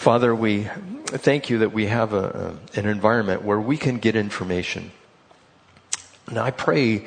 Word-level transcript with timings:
Father, 0.00 0.34
we 0.34 0.64
thank 1.08 1.50
you 1.50 1.58
that 1.58 1.74
we 1.74 1.84
have 1.84 2.14
a, 2.14 2.56
an 2.74 2.86
environment 2.86 3.42
where 3.42 3.60
we 3.60 3.76
can 3.76 3.98
get 3.98 4.16
information. 4.16 4.92
And 6.26 6.38
I 6.38 6.52
pray 6.52 7.04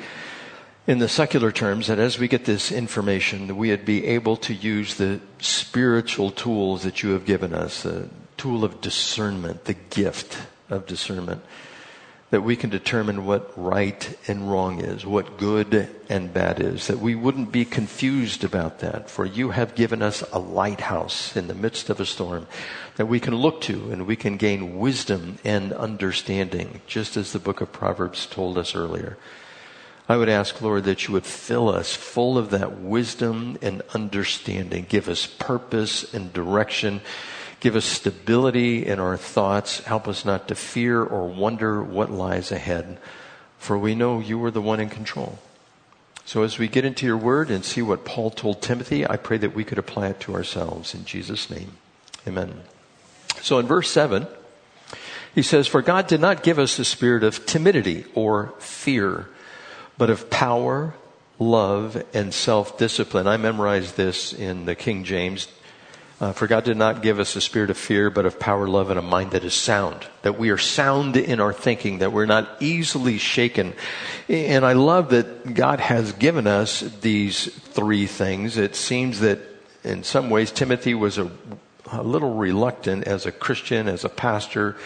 in 0.86 1.00
the 1.00 1.08
secular 1.08 1.50
terms 1.50 1.88
that 1.88 1.98
as 1.98 2.20
we 2.20 2.28
get 2.28 2.44
this 2.44 2.70
information, 2.70 3.56
we 3.56 3.70
would 3.70 3.84
be 3.84 4.06
able 4.06 4.36
to 4.36 4.54
use 4.54 4.94
the 4.94 5.18
spiritual 5.40 6.30
tools 6.30 6.84
that 6.84 7.02
you 7.02 7.10
have 7.10 7.24
given 7.24 7.52
us, 7.52 7.82
the 7.82 8.10
tool 8.36 8.62
of 8.62 8.80
discernment, 8.80 9.64
the 9.64 9.74
gift 9.74 10.38
of 10.70 10.86
discernment, 10.86 11.42
that 12.34 12.42
we 12.42 12.56
can 12.56 12.68
determine 12.68 13.24
what 13.24 13.52
right 13.56 14.18
and 14.26 14.50
wrong 14.50 14.80
is, 14.80 15.06
what 15.06 15.38
good 15.38 15.88
and 16.08 16.34
bad 16.34 16.58
is, 16.58 16.88
that 16.88 16.98
we 16.98 17.14
wouldn't 17.14 17.52
be 17.52 17.64
confused 17.64 18.42
about 18.42 18.80
that, 18.80 19.08
for 19.08 19.24
you 19.24 19.50
have 19.50 19.76
given 19.76 20.02
us 20.02 20.24
a 20.32 20.38
lighthouse 20.40 21.36
in 21.36 21.46
the 21.46 21.54
midst 21.54 21.90
of 21.90 22.00
a 22.00 22.04
storm 22.04 22.44
that 22.96 23.06
we 23.06 23.20
can 23.20 23.36
look 23.36 23.60
to 23.60 23.88
and 23.92 24.04
we 24.04 24.16
can 24.16 24.36
gain 24.36 24.80
wisdom 24.80 25.38
and 25.44 25.72
understanding, 25.74 26.80
just 26.88 27.16
as 27.16 27.32
the 27.32 27.38
book 27.38 27.60
of 27.60 27.70
Proverbs 27.70 28.26
told 28.26 28.58
us 28.58 28.74
earlier. 28.74 29.16
I 30.08 30.16
would 30.16 30.28
ask, 30.28 30.60
Lord, 30.60 30.82
that 30.84 31.06
you 31.06 31.14
would 31.14 31.26
fill 31.26 31.68
us 31.68 31.94
full 31.94 32.36
of 32.36 32.50
that 32.50 32.80
wisdom 32.80 33.58
and 33.62 33.80
understanding. 33.94 34.86
Give 34.88 35.08
us 35.08 35.28
purpose 35.28 36.12
and 36.12 36.32
direction. 36.32 37.00
Give 37.64 37.76
us 37.76 37.86
stability 37.86 38.84
in 38.84 39.00
our 39.00 39.16
thoughts. 39.16 39.80
Help 39.84 40.06
us 40.06 40.26
not 40.26 40.48
to 40.48 40.54
fear 40.54 41.02
or 41.02 41.26
wonder 41.26 41.82
what 41.82 42.10
lies 42.10 42.52
ahead, 42.52 42.98
for 43.56 43.78
we 43.78 43.94
know 43.94 44.20
you 44.20 44.44
are 44.44 44.50
the 44.50 44.60
one 44.60 44.80
in 44.80 44.90
control. 44.90 45.38
So 46.26 46.42
as 46.42 46.58
we 46.58 46.68
get 46.68 46.84
into 46.84 47.06
your 47.06 47.16
word 47.16 47.50
and 47.50 47.64
see 47.64 47.80
what 47.80 48.04
Paul 48.04 48.30
told 48.30 48.60
Timothy, 48.60 49.08
I 49.08 49.16
pray 49.16 49.38
that 49.38 49.54
we 49.54 49.64
could 49.64 49.78
apply 49.78 50.08
it 50.08 50.20
to 50.20 50.34
ourselves. 50.34 50.94
In 50.94 51.06
Jesus' 51.06 51.48
name, 51.48 51.78
amen. 52.28 52.52
So 53.40 53.58
in 53.58 53.66
verse 53.66 53.90
7, 53.90 54.26
he 55.34 55.40
says, 55.40 55.66
For 55.66 55.80
God 55.80 56.06
did 56.06 56.20
not 56.20 56.42
give 56.42 56.58
us 56.58 56.76
the 56.76 56.84
spirit 56.84 57.24
of 57.24 57.46
timidity 57.46 58.04
or 58.14 58.52
fear 58.58 59.30
but 59.96 60.10
of 60.10 60.28
power, 60.28 60.92
love, 61.38 62.04
and 62.12 62.34
self 62.34 62.76
discipline. 62.76 63.26
I 63.26 63.38
memorized 63.38 63.96
this 63.96 64.34
in 64.34 64.66
the 64.66 64.74
King 64.74 65.04
James. 65.04 65.48
Uh, 66.20 66.32
for 66.32 66.46
God 66.46 66.64
did 66.64 66.76
not 66.76 67.02
give 67.02 67.18
us 67.18 67.34
a 67.34 67.40
spirit 67.40 67.70
of 67.70 67.76
fear, 67.76 68.08
but 68.08 68.24
of 68.24 68.38
power, 68.38 68.68
love, 68.68 68.90
and 68.90 68.98
a 68.98 69.02
mind 69.02 69.32
that 69.32 69.44
is 69.44 69.54
sound. 69.54 70.06
That 70.22 70.38
we 70.38 70.50
are 70.50 70.58
sound 70.58 71.16
in 71.16 71.40
our 71.40 71.52
thinking, 71.52 71.98
that 71.98 72.12
we're 72.12 72.26
not 72.26 72.48
easily 72.60 73.18
shaken. 73.18 73.74
And 74.28 74.64
I 74.64 74.74
love 74.74 75.10
that 75.10 75.54
God 75.54 75.80
has 75.80 76.12
given 76.12 76.46
us 76.46 76.80
these 76.80 77.46
three 77.46 78.06
things. 78.06 78.56
It 78.56 78.76
seems 78.76 79.20
that 79.20 79.40
in 79.82 80.04
some 80.04 80.30
ways 80.30 80.52
Timothy 80.52 80.94
was 80.94 81.18
a, 81.18 81.30
a 81.90 82.02
little 82.02 82.34
reluctant 82.34 83.04
as 83.04 83.26
a 83.26 83.32
Christian, 83.32 83.88
as 83.88 84.04
a 84.04 84.08
pastor, 84.08 84.76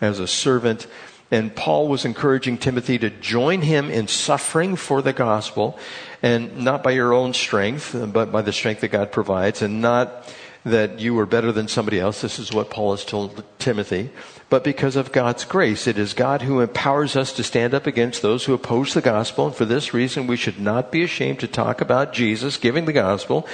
as 0.00 0.18
a 0.18 0.26
servant 0.26 0.88
and 1.32 1.56
Paul 1.56 1.88
was 1.88 2.04
encouraging 2.04 2.58
Timothy 2.58 2.98
to 2.98 3.08
join 3.08 3.62
him 3.62 3.90
in 3.90 4.06
suffering 4.06 4.76
for 4.76 5.00
the 5.00 5.14
gospel, 5.14 5.78
and 6.22 6.58
not 6.58 6.82
by 6.82 6.90
your 6.90 7.14
own 7.14 7.32
strength, 7.32 7.96
but 8.12 8.30
by 8.30 8.42
the 8.42 8.52
strength 8.52 8.82
that 8.82 8.88
God 8.88 9.10
provides, 9.10 9.62
and 9.62 9.80
not 9.80 10.30
that 10.64 11.00
you 11.00 11.18
are 11.18 11.26
better 11.26 11.50
than 11.50 11.66
somebody 11.66 11.98
else. 11.98 12.20
This 12.20 12.38
is 12.38 12.52
what 12.52 12.70
Paul 12.70 12.92
has 12.92 13.04
told 13.04 13.42
Timothy. 13.58 14.10
But 14.48 14.62
because 14.62 14.96
of 14.96 15.10
God's 15.10 15.44
grace, 15.44 15.86
it 15.86 15.98
is 15.98 16.14
God 16.14 16.42
who 16.42 16.60
empowers 16.60 17.16
us 17.16 17.32
to 17.32 17.42
stand 17.42 17.74
up 17.74 17.86
against 17.86 18.22
those 18.22 18.44
who 18.44 18.54
oppose 18.54 18.94
the 18.94 19.00
gospel. 19.00 19.46
And 19.46 19.56
for 19.56 19.64
this 19.64 19.92
reason, 19.92 20.26
we 20.26 20.36
should 20.36 20.60
not 20.60 20.92
be 20.92 21.02
ashamed 21.02 21.40
to 21.40 21.48
talk 21.48 21.80
about 21.80 22.12
Jesus 22.12 22.56
giving 22.58 22.84
the 22.84 22.92
gospel 22.92 23.46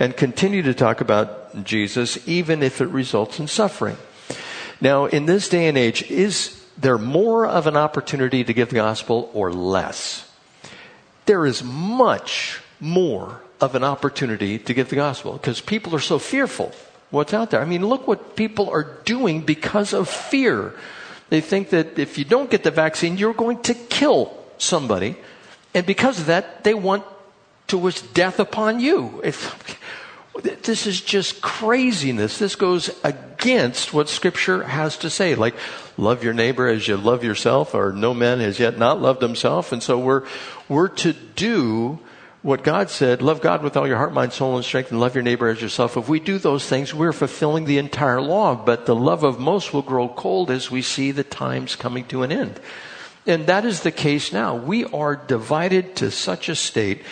and 0.00 0.16
continue 0.16 0.62
to 0.62 0.74
talk 0.74 1.00
about 1.00 1.64
Jesus 1.64 2.26
even 2.26 2.62
if 2.62 2.80
it 2.80 2.88
results 2.88 3.38
in 3.38 3.46
suffering. 3.46 3.96
Now, 4.80 5.06
in 5.06 5.26
this 5.26 5.48
day 5.48 5.68
and 5.68 5.78
age, 5.78 6.10
is 6.10 6.64
there 6.76 6.98
more 6.98 7.46
of 7.46 7.66
an 7.66 7.76
opportunity 7.76 8.42
to 8.42 8.52
give 8.52 8.70
the 8.70 8.76
gospel 8.76 9.30
or 9.32 9.52
less? 9.52 10.28
There 11.26 11.46
is 11.46 11.62
much 11.62 12.60
more 12.80 13.42
of 13.60 13.74
an 13.74 13.84
opportunity 13.84 14.58
to 14.58 14.74
give 14.74 14.88
the 14.90 14.96
gospel 14.96 15.32
because 15.32 15.60
people 15.60 15.94
are 15.94 16.00
so 16.00 16.18
fearful 16.18 16.72
what's 17.10 17.34
out 17.34 17.50
there. 17.50 17.60
I 17.60 17.64
mean, 17.64 17.86
look 17.86 18.06
what 18.06 18.36
people 18.36 18.68
are 18.70 18.84
doing 19.04 19.40
because 19.42 19.92
of 19.92 20.08
fear. 20.08 20.74
They 21.28 21.40
think 21.40 21.70
that 21.70 21.98
if 21.98 22.18
you 22.18 22.24
don't 22.24 22.50
get 22.50 22.62
the 22.62 22.70
vaccine, 22.70 23.16
you're 23.16 23.34
going 23.34 23.62
to 23.62 23.74
kill 23.74 24.36
somebody. 24.58 25.16
And 25.74 25.86
because 25.86 26.20
of 26.20 26.26
that, 26.26 26.64
they 26.64 26.74
want 26.74 27.04
to 27.68 27.78
wish 27.78 28.00
death 28.00 28.38
upon 28.38 28.80
you. 28.80 29.20
If, 29.24 29.78
this 30.42 30.86
is 30.86 31.00
just 31.00 31.40
craziness. 31.40 32.38
This 32.38 32.56
goes 32.56 32.90
against 33.02 33.92
what 33.92 34.08
Scripture 34.08 34.62
has 34.62 34.98
to 34.98 35.10
say. 35.10 35.34
Like, 35.34 35.54
love 35.96 36.22
your 36.22 36.34
neighbor 36.34 36.68
as 36.68 36.86
you 36.86 36.96
love 36.96 37.24
yourself, 37.24 37.74
or 37.74 37.92
no 37.92 38.14
man 38.14 38.40
has 38.40 38.60
yet 38.60 38.78
not 38.78 39.00
loved 39.00 39.22
himself. 39.22 39.72
And 39.72 39.82
so 39.82 39.98
we're, 39.98 40.24
we're 40.68 40.88
to 40.88 41.12
do 41.12 41.98
what 42.42 42.62
God 42.62 42.90
said, 42.90 43.22
love 43.22 43.40
God 43.40 43.62
with 43.62 43.76
all 43.76 43.88
your 43.88 43.96
heart, 43.96 44.12
mind, 44.12 44.32
soul, 44.32 44.56
and 44.56 44.64
strength, 44.64 44.90
and 44.90 45.00
love 45.00 45.14
your 45.14 45.24
neighbor 45.24 45.48
as 45.48 45.60
yourself. 45.60 45.96
If 45.96 46.08
we 46.08 46.20
do 46.20 46.38
those 46.38 46.66
things, 46.66 46.94
we're 46.94 47.12
fulfilling 47.12 47.64
the 47.64 47.78
entire 47.78 48.20
law. 48.20 48.54
But 48.54 48.86
the 48.86 48.94
love 48.94 49.24
of 49.24 49.40
most 49.40 49.72
will 49.72 49.82
grow 49.82 50.08
cold 50.08 50.50
as 50.50 50.70
we 50.70 50.82
see 50.82 51.10
the 51.10 51.24
times 51.24 51.74
coming 51.74 52.04
to 52.06 52.22
an 52.22 52.30
end. 52.30 52.60
And 53.26 53.46
that 53.46 53.64
is 53.64 53.80
the 53.80 53.90
case 53.90 54.32
now. 54.32 54.54
We 54.54 54.84
are 54.84 55.16
divided 55.16 55.96
to 55.96 56.12
such 56.12 56.48
a 56.48 56.54
state 56.54 57.02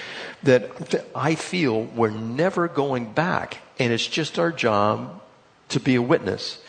that 0.45 1.05
I 1.15 1.35
feel 1.35 1.83
we're 1.83 2.11
never 2.11 2.69
going 2.69 3.13
back. 3.13 3.59
And 3.79 3.93
it's 3.93 4.07
just 4.07 4.39
our 4.39 4.53
job 4.53 5.21
to 5.71 5.81
be 5.81 5.97
a 5.97 6.03
witness, 6.03 6.63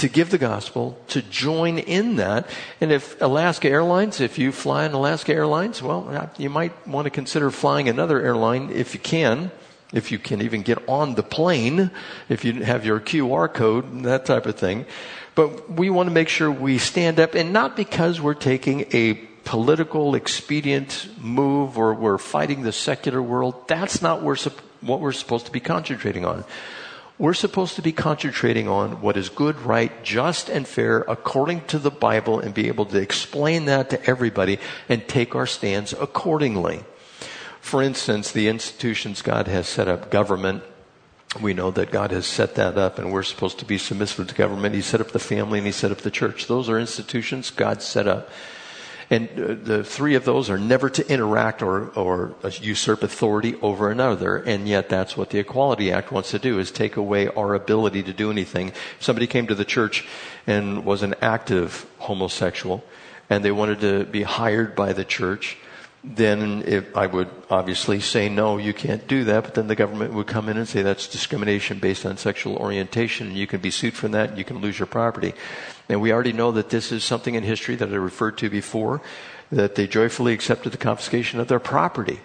to 0.00 0.08
give 0.08 0.30
the 0.30 0.38
gospel, 0.38 0.98
to 1.08 1.20
join 1.20 1.78
in 1.78 2.16
that. 2.16 2.48
And 2.80 2.90
if 2.90 3.20
Alaska 3.20 3.68
Airlines, 3.68 4.18
if 4.18 4.38
you 4.38 4.50
fly 4.50 4.86
on 4.86 4.92
Alaska 4.92 5.34
Airlines, 5.34 5.82
well, 5.82 6.08
uh, 6.08 6.28
you 6.38 6.48
might 6.48 6.88
want 6.88 7.04
to 7.04 7.10
consider 7.10 7.50
flying 7.50 7.86
another 7.86 8.20
airline 8.20 8.70
if 8.70 8.94
you 8.94 9.00
can. 9.00 9.50
If 9.92 10.10
you 10.10 10.18
can 10.18 10.40
even 10.40 10.62
get 10.62 10.78
on 10.88 11.16
the 11.16 11.22
plane, 11.22 11.90
if 12.28 12.44
you 12.44 12.62
have 12.64 12.86
your 12.86 12.98
QR 12.98 13.52
code, 13.52 13.92
and 13.92 14.04
that 14.06 14.24
type 14.24 14.46
of 14.46 14.56
thing. 14.56 14.86
But 15.34 15.70
we 15.70 15.90
want 15.90 16.08
to 16.08 16.14
make 16.14 16.28
sure 16.28 16.50
we 16.50 16.78
stand 16.78 17.20
up 17.20 17.34
and 17.34 17.52
not 17.52 17.76
because 17.76 18.20
we're 18.20 18.34
taking 18.34 18.86
a 18.92 19.14
political 19.44 20.14
expedient 20.14 21.08
move 21.20 21.76
or 21.76 21.92
we're 21.92 22.18
fighting 22.18 22.62
the 22.62 22.72
secular 22.72 23.20
world. 23.20 23.68
That's 23.68 24.00
not 24.00 24.22
what 24.22 25.00
we're 25.00 25.12
supposed 25.12 25.46
to 25.46 25.52
be 25.52 25.60
concentrating 25.60 26.24
on. 26.24 26.44
We're 27.20 27.34
supposed 27.34 27.76
to 27.76 27.82
be 27.82 27.92
concentrating 27.92 28.66
on 28.66 29.02
what 29.02 29.18
is 29.18 29.28
good, 29.28 29.60
right, 29.60 29.92
just, 30.02 30.48
and 30.48 30.66
fair 30.66 31.00
according 31.00 31.66
to 31.66 31.78
the 31.78 31.90
Bible 31.90 32.40
and 32.40 32.54
be 32.54 32.68
able 32.68 32.86
to 32.86 32.96
explain 32.96 33.66
that 33.66 33.90
to 33.90 34.02
everybody 34.06 34.58
and 34.88 35.06
take 35.06 35.34
our 35.34 35.46
stands 35.46 35.92
accordingly. 35.92 36.82
For 37.60 37.82
instance, 37.82 38.32
the 38.32 38.48
institutions 38.48 39.20
God 39.20 39.48
has 39.48 39.68
set 39.68 39.86
up, 39.86 40.10
government, 40.10 40.62
we 41.42 41.52
know 41.52 41.70
that 41.72 41.90
God 41.90 42.10
has 42.10 42.24
set 42.24 42.54
that 42.54 42.78
up 42.78 42.98
and 42.98 43.12
we're 43.12 43.22
supposed 43.22 43.58
to 43.58 43.66
be 43.66 43.76
submissive 43.76 44.26
to 44.28 44.34
government. 44.34 44.74
He 44.74 44.80
set 44.80 45.02
up 45.02 45.10
the 45.10 45.18
family 45.18 45.58
and 45.58 45.66
He 45.66 45.72
set 45.72 45.92
up 45.92 45.98
the 45.98 46.10
church. 46.10 46.46
Those 46.46 46.70
are 46.70 46.80
institutions 46.80 47.50
God 47.50 47.82
set 47.82 48.08
up. 48.08 48.30
And 49.10 49.28
uh, 49.30 49.54
the 49.60 49.82
three 49.82 50.14
of 50.14 50.24
those 50.24 50.48
are 50.48 50.58
never 50.58 50.88
to 50.88 51.12
interact 51.12 51.62
or, 51.62 51.88
or 51.90 52.36
usurp 52.60 53.02
authority 53.02 53.56
over 53.56 53.90
another. 53.90 54.36
And 54.36 54.68
yet 54.68 54.88
that's 54.88 55.16
what 55.16 55.30
the 55.30 55.40
Equality 55.40 55.90
Act 55.90 56.12
wants 56.12 56.30
to 56.30 56.38
do 56.38 56.60
is 56.60 56.70
take 56.70 56.96
away 56.96 57.26
our 57.26 57.54
ability 57.54 58.04
to 58.04 58.12
do 58.12 58.30
anything. 58.30 58.68
If 58.68 58.96
somebody 59.00 59.26
came 59.26 59.48
to 59.48 59.54
the 59.56 59.64
church 59.64 60.06
and 60.46 60.84
was 60.84 61.02
an 61.02 61.16
active 61.20 61.86
homosexual 61.98 62.84
and 63.28 63.44
they 63.44 63.50
wanted 63.50 63.80
to 63.80 64.04
be 64.04 64.22
hired 64.22 64.76
by 64.76 64.92
the 64.92 65.04
church, 65.04 65.56
then 66.02 66.62
if 66.66 66.96
I 66.96 67.06
would 67.06 67.28
obviously 67.50 68.00
say 68.00 68.28
no, 68.28 68.56
you 68.56 68.72
can't 68.72 69.06
do 69.06 69.24
that, 69.24 69.44
but 69.44 69.54
then 69.54 69.66
the 69.66 69.74
government 69.74 70.14
would 70.14 70.26
come 70.26 70.48
in 70.48 70.56
and 70.56 70.66
say 70.66 70.82
that's 70.82 71.06
discrimination 71.06 71.78
based 71.78 72.06
on 72.06 72.16
sexual 72.16 72.56
orientation 72.56 73.26
and 73.26 73.36
you 73.36 73.46
can 73.46 73.60
be 73.60 73.70
sued 73.70 73.94
for 73.94 74.08
that 74.08 74.30
and 74.30 74.38
you 74.38 74.44
can 74.44 74.58
lose 74.58 74.78
your 74.78 74.86
property. 74.86 75.34
And 75.90 76.00
we 76.00 76.12
already 76.12 76.32
know 76.32 76.52
that 76.52 76.70
this 76.70 76.92
is 76.92 77.02
something 77.02 77.34
in 77.34 77.42
history 77.42 77.74
that 77.74 77.92
I 77.92 77.96
referred 77.96 78.38
to 78.38 78.48
before, 78.48 79.02
that 79.50 79.74
they 79.74 79.88
joyfully 79.88 80.32
accepted 80.32 80.72
the 80.72 80.78
confiscation 80.78 81.40
of 81.40 81.48
their 81.48 81.58
property. 81.58 82.20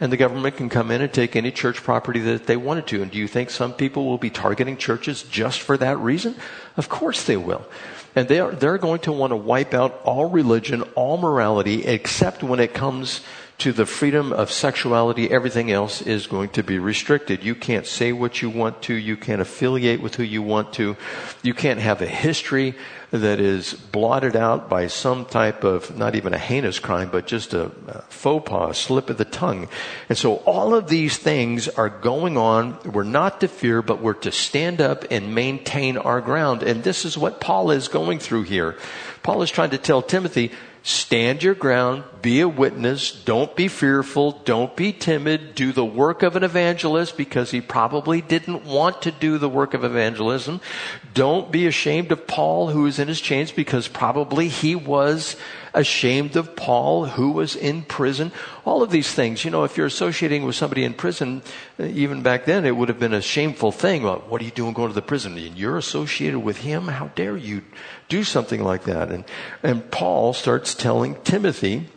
And 0.00 0.12
the 0.12 0.16
government 0.16 0.56
can 0.56 0.68
come 0.68 0.92
in 0.92 1.02
and 1.02 1.12
take 1.12 1.34
any 1.34 1.50
church 1.50 1.82
property 1.82 2.20
that 2.20 2.46
they 2.46 2.56
wanted 2.56 2.86
to. 2.88 3.02
And 3.02 3.10
do 3.10 3.18
you 3.18 3.26
think 3.26 3.50
some 3.50 3.72
people 3.72 4.06
will 4.06 4.18
be 4.18 4.30
targeting 4.30 4.76
churches 4.76 5.24
just 5.24 5.60
for 5.60 5.76
that 5.78 5.98
reason? 5.98 6.36
Of 6.76 6.88
course 6.88 7.24
they 7.24 7.36
will. 7.36 7.66
And 8.14 8.28
they 8.28 8.38
are, 8.38 8.52
they're 8.52 8.78
going 8.78 9.00
to 9.00 9.12
want 9.12 9.32
to 9.32 9.36
wipe 9.36 9.74
out 9.74 10.00
all 10.04 10.30
religion, 10.30 10.82
all 10.94 11.18
morality, 11.18 11.84
except 11.84 12.44
when 12.44 12.60
it 12.60 12.72
comes 12.72 13.22
to 13.58 13.72
the 13.72 13.86
freedom 13.86 14.32
of 14.32 14.52
sexuality, 14.52 15.28
everything 15.28 15.72
else 15.72 16.00
is 16.00 16.28
going 16.28 16.48
to 16.50 16.62
be 16.62 16.78
restricted. 16.78 17.42
You 17.42 17.56
can't 17.56 17.86
say 17.86 18.12
what 18.12 18.40
you 18.40 18.50
want 18.50 18.82
to. 18.82 18.94
You 18.94 19.16
can't 19.16 19.40
affiliate 19.40 20.00
with 20.00 20.14
who 20.14 20.22
you 20.22 20.42
want 20.42 20.72
to. 20.74 20.96
You 21.42 21.54
can't 21.54 21.80
have 21.80 22.00
a 22.00 22.06
history 22.06 22.76
that 23.10 23.40
is 23.40 23.72
blotted 23.72 24.36
out 24.36 24.68
by 24.68 24.86
some 24.86 25.24
type 25.24 25.64
of, 25.64 25.96
not 25.96 26.14
even 26.14 26.34
a 26.34 26.38
heinous 26.38 26.78
crime, 26.78 27.08
but 27.10 27.26
just 27.26 27.52
a, 27.52 27.70
faux 28.10 28.48
pas, 28.48 28.70
a 28.70 28.74
slip 28.74 29.10
of 29.10 29.18
the 29.18 29.24
tongue. 29.24 29.68
And 30.08 30.16
so 30.16 30.36
all 30.36 30.74
of 30.74 30.88
these 30.88 31.16
things 31.16 31.68
are 31.68 31.88
going 31.88 32.36
on. 32.36 32.78
We're 32.84 33.02
not 33.02 33.40
to 33.40 33.48
fear, 33.48 33.82
but 33.82 34.00
we're 34.00 34.12
to 34.14 34.30
stand 34.30 34.80
up 34.80 35.06
and 35.10 35.34
maintain 35.34 35.96
our 35.96 36.20
ground. 36.20 36.62
And 36.62 36.84
this 36.84 37.04
is 37.04 37.18
what 37.18 37.40
Paul 37.40 37.72
is 37.72 37.88
going 37.88 38.20
through 38.20 38.42
here. 38.42 38.76
Paul 39.24 39.42
is 39.42 39.50
trying 39.50 39.70
to 39.70 39.78
tell 39.78 40.00
Timothy, 40.00 40.52
Stand 40.88 41.42
your 41.42 41.54
ground, 41.54 42.02
be 42.22 42.40
a 42.40 42.48
witness, 42.48 43.12
don't 43.12 43.54
be 43.54 43.68
fearful, 43.68 44.32
don't 44.46 44.74
be 44.74 44.90
timid, 44.90 45.54
do 45.54 45.70
the 45.70 45.84
work 45.84 46.22
of 46.22 46.34
an 46.34 46.42
evangelist 46.42 47.14
because 47.14 47.50
he 47.50 47.60
probably 47.60 48.22
didn't 48.22 48.64
want 48.64 49.02
to 49.02 49.10
do 49.10 49.36
the 49.36 49.50
work 49.50 49.74
of 49.74 49.84
evangelism. 49.84 50.62
Don't 51.12 51.52
be 51.52 51.66
ashamed 51.66 52.10
of 52.10 52.26
Paul 52.26 52.68
who 52.68 52.86
is 52.86 52.98
in 52.98 53.06
his 53.06 53.20
chains 53.20 53.52
because 53.52 53.86
probably 53.86 54.48
he 54.48 54.74
was 54.74 55.36
ashamed 55.74 56.36
of 56.36 56.56
Paul 56.56 57.06
who 57.06 57.32
was 57.32 57.54
in 57.54 57.82
prison. 57.82 58.32
All 58.64 58.82
of 58.82 58.90
these 58.90 59.12
things, 59.12 59.44
you 59.44 59.50
know, 59.50 59.64
if 59.64 59.76
you're 59.76 59.86
associating 59.86 60.44
with 60.44 60.56
somebody 60.56 60.84
in 60.84 60.94
prison, 60.94 61.42
eh, 61.78 61.86
even 61.88 62.22
back 62.22 62.44
then 62.46 62.64
it 62.64 62.76
would 62.76 62.88
have 62.88 62.98
been 62.98 63.14
a 63.14 63.22
shameful 63.22 63.72
thing. 63.72 64.02
Well, 64.02 64.24
what 64.28 64.40
are 64.40 64.44
you 64.44 64.50
doing 64.50 64.72
going 64.72 64.88
to 64.88 64.94
the 64.94 65.02
prison? 65.02 65.36
And 65.36 65.56
you're 65.56 65.76
associated 65.76 66.40
with 66.40 66.58
him? 66.58 66.88
How 66.88 67.08
dare 67.08 67.36
you 67.36 67.62
do 68.08 68.24
something 68.24 68.62
like 68.62 68.84
that? 68.84 69.10
And, 69.10 69.24
and 69.62 69.90
Paul 69.90 70.32
starts 70.32 70.74
telling 70.78 71.16
Timothy, 71.22 71.88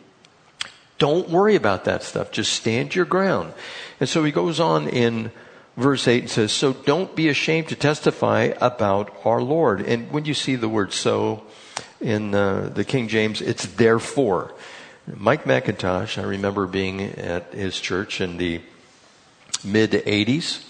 don't 0.98 1.28
worry 1.28 1.56
about 1.56 1.84
that 1.84 2.02
stuff. 2.02 2.30
Just 2.30 2.52
stand 2.52 2.94
your 2.94 3.04
ground. 3.04 3.54
And 3.98 4.08
so 4.08 4.22
he 4.24 4.32
goes 4.32 4.60
on 4.60 4.88
in 4.88 5.32
verse 5.76 6.06
8 6.06 6.22
and 6.22 6.30
says, 6.30 6.52
So 6.52 6.72
don't 6.72 7.16
be 7.16 7.28
ashamed 7.28 7.68
to 7.68 7.76
testify 7.76 8.52
about 8.60 9.14
our 9.24 9.40
Lord. 9.40 9.80
And 9.80 10.10
when 10.10 10.24
you 10.24 10.34
see 10.34 10.56
the 10.56 10.68
word 10.68 10.92
so, 10.92 11.42
in 12.00 12.34
uh, 12.34 12.70
the 12.74 12.84
King 12.84 13.08
James, 13.08 13.40
it's 13.40 13.64
therefore. 13.66 14.52
Mike 15.06 15.44
MacIntosh, 15.44 16.18
I 16.18 16.24
remember 16.26 16.66
being 16.66 17.00
at 17.00 17.52
his 17.52 17.80
church 17.80 18.20
in 18.20 18.36
the 18.36 18.60
mid 19.64 19.92
80s, 19.92 20.64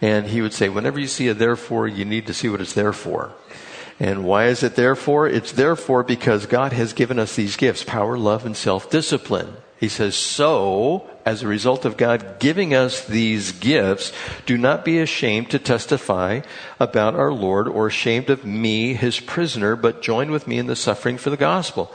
and 0.00 0.26
he 0.26 0.40
would 0.40 0.52
say, 0.52 0.68
whenever 0.68 0.98
you 0.98 1.06
see 1.06 1.28
a 1.28 1.34
therefore, 1.34 1.88
you 1.88 2.04
need 2.04 2.26
to 2.26 2.34
see 2.34 2.48
what 2.48 2.60
it's 2.60 2.72
there 2.72 2.92
for. 2.92 3.32
And 4.00 4.24
why 4.24 4.46
is 4.46 4.62
it 4.62 4.76
therefore? 4.76 5.26
It's 5.26 5.52
therefore 5.52 6.04
because 6.04 6.46
God 6.46 6.72
has 6.72 6.92
given 6.92 7.18
us 7.18 7.34
these 7.34 7.56
gifts, 7.56 7.82
power, 7.82 8.16
love, 8.16 8.46
and 8.46 8.56
self-discipline. 8.56 9.56
He 9.78 9.88
says, 9.88 10.16
so, 10.16 11.08
as 11.24 11.42
a 11.42 11.48
result 11.48 11.84
of 11.84 11.96
God 11.96 12.40
giving 12.40 12.74
us 12.74 13.04
these 13.04 13.52
gifts, 13.52 14.12
do 14.44 14.58
not 14.58 14.84
be 14.84 14.98
ashamed 14.98 15.50
to 15.50 15.58
testify 15.58 16.40
about 16.80 17.14
our 17.14 17.32
Lord 17.32 17.68
or 17.68 17.86
ashamed 17.86 18.28
of 18.28 18.44
me, 18.44 18.94
his 18.94 19.20
prisoner, 19.20 19.76
but 19.76 20.02
join 20.02 20.30
with 20.30 20.48
me 20.48 20.58
in 20.58 20.66
the 20.66 20.74
suffering 20.74 21.16
for 21.16 21.30
the 21.30 21.36
gospel. 21.36 21.92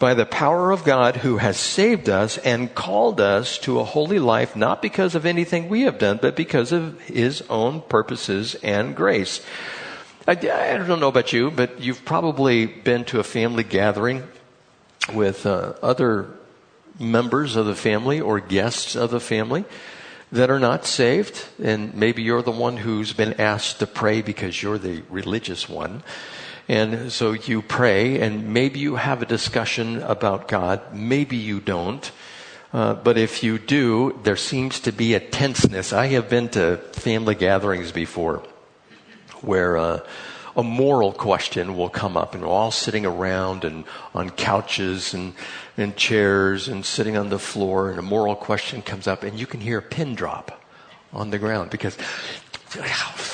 By 0.00 0.14
the 0.14 0.26
power 0.26 0.72
of 0.72 0.84
God 0.84 1.18
who 1.18 1.36
has 1.36 1.56
saved 1.56 2.08
us 2.08 2.36
and 2.38 2.74
called 2.74 3.20
us 3.20 3.58
to 3.58 3.78
a 3.78 3.84
holy 3.84 4.18
life, 4.18 4.56
not 4.56 4.82
because 4.82 5.14
of 5.14 5.24
anything 5.24 5.68
we 5.68 5.82
have 5.82 5.98
done, 5.98 6.18
but 6.20 6.34
because 6.34 6.72
of 6.72 7.00
his 7.02 7.42
own 7.48 7.80
purposes 7.82 8.56
and 8.56 8.96
grace. 8.96 9.40
I, 10.26 10.32
I 10.32 10.78
don't 10.78 11.00
know 11.00 11.08
about 11.08 11.34
you, 11.34 11.50
but 11.50 11.80
you've 11.80 12.02
probably 12.06 12.64
been 12.64 13.04
to 13.06 13.20
a 13.20 13.22
family 13.22 13.62
gathering 13.62 14.22
with 15.12 15.44
uh, 15.44 15.74
other 15.82 16.30
members 16.98 17.56
of 17.56 17.66
the 17.66 17.74
family 17.74 18.22
or 18.22 18.40
guests 18.40 18.96
of 18.96 19.10
the 19.10 19.20
family 19.20 19.66
that 20.32 20.50
are 20.50 20.58
not 20.58 20.86
saved, 20.86 21.46
and 21.62 21.94
maybe 21.94 22.22
you're 22.22 22.40
the 22.40 22.50
one 22.50 22.78
who's 22.78 23.12
been 23.12 23.34
asked 23.34 23.80
to 23.80 23.86
pray 23.86 24.22
because 24.22 24.62
you're 24.62 24.78
the 24.78 25.02
religious 25.10 25.68
one. 25.68 26.02
And 26.68 27.12
so 27.12 27.32
you 27.32 27.60
pray, 27.60 28.18
and 28.22 28.54
maybe 28.54 28.80
you 28.80 28.96
have 28.96 29.20
a 29.20 29.26
discussion 29.26 30.00
about 30.02 30.48
God, 30.48 30.94
maybe 30.94 31.36
you 31.36 31.60
don't. 31.60 32.10
Uh, 32.72 32.94
but 32.94 33.18
if 33.18 33.44
you 33.44 33.58
do, 33.58 34.18
there 34.22 34.36
seems 34.36 34.80
to 34.80 34.90
be 34.90 35.12
a 35.12 35.20
tenseness. 35.20 35.92
I 35.92 36.06
have 36.06 36.30
been 36.30 36.48
to 36.50 36.78
family 36.92 37.34
gatherings 37.34 37.92
before 37.92 38.42
where 39.44 39.76
uh, 39.76 40.00
a 40.56 40.62
moral 40.62 41.12
question 41.12 41.76
will 41.76 41.88
come 41.88 42.16
up, 42.16 42.34
and 42.34 42.42
we're 42.42 42.48
all 42.48 42.70
sitting 42.70 43.04
around 43.04 43.64
and 43.64 43.84
on 44.14 44.30
couches 44.30 45.14
and, 45.14 45.34
and 45.76 45.96
chairs 45.96 46.68
and 46.68 46.84
sitting 46.84 47.16
on 47.16 47.28
the 47.28 47.38
floor, 47.38 47.90
and 47.90 47.98
a 47.98 48.02
moral 48.02 48.36
question 48.36 48.82
comes 48.82 49.06
up, 49.06 49.22
and 49.22 49.38
you 49.38 49.46
can 49.46 49.60
hear 49.60 49.78
a 49.78 49.82
pin 49.82 50.14
drop 50.14 50.60
on 51.12 51.30
the 51.30 51.38
ground 51.38 51.70
because 51.70 51.96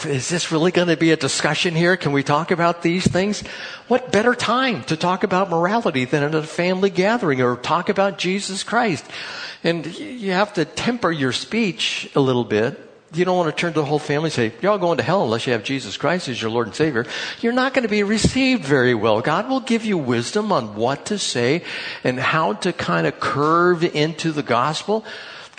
is 0.04 0.28
this 0.28 0.52
really 0.52 0.70
going 0.70 0.88
to 0.88 0.96
be 0.96 1.12
a 1.12 1.16
discussion 1.16 1.74
here? 1.74 1.96
Can 1.96 2.12
we 2.12 2.22
talk 2.22 2.50
about 2.50 2.82
these 2.82 3.06
things? 3.06 3.42
What 3.88 4.12
better 4.12 4.34
time 4.34 4.84
to 4.84 4.96
talk 4.96 5.24
about 5.24 5.48
morality 5.50 6.04
than 6.04 6.22
at 6.22 6.34
a 6.34 6.42
family 6.42 6.90
gathering 6.90 7.40
or 7.40 7.56
talk 7.56 7.88
about 7.88 8.18
Jesus 8.18 8.62
Christ? 8.62 9.04
And 9.64 9.86
you 9.98 10.32
have 10.32 10.54
to 10.54 10.64
temper 10.64 11.10
your 11.10 11.32
speech 11.32 12.10
a 12.14 12.20
little 12.20 12.44
bit 12.44 12.89
you 13.12 13.24
don't 13.24 13.36
want 13.36 13.54
to 13.54 13.60
turn 13.60 13.72
to 13.72 13.80
the 13.80 13.84
whole 13.84 13.98
family 13.98 14.26
and 14.26 14.32
say, 14.32 14.52
You're 14.60 14.72
all 14.72 14.78
going 14.78 14.98
to 14.98 15.02
hell 15.02 15.24
unless 15.24 15.46
you 15.46 15.52
have 15.52 15.64
Jesus 15.64 15.96
Christ 15.96 16.28
as 16.28 16.40
your 16.40 16.50
Lord 16.50 16.68
and 16.68 16.76
Savior. 16.76 17.06
You're 17.40 17.52
not 17.52 17.74
going 17.74 17.82
to 17.82 17.88
be 17.88 18.02
received 18.02 18.64
very 18.64 18.94
well. 18.94 19.20
God 19.20 19.48
will 19.48 19.60
give 19.60 19.84
you 19.84 19.98
wisdom 19.98 20.52
on 20.52 20.76
what 20.76 21.06
to 21.06 21.18
say 21.18 21.64
and 22.04 22.20
how 22.20 22.54
to 22.54 22.72
kind 22.72 23.06
of 23.06 23.18
curve 23.18 23.84
into 23.84 24.32
the 24.32 24.42
gospel. 24.42 25.04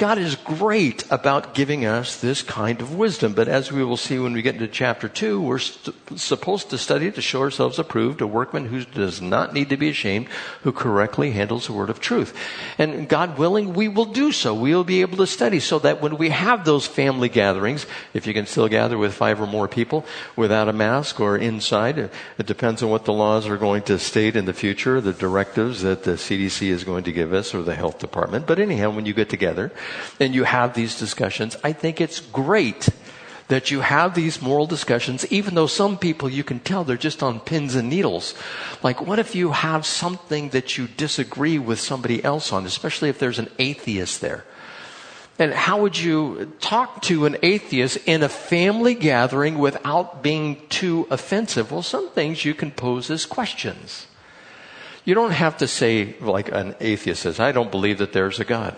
God 0.02 0.18
is 0.18 0.36
great 0.36 1.04
about 1.12 1.54
giving 1.54 1.86
us 1.86 2.20
this 2.20 2.42
kind 2.42 2.82
of 2.82 2.96
wisdom. 2.96 3.34
But 3.34 3.48
as 3.48 3.72
we 3.72 3.84
will 3.84 3.98
see 3.98 4.18
when 4.18 4.34
we 4.34 4.42
get 4.42 4.56
into 4.56 4.68
chapter 4.68 5.08
2, 5.08 5.40
we're 5.40 5.60
st- 5.60 5.96
supposed 6.20 6.72
to 6.72 6.80
study 6.80 7.12
to 7.12 7.22
show 7.22 7.42
ourselves 7.42 7.78
approved, 7.78 8.20
a 8.20 8.26
workman 8.26 8.66
who 8.66 8.84
does 8.84 9.22
not 9.22 9.54
need 9.54 9.70
to 9.70 9.78
be 9.78 9.90
ashamed, 9.90 10.26
who 10.64 10.72
correctly 10.72 11.30
handles 11.30 11.68
the 11.68 11.74
word 11.74 11.92
of 11.92 12.00
truth. 12.00 12.36
And 12.80 13.08
God 13.08 13.38
willing, 13.38 13.76
we 13.76 13.88
will 13.90 14.06
do 14.06 14.32
so. 14.32 14.56
We'll 14.56 14.84
be 14.84 15.02
able 15.02 15.18
to 15.18 15.28
study 15.28 15.60
so 15.60 15.78
that 15.78 16.02
when 16.02 16.18
we 16.18 16.30
have 16.30 16.66
those 16.66 16.88
family 16.88 17.30
gatherings, 17.30 17.86
if 18.16 18.26
you 18.26 18.34
can 18.34 18.48
still 18.48 18.68
gather 18.68 18.98
with 18.98 19.14
five 19.14 19.40
or 19.40 19.46
more 19.46 19.68
people 19.68 20.04
without 20.36 20.68
a 20.68 20.74
mask 20.74 21.20
or 21.20 21.38
inside, 21.38 22.10
it 22.40 22.48
depends 22.48 22.82
on 22.82 22.90
what 22.90 23.06
the 23.06 23.14
laws 23.14 23.46
are 23.46 23.56
going 23.56 23.84
to 23.84 24.00
state 24.00 24.36
in 24.36 24.46
the 24.46 24.54
future, 24.54 25.00
the 25.00 25.14
directives 25.14 25.84
that 25.84 26.06
the 26.06 26.14
CDC 26.14 26.70
is 26.70 26.84
going 26.84 27.04
to 27.04 27.12
give 27.12 27.34
us 27.34 27.54
or 27.54 27.62
the 27.62 27.76
health 27.76 28.00
department. 28.00 28.48
But 28.48 28.58
anyhow, 28.58 28.90
when 28.90 29.06
you 29.06 29.14
get 29.14 29.30
together, 29.30 29.72
and 30.20 30.34
you 30.34 30.44
have 30.44 30.74
these 30.74 30.98
discussions. 31.00 31.58
I 31.64 31.74
think 31.74 32.02
it's 32.02 32.20
great 32.20 32.90
that 33.52 33.70
you 33.70 33.82
have 33.82 34.16
these 34.16 34.42
moral 34.42 34.66
discussions, 34.66 35.30
even 35.30 35.56
though 35.56 35.68
some 35.68 35.98
people 35.98 36.30
you 36.30 36.44
can 36.44 36.60
tell 36.60 36.86
they're 36.86 36.96
just 36.96 37.22
on 37.22 37.40
pins 37.42 37.76
and 37.76 37.90
needles. 37.90 38.34
Like, 38.82 39.06
what 39.06 39.20
if 39.20 39.36
you 39.36 39.52
have 39.52 39.86
something 39.86 40.50
that 40.50 40.78
you 40.78 40.88
disagree 40.88 41.60
with 41.60 41.78
somebody 41.78 42.24
else 42.24 42.54
on, 42.54 42.66
especially 42.66 43.10
if 43.10 43.20
there's 43.20 43.40
an 43.40 43.50
atheist 43.60 44.22
there? 44.22 44.46
And 45.38 45.54
how 45.54 45.82
would 45.82 45.98
you 45.98 46.54
talk 46.62 47.02
to 47.04 47.26
an 47.26 47.36
atheist 47.42 47.98
in 48.06 48.24
a 48.24 48.30
family 48.30 48.94
gathering 48.94 49.58
without 49.58 50.24
being 50.24 50.62
too 50.70 51.08
offensive? 51.10 51.72
Well, 51.72 51.82
some 51.82 52.10
things 52.12 52.46
you 52.46 52.54
can 52.54 52.72
pose 52.72 53.10
as 53.10 53.26
questions. 53.26 54.08
You 55.04 55.14
don't 55.14 55.32
have 55.32 55.58
to 55.58 55.68
say, 55.68 56.16
like 56.22 56.52
an 56.52 56.76
atheist 56.80 57.24
says, 57.24 57.40
I 57.40 57.52
don't 57.52 57.72
believe 57.72 57.98
that 57.98 58.14
there's 58.14 58.40
a 58.40 58.46
God. 58.46 58.76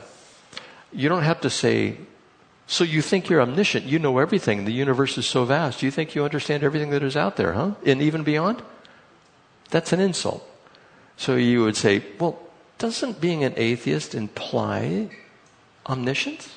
You 0.93 1.09
don't 1.09 1.23
have 1.23 1.41
to 1.41 1.50
say, 1.50 1.97
so 2.67 2.83
you 2.83 3.01
think 3.01 3.29
you're 3.29 3.41
omniscient. 3.41 3.85
You 3.85 4.00
know 4.00 4.17
everything. 4.19 4.65
The 4.65 4.71
universe 4.71 5.17
is 5.17 5.25
so 5.25 5.45
vast. 5.45 5.83
You 5.83 5.91
think 5.91 6.15
you 6.15 6.23
understand 6.23 6.63
everything 6.63 6.91
that 6.91 7.03
is 7.03 7.17
out 7.17 7.35
there, 7.35 7.53
huh? 7.53 7.71
And 7.85 8.01
even 8.01 8.23
beyond? 8.23 8.62
That's 9.69 9.91
an 9.91 10.00
insult. 10.00 10.47
So 11.17 11.35
you 11.35 11.63
would 11.63 11.75
say, 11.75 12.03
well, 12.19 12.39
doesn't 12.77 13.21
being 13.21 13.43
an 13.43 13.53
atheist 13.57 14.15
imply 14.15 15.09
omniscience? 15.85 16.55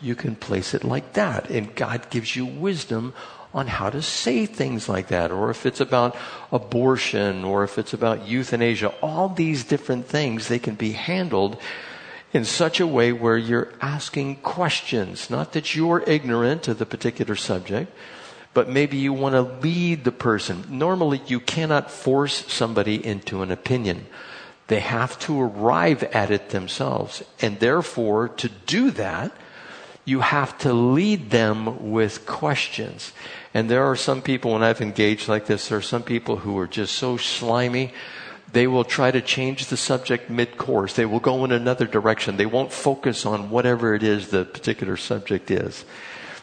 You 0.00 0.14
can 0.14 0.36
place 0.36 0.74
it 0.74 0.84
like 0.84 1.14
that. 1.14 1.50
And 1.50 1.74
God 1.74 2.10
gives 2.10 2.36
you 2.36 2.44
wisdom 2.44 3.14
on 3.54 3.66
how 3.66 3.88
to 3.88 4.02
say 4.02 4.44
things 4.44 4.88
like 4.88 5.08
that. 5.08 5.30
Or 5.30 5.50
if 5.50 5.64
it's 5.64 5.80
about 5.80 6.16
abortion, 6.52 7.44
or 7.44 7.64
if 7.64 7.78
it's 7.78 7.94
about 7.94 8.26
euthanasia, 8.26 8.88
all 9.00 9.30
these 9.30 9.64
different 9.64 10.06
things, 10.06 10.48
they 10.48 10.58
can 10.58 10.74
be 10.74 10.92
handled 10.92 11.56
in 12.36 12.44
such 12.44 12.78
a 12.78 12.86
way 12.86 13.12
where 13.12 13.38
you're 13.38 13.72
asking 13.80 14.36
questions. 14.36 15.30
Not 15.30 15.52
that 15.54 15.74
you're 15.74 16.04
ignorant 16.06 16.68
of 16.68 16.78
the 16.78 16.86
particular 16.86 17.34
subject, 17.34 17.90
but 18.52 18.68
maybe 18.68 18.98
you 18.98 19.12
want 19.12 19.34
to 19.34 19.40
lead 19.40 20.04
the 20.04 20.12
person. 20.12 20.64
Normally, 20.68 21.22
you 21.26 21.40
cannot 21.40 21.90
force 21.90 22.44
somebody 22.52 23.04
into 23.04 23.42
an 23.42 23.50
opinion. 23.50 24.06
They 24.68 24.80
have 24.80 25.18
to 25.20 25.40
arrive 25.40 26.02
at 26.04 26.30
it 26.30 26.50
themselves. 26.50 27.24
And 27.40 27.58
therefore, 27.58 28.28
to 28.28 28.48
do 28.48 28.90
that, 28.92 29.32
you 30.04 30.20
have 30.20 30.56
to 30.58 30.72
lead 30.72 31.30
them 31.30 31.90
with 31.90 32.26
questions. 32.26 33.12
And 33.54 33.70
there 33.70 33.84
are 33.84 33.96
some 33.96 34.22
people, 34.22 34.52
when 34.52 34.62
I've 34.62 34.82
engaged 34.82 35.26
like 35.26 35.46
this, 35.46 35.68
there 35.68 35.78
are 35.78 35.82
some 35.82 36.02
people 36.02 36.36
who 36.36 36.58
are 36.58 36.66
just 36.68 36.94
so 36.94 37.16
slimy 37.16 37.92
They 38.52 38.66
will 38.66 38.84
try 38.84 39.10
to 39.10 39.20
change 39.20 39.66
the 39.66 39.76
subject 39.76 40.30
mid 40.30 40.56
course. 40.56 40.94
They 40.94 41.06
will 41.06 41.20
go 41.20 41.44
in 41.44 41.52
another 41.52 41.86
direction. 41.86 42.36
They 42.36 42.46
won't 42.46 42.72
focus 42.72 43.26
on 43.26 43.50
whatever 43.50 43.94
it 43.94 44.02
is 44.02 44.28
the 44.28 44.44
particular 44.44 44.96
subject 44.96 45.50
is. 45.50 45.84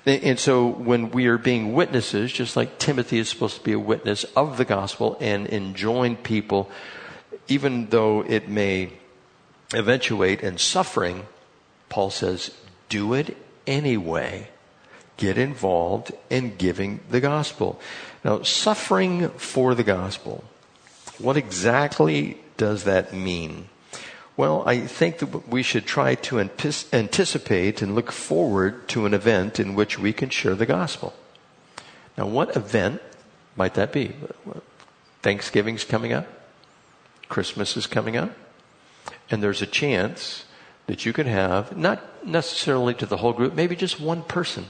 And 0.06 0.38
so 0.38 0.68
when 0.68 1.12
we 1.12 1.28
are 1.28 1.38
being 1.38 1.74
witnesses, 1.74 2.34
just 2.34 2.58
like 2.58 2.78
Timothy 2.78 3.20
is 3.20 3.30
supposed 3.30 3.58
to 3.58 3.64
be 3.64 3.72
a 3.72 3.80
witness 3.80 4.26
of 4.36 4.58
the 4.58 4.66
gospel 4.66 5.18
and 5.22 5.48
enjoin 5.48 6.18
people, 6.18 6.70
even 7.48 7.88
though 7.88 8.22
it 8.22 8.50
may 8.50 8.92
eventuate 9.74 10.42
in 10.42 10.58
suffering, 10.58 11.26
Paul 11.88 12.10
says, 12.10 12.52
do 12.90 13.14
it 13.14 13.38
anyway. 13.66 14.50
Get 15.16 15.38
involved 15.38 16.12
in 16.30 16.58
giving 16.58 17.00
the 17.10 17.22
gospel. 17.22 17.80
Now, 18.26 18.42
suffering 18.42 19.30
for 19.30 19.74
the 19.74 19.84
gospel, 19.84 20.44
what 21.24 21.38
exactly 21.38 22.38
does 22.58 22.84
that 22.84 23.14
mean? 23.14 23.70
Well, 24.36 24.64
I 24.66 24.82
think 24.82 25.20
that 25.20 25.48
we 25.48 25.64
should 25.64 25.86
try 25.86 26.16
to 26.16 26.40
anticipate 26.40 27.82
and 27.82 27.96
look 27.96 28.12
forward 28.12 28.88
to 28.90 29.06
an 29.06 29.14
event 29.14 29.60
in 29.60 29.76
which 29.76 29.98
we 29.98 30.12
can 30.12 30.30
share 30.30 30.56
the 30.56 30.66
gospel. 30.66 31.14
Now, 32.18 32.28
what 32.28 32.56
event 32.56 33.02
might 33.56 33.76
that 33.76 33.94
be? 33.94 34.14
Thanksgiving's 35.22 35.84
coming 35.84 36.14
up, 36.14 36.28
Christmas 37.30 37.78
is 37.78 37.88
coming 37.88 38.18
up, 38.18 38.32
and 39.30 39.42
there's 39.42 39.62
a 39.62 39.68
chance 39.68 40.46
that 40.88 41.06
you 41.06 41.14
can 41.14 41.28
have, 41.28 41.78
not 41.78 42.26
necessarily 42.26 42.94
to 42.96 43.06
the 43.06 43.18
whole 43.18 43.34
group, 43.34 43.54
maybe 43.54 43.76
just 43.76 44.00
one 44.00 44.24
person. 44.24 44.66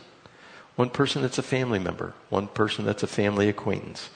One 0.76 0.90
person 0.90 1.22
that's 1.22 1.38
a 1.38 1.44
family 1.44 1.80
member, 1.80 2.14
one 2.30 2.48
person 2.48 2.86
that's 2.86 3.04
a 3.04 3.08
family 3.08 3.48
acquaintance. 3.48 4.10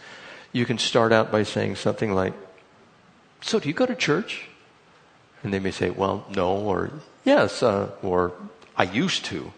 You 0.51 0.65
can 0.65 0.77
start 0.77 1.11
out 1.11 1.31
by 1.31 1.43
saying 1.43 1.75
something 1.75 2.13
like, 2.13 2.33
So, 3.41 3.59
do 3.59 3.67
you 3.67 3.73
go 3.73 3.85
to 3.85 3.95
church? 3.95 4.47
And 5.43 5.53
they 5.53 5.59
may 5.59 5.71
say, 5.71 5.89
Well, 5.89 6.25
no, 6.35 6.55
or 6.57 6.91
yes, 7.23 7.61
uh, 7.61 7.91
or 8.01 8.33
I 8.75 8.83
used 8.83 9.25
to. 9.25 9.51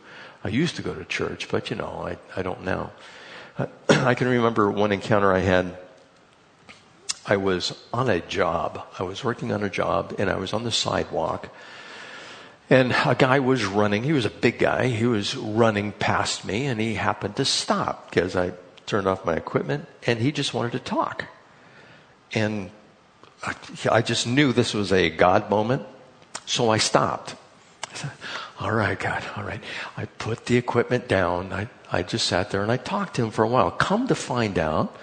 I 0.43 0.49
used 0.49 0.75
to 0.77 0.81
go 0.81 0.93
to 0.93 1.03
church, 1.05 1.49
but 1.49 1.69
you 1.69 1.75
know, 1.75 2.05
I, 2.05 2.17
I 2.39 2.41
don't 2.41 2.63
now. 2.63 2.91
I 3.89 4.15
can 4.15 4.27
remember 4.27 4.71
one 4.71 4.91
encounter 4.91 5.33
I 5.33 5.39
had. 5.39 5.77
I 7.25 7.37
was 7.37 7.77
on 7.93 8.09
a 8.09 8.21
job. 8.21 8.81
I 8.97 9.03
was 9.03 9.23
working 9.23 9.51
on 9.51 9.63
a 9.63 9.69
job 9.69 10.15
and 10.17 10.29
I 10.29 10.37
was 10.37 10.53
on 10.53 10.63
the 10.63 10.71
sidewalk 10.71 11.49
and 12.69 12.95
a 13.05 13.15
guy 13.15 13.39
was 13.39 13.65
running. 13.65 14.03
He 14.03 14.13
was 14.13 14.25
a 14.25 14.29
big 14.29 14.59
guy. 14.59 14.87
He 14.87 15.05
was 15.05 15.35
running 15.35 15.91
past 15.91 16.45
me 16.45 16.67
and 16.67 16.79
he 16.79 16.93
happened 16.93 17.35
to 17.37 17.45
stop 17.45 18.09
because 18.09 18.35
I 18.35 18.51
turned 18.89 19.07
off 19.07 19.23
my 19.23 19.35
equipment 19.35 19.87
and 20.05 20.19
he 20.19 20.31
just 20.31 20.53
wanted 20.53 20.71
to 20.73 20.79
talk. 20.79 21.25
And 22.33 22.71
I 23.89 24.01
just 24.01 24.27
knew 24.27 24.51
this 24.51 24.73
was 24.73 24.91
a 24.91 25.09
God 25.09 25.49
moment. 25.49 25.83
So 26.45 26.69
I 26.69 26.77
stopped. 26.77 27.35
I 27.91 27.95
said, 27.95 28.11
all 28.59 28.71
right, 28.71 28.99
God, 28.99 29.23
all 29.37 29.43
right. 29.43 29.63
I 29.95 30.05
put 30.05 30.45
the 30.47 30.57
equipment 30.57 31.07
down. 31.07 31.53
I, 31.53 31.69
I 31.91 32.03
just 32.03 32.27
sat 32.27 32.51
there 32.51 32.63
and 32.63 32.71
I 32.71 32.77
talked 32.77 33.15
to 33.15 33.23
him 33.23 33.31
for 33.31 33.43
a 33.43 33.47
while. 33.47 33.71
Come 33.71 34.07
to 34.07 34.15
find 34.15 34.59
out, 34.59 34.95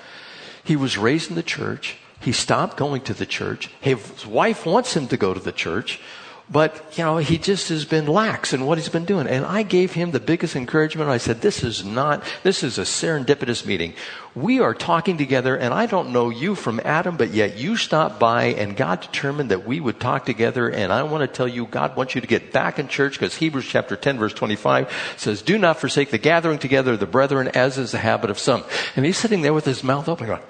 he 0.63 0.77
was 0.77 0.99
raised 0.99 1.31
in 1.31 1.37
the 1.37 1.43
church. 1.43 1.97
He 2.21 2.33
stopped 2.33 2.77
going 2.77 3.03
to 3.03 3.15
the 3.15 3.27
church. 3.27 3.71
His 3.81 4.27
wife 4.27 4.67
wants 4.67 4.95
him 4.95 5.09
to 5.09 5.17
go 5.17 5.33
to 5.33 5.41
the 5.41 5.53
church. 5.53 6.01
But, 6.49 6.97
you 6.97 7.03
know, 7.03 7.17
he 7.17 7.39
just 7.39 7.71
has 7.71 7.85
been 7.85 8.07
lax 8.07 8.53
in 8.53 8.67
what 8.67 8.79
he's 8.79 8.89
been 8.89 9.05
doing. 9.05 9.27
And 9.27 9.45
I 9.45 9.65
gave 9.65 9.95
him 9.95 10.13
the 10.13 10.21
biggest 10.21 10.55
encouragement. 10.55 11.11
I 11.11 11.19
said, 11.19 11.41
this 11.41 11.65
is 11.65 11.85
not, 11.85 12.23
this 12.45 12.63
is 12.63 12.79
a 12.79 12.83
serendipitous 12.83 13.67
meeting. 13.67 13.95
We 14.37 14.61
are 14.61 14.73
talking 14.73 15.19
together 15.19 15.57
and 15.57 15.75
I 15.75 15.87
don't 15.87 16.13
know 16.13 16.31
you 16.31 16.55
from 16.55 16.81
Adam, 16.85 17.17
but 17.17 17.31
yet 17.31 17.57
you 17.57 17.77
stopped 17.77 18.21
by 18.21 18.45
and 18.45 18.77
God 18.77 19.01
determined 19.01 19.51
that 19.51 19.67
we 19.67 19.81
would 19.81 19.99
talk 19.99 20.25
together. 20.25 20.69
And 20.69 20.93
I 20.93 21.03
want 21.03 21.23
to 21.23 21.37
tell 21.37 21.49
you, 21.49 21.67
God 21.67 21.97
wants 21.97 22.15
you 22.15 22.21
to 22.21 22.27
get 22.29 22.53
back 22.53 22.79
in 22.79 22.87
church 22.87 23.15
because 23.15 23.35
Hebrews 23.35 23.67
chapter 23.67 23.97
10 23.97 24.19
verse 24.19 24.35
25 24.35 25.15
says, 25.17 25.43
do 25.43 25.59
not 25.59 25.81
forsake 25.81 26.11
the 26.11 26.19
gathering 26.19 26.59
together 26.59 26.93
of 26.93 27.01
the 27.01 27.07
brethren 27.07 27.49
as 27.49 27.77
is 27.77 27.91
the 27.91 27.99
habit 27.99 28.31
of 28.31 28.39
some. 28.39 28.63
And 28.95 29.05
he's 29.05 29.19
sitting 29.19 29.43
there 29.43 29.55
with 29.55 29.65
his 29.65 29.83
mouth 29.83 30.09
open 30.09 30.29
going, 30.29 30.43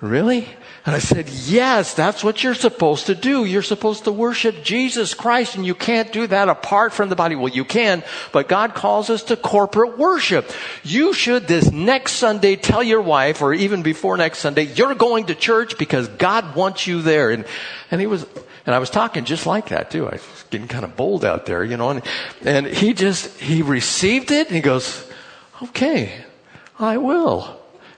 really? 0.00 0.48
And 0.84 0.94
I 0.94 1.00
said, 1.00 1.28
yes, 1.28 1.94
that's 1.94 2.22
what 2.22 2.44
you're 2.44 2.54
supposed 2.54 3.06
to 3.06 3.16
do. 3.16 3.44
You're 3.44 3.62
supposed 3.62 4.04
to 4.04 4.12
worship 4.12 4.62
Jesus 4.62 5.14
Christ 5.14 5.56
and 5.56 5.66
you 5.66 5.74
can't 5.74 6.12
do 6.12 6.28
that 6.28 6.48
apart 6.48 6.92
from 6.92 7.08
the 7.08 7.16
body. 7.16 7.34
Well, 7.34 7.52
you 7.52 7.64
can, 7.64 8.04
but 8.30 8.46
God 8.46 8.74
calls 8.74 9.10
us 9.10 9.24
to 9.24 9.36
corporate 9.36 9.98
worship. 9.98 10.48
You 10.84 11.12
should 11.12 11.48
this 11.48 11.72
next 11.72 12.12
Sunday 12.12 12.54
tell 12.54 12.84
your 12.84 13.00
wife 13.00 13.42
or 13.42 13.52
even 13.52 13.82
before 13.82 14.16
next 14.16 14.38
Sunday, 14.38 14.62
you're 14.62 14.94
going 14.94 15.26
to 15.26 15.34
church 15.34 15.76
because 15.76 16.06
God 16.06 16.54
wants 16.54 16.86
you 16.86 17.02
there. 17.02 17.30
And, 17.30 17.44
and 17.90 18.00
he 18.00 18.06
was, 18.06 18.24
and 18.64 18.74
I 18.74 18.78
was 18.78 18.90
talking 18.90 19.24
just 19.24 19.44
like 19.44 19.70
that 19.70 19.90
too. 19.90 20.06
I 20.06 20.12
was 20.12 20.44
getting 20.50 20.68
kind 20.68 20.84
of 20.84 20.96
bold 20.96 21.24
out 21.24 21.46
there, 21.46 21.64
you 21.64 21.76
know, 21.76 21.90
and, 21.90 22.02
and 22.42 22.64
he 22.64 22.92
just, 22.92 23.36
he 23.40 23.62
received 23.62 24.30
it 24.30 24.46
and 24.46 24.54
he 24.54 24.62
goes, 24.62 25.04
okay, 25.62 26.12
I 26.78 26.98
will. 26.98 27.55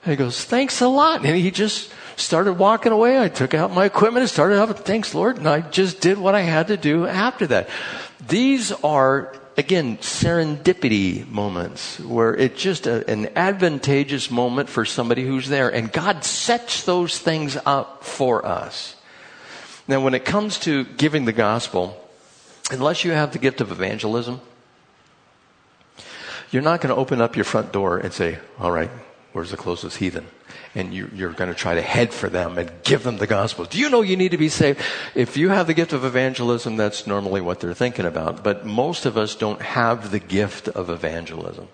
He 0.08 0.16
goes, 0.16 0.44
thanks 0.44 0.80
a 0.80 0.88
lot. 0.88 1.24
And 1.24 1.36
he 1.36 1.50
just, 1.50 1.92
started 2.20 2.54
walking 2.54 2.92
away. 2.92 3.18
I 3.18 3.28
took 3.28 3.54
out 3.54 3.72
my 3.72 3.84
equipment 3.84 4.22
and 4.22 4.30
started 4.30 4.58
out, 4.58 4.76
thanks 4.80 5.14
Lord. 5.14 5.38
And 5.38 5.48
I 5.48 5.60
just 5.60 6.00
did 6.00 6.18
what 6.18 6.34
I 6.34 6.40
had 6.40 6.68
to 6.68 6.76
do 6.76 7.06
after 7.06 7.46
that. 7.48 7.68
These 8.26 8.72
are, 8.72 9.34
again, 9.56 9.98
serendipity 9.98 11.26
moments 11.28 12.00
where 12.00 12.34
it's 12.34 12.60
just 12.60 12.86
a, 12.86 13.08
an 13.08 13.30
advantageous 13.36 14.30
moment 14.30 14.68
for 14.68 14.84
somebody 14.84 15.24
who's 15.24 15.48
there. 15.48 15.68
And 15.68 15.92
God 15.92 16.24
sets 16.24 16.84
those 16.84 17.18
things 17.18 17.56
up 17.64 18.04
for 18.04 18.44
us. 18.44 18.96
Now, 19.86 20.00
when 20.00 20.14
it 20.14 20.24
comes 20.24 20.58
to 20.60 20.84
giving 20.84 21.24
the 21.24 21.32
gospel, 21.32 21.98
unless 22.70 23.04
you 23.04 23.12
have 23.12 23.32
the 23.32 23.38
gift 23.38 23.60
of 23.60 23.72
evangelism, 23.72 24.40
you're 26.50 26.62
not 26.62 26.80
going 26.80 26.94
to 26.94 27.00
open 27.00 27.20
up 27.20 27.36
your 27.36 27.44
front 27.44 27.72
door 27.72 27.98
and 27.98 28.12
say, 28.12 28.38
all 28.58 28.70
right, 28.70 28.90
where's 29.32 29.50
the 29.50 29.56
closest 29.56 29.98
heathen? 29.98 30.26
and 30.74 30.92
you, 30.92 31.06
are 31.26 31.32
going 31.32 31.50
to 31.50 31.54
try 31.54 31.74
to 31.74 31.82
head 31.82 32.12
for 32.12 32.28
them 32.28 32.58
and 32.58 32.70
give 32.84 33.02
them 33.02 33.18
the 33.18 33.26
gospel. 33.26 33.64
Do 33.64 33.78
you 33.78 33.90
know 33.90 34.02
you 34.02 34.16
need 34.16 34.30
to 34.32 34.38
be 34.38 34.48
saved? 34.48 34.80
If 35.14 35.36
you 35.36 35.48
have 35.48 35.66
the 35.66 35.74
gift 35.74 35.92
of 35.92 36.04
evangelism, 36.04 36.76
that's 36.76 37.06
normally 37.06 37.40
what 37.40 37.60
they're 37.60 37.74
thinking 37.74 38.06
about. 38.06 38.44
But 38.44 38.66
most 38.66 39.06
of 39.06 39.16
us 39.16 39.34
don't 39.34 39.60
have 39.62 40.10
the 40.10 40.18
gift 40.18 40.68
of 40.68 40.90
evangelism. 40.90 41.68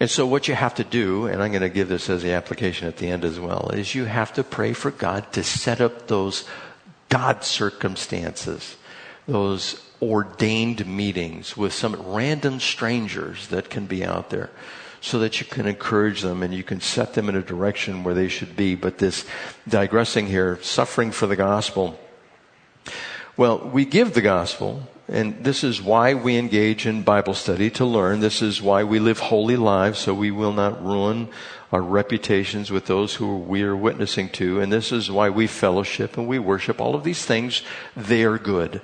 And 0.00 0.10
so 0.10 0.26
what 0.26 0.46
you 0.46 0.54
have 0.54 0.74
to 0.76 0.84
do, 0.84 1.26
and 1.26 1.42
I'm 1.42 1.50
going 1.50 1.62
to 1.62 1.68
give 1.68 1.88
this 1.88 2.08
as 2.08 2.22
the 2.22 2.32
application 2.32 2.86
at 2.86 2.98
the 2.98 3.08
end 3.08 3.24
as 3.24 3.40
well, 3.40 3.70
is 3.70 3.94
you 3.94 4.04
have 4.04 4.32
to 4.34 4.44
pray 4.44 4.72
for 4.72 4.90
God 4.90 5.32
to 5.32 5.42
set 5.42 5.80
up 5.80 6.06
those 6.06 6.44
God 7.08 7.42
circumstances, 7.42 8.76
those 9.26 9.82
ordained 10.00 10.86
meetings 10.86 11.56
with 11.56 11.72
some 11.72 11.96
random 12.00 12.60
strangers 12.60 13.48
that 13.48 13.70
can 13.70 13.86
be 13.86 14.04
out 14.04 14.30
there 14.30 14.50
so 15.00 15.18
that 15.20 15.40
you 15.40 15.46
can 15.46 15.66
encourage 15.66 16.22
them 16.22 16.42
and 16.42 16.52
you 16.52 16.62
can 16.62 16.80
set 16.80 17.14
them 17.14 17.28
in 17.28 17.36
a 17.36 17.42
direction 17.42 18.04
where 18.04 18.14
they 18.14 18.28
should 18.28 18.56
be. 18.56 18.74
But 18.74 18.98
this 18.98 19.24
digressing 19.68 20.26
here, 20.26 20.58
suffering 20.62 21.10
for 21.10 21.26
the 21.26 21.36
gospel. 21.36 21.98
Well, 23.36 23.58
we 23.58 23.84
give 23.84 24.14
the 24.14 24.20
gospel, 24.20 24.82
and 25.06 25.44
this 25.44 25.62
is 25.62 25.80
why 25.80 26.14
we 26.14 26.36
engage 26.36 26.86
in 26.86 27.02
Bible 27.02 27.34
study 27.34 27.70
to 27.70 27.84
learn. 27.84 28.18
This 28.18 28.42
is 28.42 28.60
why 28.60 28.82
we 28.82 28.98
live 28.98 29.20
holy 29.20 29.56
lives 29.56 30.00
so 30.00 30.12
we 30.12 30.32
will 30.32 30.52
not 30.52 30.84
ruin 30.84 31.28
our 31.70 31.82
reputations 31.82 32.70
with 32.70 32.86
those 32.86 33.14
who 33.14 33.38
we 33.38 33.62
are 33.62 33.76
witnessing 33.76 34.28
to. 34.30 34.60
And 34.60 34.72
this 34.72 34.90
is 34.90 35.10
why 35.10 35.30
we 35.30 35.46
fellowship 35.46 36.16
and 36.16 36.26
we 36.26 36.38
worship. 36.38 36.80
All 36.80 36.94
of 36.94 37.04
these 37.04 37.24
things, 37.24 37.62
they 37.96 38.24
are 38.24 38.38
good. 38.38 38.80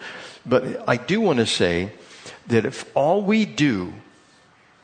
But 0.46 0.88
I 0.88 0.98
do 0.98 1.20
want 1.20 1.38
to 1.38 1.46
say 1.46 1.92
that 2.46 2.64
if 2.64 2.84
all 2.94 3.22
we 3.22 3.46
do 3.46 3.94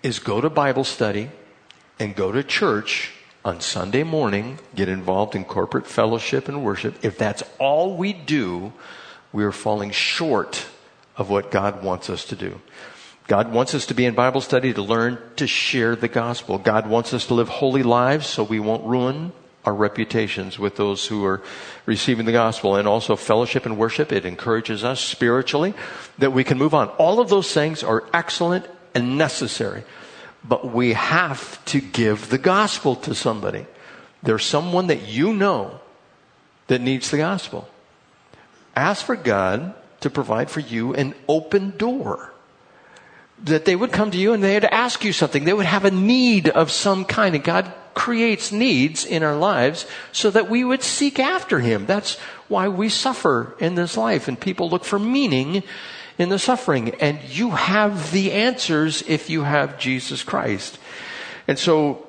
is 0.02 0.18
go 0.18 0.40
to 0.40 0.50
Bible 0.50 0.84
study 0.84 1.30
and 1.98 2.16
go 2.16 2.32
to 2.32 2.42
church 2.42 3.12
on 3.44 3.60
Sunday 3.60 4.02
morning, 4.02 4.58
get 4.74 4.88
involved 4.88 5.34
in 5.34 5.44
corporate 5.44 5.86
fellowship 5.86 6.48
and 6.48 6.64
worship. 6.64 7.04
If 7.04 7.18
that's 7.18 7.42
all 7.58 7.96
we 7.96 8.12
do, 8.12 8.72
we 9.32 9.44
are 9.44 9.52
falling 9.52 9.90
short 9.90 10.66
of 11.16 11.30
what 11.30 11.50
God 11.50 11.82
wants 11.82 12.10
us 12.10 12.24
to 12.26 12.36
do. 12.36 12.60
God 13.26 13.52
wants 13.52 13.74
us 13.74 13.86
to 13.86 13.94
be 13.94 14.06
in 14.06 14.14
Bible 14.14 14.40
study 14.40 14.72
to 14.74 14.82
learn 14.82 15.18
to 15.36 15.46
share 15.46 15.94
the 15.94 16.08
gospel. 16.08 16.58
God 16.58 16.88
wants 16.88 17.14
us 17.14 17.26
to 17.26 17.34
live 17.34 17.48
holy 17.48 17.82
lives 17.82 18.26
so 18.26 18.42
we 18.42 18.58
won't 18.58 18.84
ruin 18.84 19.32
our 19.64 19.74
reputations 19.74 20.58
with 20.58 20.76
those 20.76 21.06
who 21.06 21.24
are 21.24 21.42
receiving 21.86 22.26
the 22.26 22.32
gospel 22.32 22.76
and 22.76 22.88
also 22.88 23.14
fellowship 23.14 23.66
and 23.66 23.76
worship. 23.76 24.10
It 24.10 24.24
encourages 24.24 24.82
us 24.82 25.00
spiritually 25.00 25.74
that 26.18 26.32
we 26.32 26.44
can 26.44 26.58
move 26.58 26.74
on. 26.74 26.88
All 26.88 27.20
of 27.20 27.28
those 27.28 27.52
things 27.52 27.84
are 27.84 28.04
excellent 28.12 28.66
and 28.94 29.18
necessary. 29.18 29.84
But 30.42 30.72
we 30.72 30.94
have 30.94 31.62
to 31.66 31.80
give 31.80 32.30
the 32.30 32.38
gospel 32.38 32.96
to 32.96 33.14
somebody. 33.14 33.66
There's 34.22 34.44
someone 34.44 34.88
that 34.88 35.08
you 35.08 35.32
know 35.32 35.80
that 36.66 36.80
needs 36.80 37.10
the 37.10 37.18
gospel. 37.18 37.68
Ask 38.76 39.04
for 39.04 39.16
God 39.16 39.74
to 40.00 40.10
provide 40.10 40.50
for 40.50 40.60
you 40.60 40.94
an 40.94 41.14
open 41.28 41.76
door. 41.76 42.32
That 43.44 43.64
they 43.64 43.76
would 43.76 43.92
come 43.92 44.10
to 44.10 44.18
you 44.18 44.32
and 44.32 44.42
they 44.42 44.54
would 44.54 44.64
ask 44.64 45.04
you 45.04 45.12
something. 45.12 45.44
They 45.44 45.52
would 45.52 45.66
have 45.66 45.84
a 45.84 45.90
need 45.90 46.48
of 46.48 46.70
some 46.70 47.04
kind 47.04 47.34
and 47.34 47.44
God 47.44 47.72
creates 47.94 48.52
needs 48.52 49.04
in 49.04 49.22
our 49.22 49.36
lives 49.36 49.86
so 50.12 50.30
that 50.30 50.48
we 50.48 50.64
would 50.64 50.82
seek 50.82 51.18
after 51.18 51.60
Him. 51.60 51.86
That's 51.86 52.16
why 52.48 52.68
we 52.68 52.88
suffer 52.88 53.54
in 53.58 53.74
this 53.74 53.96
life 53.96 54.28
and 54.28 54.38
people 54.38 54.70
look 54.70 54.84
for 54.84 54.98
meaning 54.98 55.62
in 56.20 56.28
the 56.28 56.38
suffering. 56.38 56.90
And 57.00 57.18
you 57.24 57.50
have 57.50 58.12
the 58.12 58.32
answers 58.32 59.02
if 59.08 59.30
you 59.30 59.42
have 59.42 59.78
Jesus 59.78 60.22
Christ. 60.22 60.78
And 61.48 61.58
so 61.58 62.06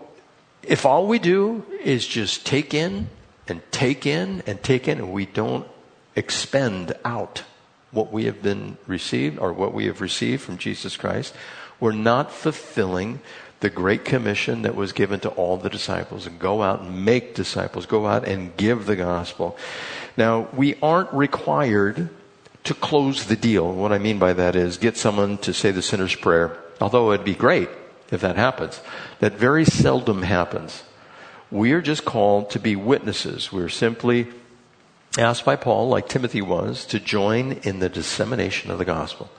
if 0.64 0.86
all 0.86 1.08
we 1.08 1.18
do 1.18 1.66
is 1.82 2.06
just 2.06 2.46
take 2.46 2.74
in 2.74 3.10
and 3.48 3.62
take 3.72 4.06
in 4.06 4.44
and 4.46 4.62
take 4.62 4.88
in 4.88 5.00
and 5.00 5.14
we 5.14 5.26
don't 5.26 5.66
expend 6.16 6.94
out 7.06 7.44
what 7.92 8.12
we 8.12 8.26
have 8.26 8.42
been 8.42 8.78
received 8.86 9.40
or 9.40 9.54
what 9.54 9.74
we 9.74 9.86
have 9.86 10.02
received 10.02 10.42
from 10.42 10.58
Jesus 10.58 10.98
Christ, 10.98 11.34
we're 11.80 11.92
not 11.94 12.32
fulfilling 12.32 13.22
the 13.62 13.70
great 13.70 14.04
commission 14.04 14.64
that 14.64 14.76
was 14.76 14.92
given 14.92 15.20
to 15.22 15.30
all 15.30 15.56
the 15.56 15.70
disciples 15.70 16.28
and 16.28 16.38
go 16.38 16.64
out 16.64 16.82
and 16.82 17.06
make 17.06 17.34
disciples, 17.36 17.86
go 17.86 18.08
out 18.08 18.28
and 18.28 18.56
give 18.58 18.86
the 18.86 18.96
gospel. 18.96 19.58
Now, 20.18 20.48
we 20.54 20.76
aren't 20.82 21.14
required 21.14 22.10
to 22.64 22.74
close 22.74 23.26
the 23.26 23.36
deal. 23.36 23.72
What 23.72 23.92
I 23.92 23.98
mean 23.98 24.20
by 24.20 24.34
that 24.34 24.56
is 24.56 24.78
get 24.78 24.98
someone 24.98 25.38
to 25.40 25.54
say 25.54 25.72
the 25.72 25.82
sinner's 25.82 26.16
prayer, 26.16 26.58
although 26.80 27.12
it'd 27.12 27.26
be 27.26 27.36
great 27.36 27.70
if 28.12 28.22
that 28.22 28.36
happens. 28.36 28.82
That 29.20 29.34
very 29.34 29.66
seldom 29.66 30.22
happens. 30.22 30.84
We 31.50 31.72
are 31.74 31.82
just 31.82 32.06
called 32.06 32.50
to 32.52 32.60
be 32.60 32.76
witnesses. 32.76 33.52
We're 33.52 33.70
simply 33.70 34.28
asked 35.18 35.44
by 35.44 35.56
Paul, 35.56 35.90
like 35.90 36.08
Timothy 36.08 36.42
was, 36.42 36.86
to 36.86 37.00
join 37.00 37.54
in 37.64 37.80
the 37.80 37.90
dissemination 37.90 38.72
of 38.72 38.78
the 38.78 38.86
gospel, 38.86 39.30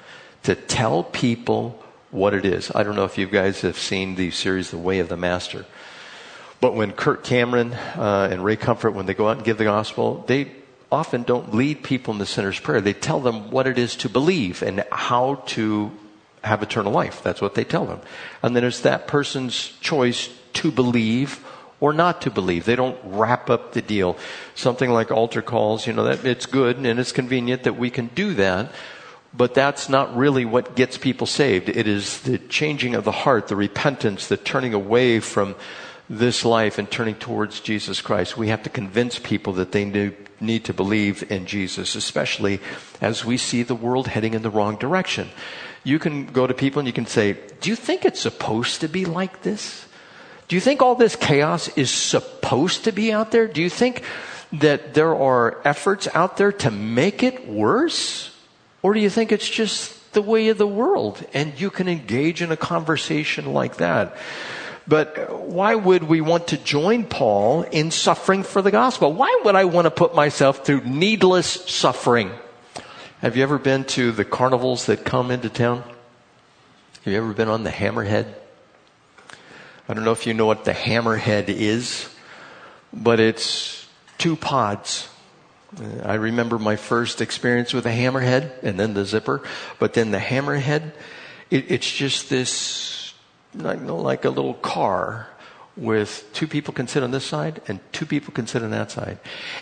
to 0.42 0.54
tell 0.54 1.04
people 1.04 1.82
what 2.10 2.34
it 2.34 2.44
is. 2.44 2.70
I 2.74 2.82
don't 2.82 2.96
know 2.96 3.04
if 3.04 3.16
you 3.16 3.26
guys 3.26 3.62
have 3.62 3.78
seen 3.78 4.16
the 4.16 4.30
series 4.30 4.70
The 4.70 4.78
Way 4.78 4.98
of 4.98 5.08
the 5.08 5.16
Master, 5.16 5.64
but 6.60 6.74
when 6.74 6.92
Kirk 6.92 7.24
Cameron 7.24 7.72
uh, 7.72 8.28
and 8.30 8.44
Ray 8.44 8.56
Comfort, 8.56 8.90
when 8.90 9.06
they 9.06 9.14
go 9.14 9.28
out 9.28 9.38
and 9.38 9.44
give 9.44 9.58
the 9.58 9.64
gospel, 9.64 10.24
they 10.26 10.52
often 10.92 11.22
don't 11.22 11.54
lead 11.54 11.82
people 11.82 12.12
in 12.12 12.18
the 12.18 12.26
sinner's 12.26 12.60
prayer. 12.60 12.80
They 12.80 12.92
tell 12.92 13.18
them 13.18 13.50
what 13.50 13.66
it 13.66 13.78
is 13.78 13.96
to 13.96 14.08
believe 14.08 14.62
and 14.62 14.84
how 14.92 15.42
to 15.46 15.90
have 16.44 16.62
eternal 16.62 16.92
life. 16.92 17.22
That's 17.22 17.40
what 17.40 17.54
they 17.54 17.64
tell 17.64 17.86
them. 17.86 18.00
And 18.42 18.54
then 18.54 18.62
it's 18.62 18.80
that 18.80 19.06
person's 19.06 19.56
choice 19.80 20.28
to 20.54 20.70
believe 20.70 21.44
or 21.80 21.92
not 21.92 22.20
to 22.22 22.30
believe. 22.30 22.64
They 22.64 22.76
don't 22.76 22.98
wrap 23.04 23.50
up 23.50 23.72
the 23.72 23.82
deal. 23.82 24.16
Something 24.54 24.90
like 24.90 25.10
altar 25.10 25.42
calls, 25.42 25.86
you 25.86 25.92
know, 25.92 26.04
that 26.04 26.24
it's 26.24 26.46
good 26.46 26.76
and 26.76 27.00
it's 27.00 27.10
convenient 27.10 27.64
that 27.64 27.76
we 27.76 27.90
can 27.90 28.08
do 28.08 28.34
that. 28.34 28.70
But 29.34 29.54
that's 29.54 29.88
not 29.88 30.14
really 30.14 30.44
what 30.44 30.76
gets 30.76 30.98
people 30.98 31.26
saved. 31.26 31.70
It 31.70 31.88
is 31.88 32.20
the 32.20 32.38
changing 32.38 32.94
of 32.94 33.04
the 33.04 33.12
heart, 33.12 33.48
the 33.48 33.56
repentance, 33.56 34.28
the 34.28 34.36
turning 34.36 34.74
away 34.74 35.20
from 35.20 35.56
this 36.08 36.44
life 36.44 36.78
and 36.78 36.90
turning 36.90 37.14
towards 37.14 37.60
Jesus 37.60 38.00
Christ. 38.00 38.36
We 38.36 38.48
have 38.48 38.62
to 38.64 38.70
convince 38.70 39.18
people 39.18 39.54
that 39.54 39.72
they 39.72 39.84
need 40.40 40.64
to 40.64 40.74
believe 40.74 41.30
in 41.30 41.46
Jesus, 41.46 41.94
especially 41.94 42.60
as 43.00 43.24
we 43.24 43.36
see 43.36 43.62
the 43.62 43.74
world 43.74 44.08
heading 44.08 44.34
in 44.34 44.42
the 44.42 44.50
wrong 44.50 44.76
direction. 44.76 45.30
You 45.84 45.98
can 45.98 46.26
go 46.26 46.46
to 46.46 46.54
people 46.54 46.80
and 46.80 46.86
you 46.86 46.92
can 46.92 47.06
say, 47.06 47.36
Do 47.60 47.70
you 47.70 47.76
think 47.76 48.04
it's 48.04 48.20
supposed 48.20 48.80
to 48.82 48.88
be 48.88 49.04
like 49.04 49.42
this? 49.42 49.86
Do 50.48 50.56
you 50.56 50.60
think 50.60 50.82
all 50.82 50.94
this 50.94 51.16
chaos 51.16 51.68
is 51.76 51.90
supposed 51.90 52.84
to 52.84 52.92
be 52.92 53.12
out 53.12 53.30
there? 53.30 53.46
Do 53.46 53.62
you 53.62 53.70
think 53.70 54.02
that 54.52 54.94
there 54.94 55.14
are 55.14 55.60
efforts 55.64 56.08
out 56.14 56.36
there 56.36 56.52
to 56.52 56.70
make 56.70 57.22
it 57.22 57.48
worse? 57.48 58.36
Or 58.82 58.92
do 58.92 59.00
you 59.00 59.08
think 59.08 59.32
it's 59.32 59.48
just 59.48 60.12
the 60.12 60.20
way 60.20 60.48
of 60.48 60.58
the 60.58 60.66
world 60.66 61.24
and 61.32 61.58
you 61.58 61.70
can 61.70 61.88
engage 61.88 62.42
in 62.42 62.52
a 62.52 62.56
conversation 62.56 63.54
like 63.54 63.76
that? 63.76 64.16
But 64.86 65.38
why 65.40 65.74
would 65.74 66.02
we 66.04 66.20
want 66.20 66.48
to 66.48 66.56
join 66.56 67.04
Paul 67.04 67.62
in 67.62 67.90
suffering 67.90 68.42
for 68.42 68.62
the 68.62 68.70
gospel? 68.70 69.12
Why 69.12 69.40
would 69.44 69.54
I 69.54 69.64
want 69.64 69.86
to 69.86 69.90
put 69.90 70.14
myself 70.14 70.64
through 70.64 70.82
needless 70.84 71.46
suffering? 71.46 72.32
Have 73.20 73.36
you 73.36 73.44
ever 73.44 73.58
been 73.58 73.84
to 73.84 74.10
the 74.10 74.24
carnivals 74.24 74.86
that 74.86 75.04
come 75.04 75.30
into 75.30 75.48
town? 75.48 75.84
Have 77.04 77.12
you 77.12 77.16
ever 77.16 77.32
been 77.32 77.48
on 77.48 77.62
the 77.62 77.70
hammerhead? 77.70 78.26
I 79.88 79.94
don't 79.94 80.04
know 80.04 80.12
if 80.12 80.26
you 80.26 80.34
know 80.34 80.46
what 80.46 80.64
the 80.64 80.72
hammerhead 80.72 81.48
is, 81.48 82.08
but 82.92 83.20
it's 83.20 83.88
two 84.18 84.36
pods. 84.36 85.08
I 86.04 86.14
remember 86.14 86.58
my 86.58 86.76
first 86.76 87.20
experience 87.20 87.72
with 87.72 87.86
a 87.86 87.90
hammerhead 87.90 88.62
and 88.62 88.78
then 88.78 88.94
the 88.94 89.04
zipper, 89.04 89.42
but 89.78 89.94
then 89.94 90.10
the 90.10 90.18
hammerhead, 90.18 90.92
it, 91.50 91.70
it's 91.70 91.90
just 91.90 92.28
this, 92.28 93.01
like, 93.54 93.80
like 93.82 94.24
a 94.24 94.30
little 94.30 94.54
car 94.54 95.28
with 95.74 96.28
two 96.34 96.46
people 96.46 96.74
can 96.74 96.86
sit 96.86 97.02
on 97.02 97.12
this 97.12 97.24
side 97.24 97.62
and 97.66 97.80
two 97.92 98.04
people 98.04 98.32
can 98.32 98.46
sit 98.46 98.62
on 98.62 98.70
that 98.70 98.90
side. 98.90 99.18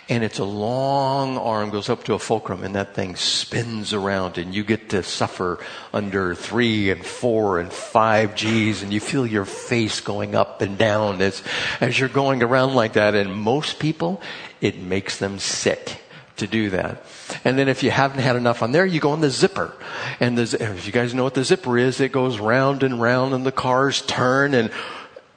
And 0.09 0.23
it's 0.23 0.39
a 0.39 0.43
long 0.43 1.37
arm, 1.37 1.69
goes 1.69 1.89
up 1.89 2.03
to 2.05 2.13
a 2.13 2.19
fulcrum, 2.19 2.63
and 2.63 2.75
that 2.75 2.93
thing 2.93 3.15
spins 3.15 3.93
around, 3.93 4.37
and 4.37 4.53
you 4.53 4.63
get 4.63 4.89
to 4.89 5.03
suffer 5.03 5.59
under 5.93 6.35
three 6.35 6.89
and 6.89 7.05
four 7.05 7.59
and 7.59 7.71
five 7.71 8.35
G's, 8.35 8.83
and 8.83 8.91
you 8.91 8.99
feel 8.99 9.25
your 9.25 9.45
face 9.45 10.01
going 10.01 10.35
up 10.35 10.61
and 10.61 10.77
down 10.77 11.21
as, 11.21 11.41
as 11.79 11.97
you're 11.97 12.09
going 12.09 12.43
around 12.43 12.75
like 12.75 12.93
that. 12.93 13.15
And 13.15 13.33
most 13.33 13.79
people, 13.79 14.21
it 14.59 14.77
makes 14.77 15.17
them 15.17 15.39
sick 15.39 16.01
to 16.37 16.47
do 16.47 16.71
that. 16.71 17.05
And 17.43 17.57
then 17.57 17.67
if 17.67 17.83
you 17.83 17.91
haven't 17.91 18.19
had 18.19 18.35
enough 18.35 18.61
on 18.61 18.71
there, 18.71 18.85
you 18.85 18.99
go 18.99 19.11
on 19.11 19.21
the 19.21 19.29
zipper. 19.29 19.73
And 20.19 20.37
the, 20.37 20.63
if 20.63 20.85
you 20.85 20.91
guys 20.91 21.13
know 21.13 21.23
what 21.23 21.33
the 21.33 21.43
zipper 21.43 21.77
is, 21.77 21.99
it 21.99 22.11
goes 22.11 22.39
round 22.39 22.83
and 22.83 23.01
round 23.01 23.33
and 23.33 23.45
the 23.45 23.51
cars 23.51 24.01
turn 24.03 24.53
and 24.53 24.71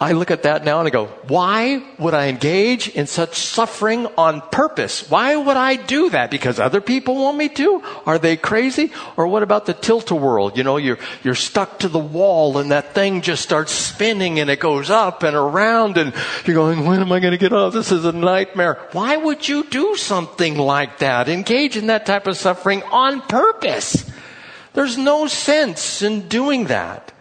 I 0.01 0.11
look 0.11 0.33
at 0.33 0.43
that 0.43 0.65
now 0.65 0.81
and 0.81 0.89
I 0.89 0.91
go, 0.91 1.07
why 1.29 1.81
would 1.99 2.15
I 2.15 2.27
engage 2.27 2.89
in 2.89 3.07
such 3.07 3.37
suffering 3.37 4.09
on 4.19 4.41
purpose? 4.41 5.09
Why 5.09 5.37
would 5.37 5.57
I 5.57 5.77
do 5.77 6.11
that? 6.11 6.33
Because 6.33 6.59
other 6.59 6.81
people 6.81 7.15
want 7.15 7.39
me 7.39 7.49
to? 7.51 7.81
Are 8.05 8.19
they 8.19 8.37
crazy? 8.37 8.93
Or 9.17 9.29
what 9.29 9.45
about 9.45 9.67
the 9.67 9.73
tilt-a-whirl? 9.73 10.53
You 10.57 10.65
know, 10.65 10.79
you're, 10.79 10.99
you're 11.23 11.37
stuck 11.37 11.79
to 11.79 11.89
the 11.89 12.01
wall 12.01 12.59
and 12.59 12.73
that 12.73 12.93
thing 12.93 13.23
just 13.23 13.45
starts 13.45 13.71
spinning 13.71 14.41
and 14.41 14.51
it 14.51 14.59
goes 14.59 14.91
up 14.91 15.23
and 15.23 15.37
around 15.37 15.97
and 15.97 16.13
you're 16.45 16.57
going, 16.57 16.85
when 16.85 17.01
am 17.01 17.13
I 17.13 17.21
going 17.21 17.33
to 17.33 17.39
get 17.39 17.53
off? 17.53 17.73
This 17.73 17.93
is 17.93 18.05
a 18.05 18.13
nightmare. 18.13 18.81
Why 18.93 19.17
would 19.17 19.49
you 19.49 19.63
do 19.63 19.95
something 19.97 20.59
like 20.59 20.99
that? 20.99 21.29
Engage 21.29 21.77
in 21.77 21.87
that 21.87 22.05
type 22.05 22.27
of 22.27 22.37
suffering 22.37 22.83
on 22.91 23.23
purpose. 23.23 24.11
There's 24.73 24.99
no 24.99 25.29
sense 25.29 26.03
in 26.03 26.29
doing 26.29 26.65
that. 26.65 27.13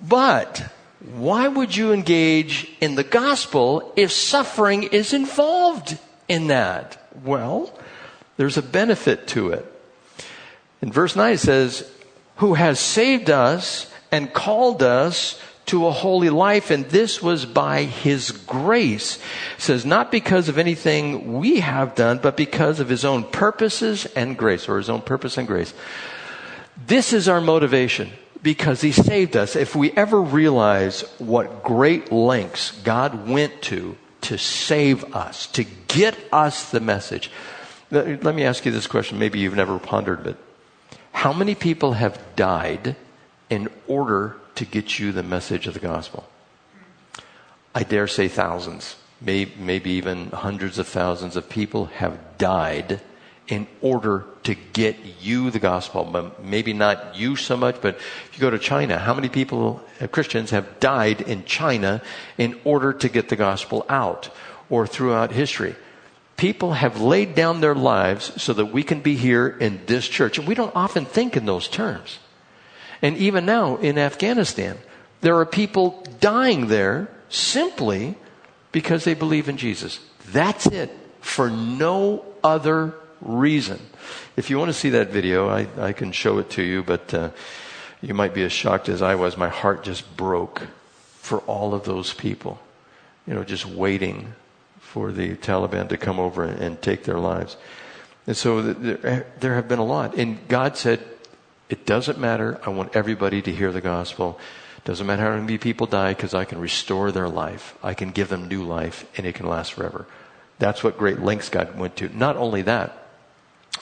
But, 0.00 0.72
why 1.16 1.48
would 1.48 1.74
you 1.74 1.92
engage 1.92 2.70
in 2.80 2.94
the 2.94 3.04
gospel 3.04 3.92
if 3.96 4.12
suffering 4.12 4.84
is 4.84 5.12
involved 5.12 5.98
in 6.28 6.48
that? 6.48 6.96
Well, 7.24 7.72
there's 8.36 8.56
a 8.56 8.62
benefit 8.62 9.26
to 9.28 9.50
it. 9.50 9.66
In 10.82 10.92
verse 10.92 11.16
9 11.16 11.34
it 11.34 11.38
says, 11.38 11.90
Who 12.36 12.54
has 12.54 12.78
saved 12.78 13.30
us 13.30 13.90
and 14.12 14.32
called 14.32 14.82
us 14.82 15.40
to 15.66 15.86
a 15.86 15.92
holy 15.92 16.30
life, 16.30 16.70
and 16.70 16.86
this 16.86 17.22
was 17.22 17.44
by 17.44 17.84
his 17.84 18.30
grace. 18.30 19.16
It 19.56 19.62
says, 19.62 19.84
not 19.84 20.10
because 20.10 20.48
of 20.48 20.56
anything 20.56 21.38
we 21.38 21.60
have 21.60 21.94
done, 21.94 22.18
but 22.18 22.38
because 22.38 22.80
of 22.80 22.88
his 22.88 23.04
own 23.04 23.24
purposes 23.24 24.06
and 24.16 24.36
grace, 24.36 24.68
or 24.68 24.78
his 24.78 24.88
own 24.88 25.02
purpose 25.02 25.36
and 25.36 25.46
grace. 25.46 25.74
This 26.86 27.12
is 27.12 27.28
our 27.28 27.40
motivation 27.40 28.10
because 28.42 28.80
he 28.80 28.92
saved 28.92 29.36
us. 29.36 29.56
If 29.56 29.74
we 29.74 29.92
ever 29.92 30.20
realize 30.20 31.02
what 31.18 31.62
great 31.62 32.12
lengths 32.12 32.72
God 32.82 33.28
went 33.28 33.62
to 33.62 33.96
to 34.22 34.36
save 34.36 35.14
us, 35.14 35.46
to 35.48 35.64
get 35.86 36.16
us 36.32 36.70
the 36.70 36.80
message. 36.80 37.30
Let 37.90 38.34
me 38.34 38.44
ask 38.44 38.66
you 38.66 38.72
this 38.72 38.86
question. 38.86 39.18
Maybe 39.18 39.38
you've 39.38 39.56
never 39.56 39.78
pondered 39.78 40.26
it. 40.26 40.36
How 41.12 41.32
many 41.32 41.54
people 41.54 41.92
have 41.94 42.20
died 42.36 42.96
in 43.48 43.68
order 43.86 44.36
to 44.56 44.64
get 44.64 44.98
you 44.98 45.12
the 45.12 45.22
message 45.22 45.66
of 45.66 45.74
the 45.74 45.80
gospel? 45.80 46.28
I 47.74 47.84
dare 47.84 48.06
say 48.06 48.28
thousands, 48.28 48.96
maybe 49.20 49.90
even 49.90 50.30
hundreds 50.30 50.78
of 50.78 50.88
thousands 50.88 51.36
of 51.36 51.48
people 51.48 51.86
have 51.86 52.18
died 52.38 53.00
in 53.48 53.66
order 53.80 54.26
to 54.44 54.54
get 54.72 54.96
you 55.20 55.50
the 55.50 55.58
gospel. 55.58 56.04
But 56.04 56.44
maybe 56.44 56.72
not 56.72 57.16
you 57.16 57.34
so 57.36 57.56
much, 57.56 57.80
but 57.80 57.96
if 57.96 58.30
you 58.34 58.40
go 58.40 58.50
to 58.50 58.58
China, 58.58 58.98
how 58.98 59.14
many 59.14 59.28
people, 59.28 59.82
uh, 60.00 60.06
Christians, 60.06 60.50
have 60.50 60.80
died 60.80 61.22
in 61.22 61.44
China 61.44 62.02
in 62.36 62.60
order 62.64 62.92
to 62.92 63.08
get 63.08 63.28
the 63.28 63.36
gospel 63.36 63.84
out 63.88 64.30
or 64.70 64.86
throughout 64.86 65.32
history? 65.32 65.74
People 66.36 66.72
have 66.74 67.00
laid 67.00 67.34
down 67.34 67.60
their 67.60 67.74
lives 67.74 68.40
so 68.40 68.52
that 68.52 68.66
we 68.66 68.82
can 68.84 69.00
be 69.00 69.16
here 69.16 69.48
in 69.48 69.80
this 69.86 70.06
church. 70.06 70.38
And 70.38 70.46
we 70.46 70.54
don't 70.54 70.74
often 70.76 71.04
think 71.04 71.36
in 71.36 71.46
those 71.46 71.66
terms. 71.66 72.18
And 73.02 73.16
even 73.16 73.44
now 73.44 73.76
in 73.76 73.98
Afghanistan, 73.98 74.78
there 75.20 75.36
are 75.38 75.46
people 75.46 76.04
dying 76.20 76.68
there 76.68 77.08
simply 77.28 78.14
because 78.72 79.04
they 79.04 79.14
believe 79.14 79.48
in 79.48 79.56
Jesus. 79.56 79.98
That's 80.30 80.66
it. 80.66 80.90
For 81.20 81.50
no 81.50 82.24
other 82.44 82.94
reason. 83.20 83.80
If 84.36 84.50
you 84.50 84.58
want 84.58 84.68
to 84.68 84.78
see 84.78 84.90
that 84.90 85.10
video, 85.10 85.48
I, 85.48 85.66
I 85.78 85.92
can 85.92 86.12
show 86.12 86.38
it 86.38 86.50
to 86.50 86.62
you, 86.62 86.82
but 86.82 87.12
uh, 87.12 87.30
you 88.00 88.14
might 88.14 88.34
be 88.34 88.42
as 88.44 88.52
shocked 88.52 88.88
as 88.88 89.02
I 89.02 89.14
was. 89.14 89.36
My 89.36 89.48
heart 89.48 89.82
just 89.82 90.16
broke 90.16 90.68
for 91.20 91.40
all 91.40 91.74
of 91.74 91.84
those 91.84 92.14
people. 92.14 92.58
you 93.28 93.34
know, 93.34 93.44
just 93.44 93.66
waiting 93.66 94.34
for 94.80 95.12
the 95.12 95.36
Taliban 95.36 95.90
to 95.90 95.98
come 95.98 96.18
over 96.18 96.44
and, 96.44 96.58
and 96.60 96.82
take 96.82 97.04
their 97.04 97.18
lives. 97.18 97.58
And 98.26 98.36
so 98.36 98.62
there, 98.62 99.26
there 99.38 99.54
have 99.54 99.68
been 99.68 99.78
a 99.78 99.84
lot. 99.84 100.16
And 100.16 100.38
God 100.48 100.78
said, 100.78 101.00
it 101.68 101.84
doesn't 101.84 102.18
matter. 102.18 102.58
I 102.64 102.70
want 102.70 102.96
everybody 102.96 103.42
to 103.42 103.52
hear 103.52 103.70
the 103.70 103.82
gospel. 103.82 104.40
Doesn't 104.84 105.06
matter 105.06 105.24
how 105.24 105.38
many 105.38 105.58
people 105.58 105.86
die 105.86 106.14
because 106.14 106.32
I 106.32 106.46
can 106.46 106.58
restore 106.58 107.12
their 107.12 107.28
life. 107.28 107.76
I 107.82 107.92
can 107.92 108.10
give 108.10 108.30
them 108.30 108.48
new 108.48 108.62
life 108.62 109.04
and 109.18 109.26
it 109.26 109.34
can 109.34 109.46
last 109.46 109.74
forever. 109.74 110.06
That's 110.58 110.82
what 110.82 110.96
great 110.96 111.20
lengths 111.20 111.50
God 111.50 111.78
went 111.78 111.96
to. 111.96 112.08
Not 112.16 112.36
only 112.36 112.62
that, 112.62 113.07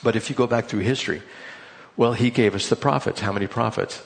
but 0.03 0.17
if 0.17 0.31
you 0.31 0.37
go 0.37 0.47
back 0.47 0.67
through 0.67 0.81
history, 0.81 1.23
well, 1.97 2.13
He 2.13 2.31
gave 2.31 2.55
us 2.55 2.69
the 2.69 2.77
prophets. 2.77 3.21
How 3.21 3.33
many 3.33 3.47
prophets? 3.47 4.03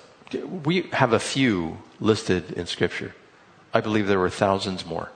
We 0.64 0.82
have 0.92 1.12
a 1.12 1.18
few 1.18 1.78
listed 1.98 2.52
in 2.52 2.66
Scripture. 2.66 3.14
I 3.74 3.80
believe 3.80 4.06
there 4.06 4.18
were 4.18 4.30
thousands 4.30 4.86
more 4.86 5.10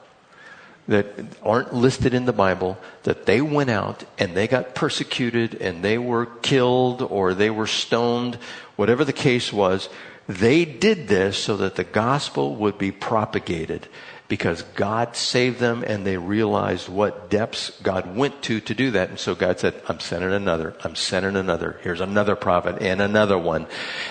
that 0.87 1.07
aren't 1.43 1.73
listed 1.73 2.13
in 2.13 2.27
the 2.27 2.33
Bible 2.33 2.77
that 3.05 3.27
they 3.27 3.41
went 3.41 3.71
out 3.71 4.05
and 4.19 4.35
they 4.35 4.47
got 4.47 4.75
persecuted 4.75 5.55
and 5.55 5.83
they 5.83 5.97
were 5.97 6.27
killed 6.27 7.01
or 7.01 7.33
they 7.33 7.51
were 7.51 7.67
stoned, 7.67 8.37
whatever 8.77 9.05
the 9.05 9.13
case 9.13 9.53
was. 9.53 9.89
They 10.29 10.65
did 10.65 11.09
this 11.09 11.39
so 11.39 11.57
that 11.59 11.77
the 11.77 11.85
gospel 11.85 12.55
would 12.57 12.79
be 12.79 12.93
propagated 12.93 13.89
because 14.35 14.63
God 14.75 15.15
saved 15.15 15.61
them 15.61 15.85
and 15.87 16.05
they 16.05 16.17
realized 16.17 16.89
what 16.89 17.31
depths 17.31 17.71
God 17.85 18.17
went 18.17 18.43
to 18.43 18.61
to 18.63 18.75
do 18.75 18.91
that. 18.91 19.09
And 19.09 19.17
so 19.17 19.37
God 19.37 19.61
said, 19.61 19.81
I'm 19.87 20.01
sending 20.01 20.33
another. 20.33 20.75
I'm 20.83 20.97
sending 20.97 21.37
another. 21.37 21.79
Here's 21.85 22.01
another 22.01 22.35
prophet 22.35 22.83
and 22.83 23.01
another 23.01 23.39
one. 23.39 23.69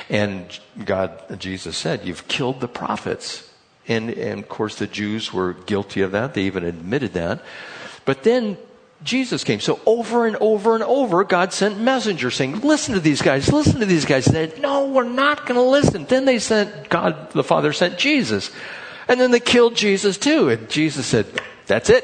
And 0.08 0.48
God, 0.86 1.42
Jesus 1.42 1.76
said, 1.76 2.06
you've 2.06 2.26
killed 2.30 2.62
the 2.62 2.70
prophets. 2.70 3.52
And, 3.86 4.12
and 4.12 4.40
of 4.40 4.48
course 4.48 4.78
the 4.78 4.88
Jews 4.88 5.34
were 5.34 5.52
guilty 5.52 6.00
of 6.00 6.14
that. 6.14 6.36
They 6.36 6.44
even 6.44 6.64
admitted 6.64 7.16
that. 7.16 7.44
But 8.06 8.24
then 8.24 8.58
Jesus 9.04 9.44
came. 9.44 9.60
So 9.60 9.82
over 9.86 10.26
and 10.26 10.38
over 10.38 10.74
and 10.74 10.86
over, 10.86 11.26
God 11.26 11.52
sent 11.52 11.82
messengers 11.82 12.36
saying, 12.36 12.62
listen 12.62 12.94
to 12.94 13.02
these 13.02 13.22
guys, 13.22 13.52
listen 13.52 13.82
to 13.82 13.86
these 13.86 14.06
guys. 14.06 14.28
And 14.28 14.38
They 14.38 14.48
said, 14.48 14.62
no, 14.62 14.88
we're 14.88 15.04
not 15.04 15.46
going 15.46 15.56
to 15.56 15.62
listen. 15.62 16.06
Then 16.06 16.24
they 16.24 16.40
sent, 16.40 16.88
God 16.88 17.32
the 17.32 17.44
Father 17.44 17.74
sent 17.74 17.98
Jesus. 17.98 18.52
And 19.14 19.22
then 19.22 19.30
they 19.30 19.40
killed 19.40 19.76
Jesus 19.76 20.18
too. 20.18 20.50
And 20.50 20.68
Jesus 20.72 21.06
said, 21.06 21.28
That's 21.68 21.92
it. 21.92 22.04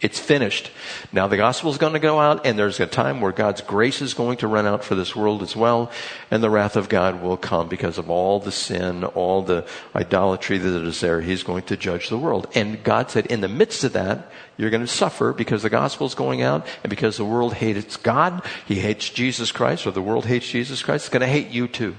It's 0.00 0.18
finished. 0.18 0.72
Now 1.12 1.28
the 1.28 1.36
gospel 1.36 1.70
is 1.70 1.78
going 1.78 1.92
to 1.92 2.00
go 2.00 2.18
out, 2.18 2.44
and 2.44 2.58
there's 2.58 2.80
a 2.80 2.86
time 2.86 3.20
where 3.20 3.30
God's 3.30 3.60
grace 3.60 4.02
is 4.02 4.12
going 4.12 4.38
to 4.38 4.48
run 4.48 4.66
out 4.66 4.82
for 4.82 4.96
this 4.96 5.14
world 5.14 5.40
as 5.42 5.54
well, 5.54 5.92
and 6.32 6.42
the 6.42 6.50
wrath 6.50 6.74
of 6.74 6.88
God 6.88 7.22
will 7.22 7.36
come 7.36 7.68
because 7.68 7.96
of 7.96 8.10
all 8.10 8.40
the 8.40 8.50
sin, 8.50 9.04
all 9.04 9.42
the 9.42 9.64
idolatry 9.94 10.58
that 10.58 10.84
is 10.84 11.00
there. 11.00 11.20
He's 11.20 11.44
going 11.44 11.62
to 11.66 11.76
judge 11.76 12.08
the 12.08 12.18
world. 12.18 12.48
And 12.56 12.82
God 12.82 13.08
said, 13.08 13.26
in 13.26 13.40
the 13.40 13.48
midst 13.48 13.84
of 13.84 13.92
that, 13.92 14.28
you're 14.56 14.70
going 14.70 14.82
to 14.82 14.88
suffer 14.88 15.32
because 15.32 15.62
the 15.62 15.70
gospel 15.70 16.08
is 16.08 16.16
going 16.16 16.42
out, 16.42 16.66
and 16.82 16.90
because 16.90 17.18
the 17.18 17.24
world 17.24 17.54
hates 17.54 17.96
God, 17.96 18.44
He 18.66 18.80
hates 18.80 19.08
Jesus 19.08 19.52
Christ, 19.52 19.86
or 19.86 19.92
the 19.92 20.02
world 20.02 20.26
hates 20.26 20.48
Jesus 20.48 20.82
Christ, 20.82 21.04
it's 21.06 21.12
going 21.12 21.20
to 21.20 21.28
hate 21.28 21.50
you 21.50 21.68
too. 21.68 21.94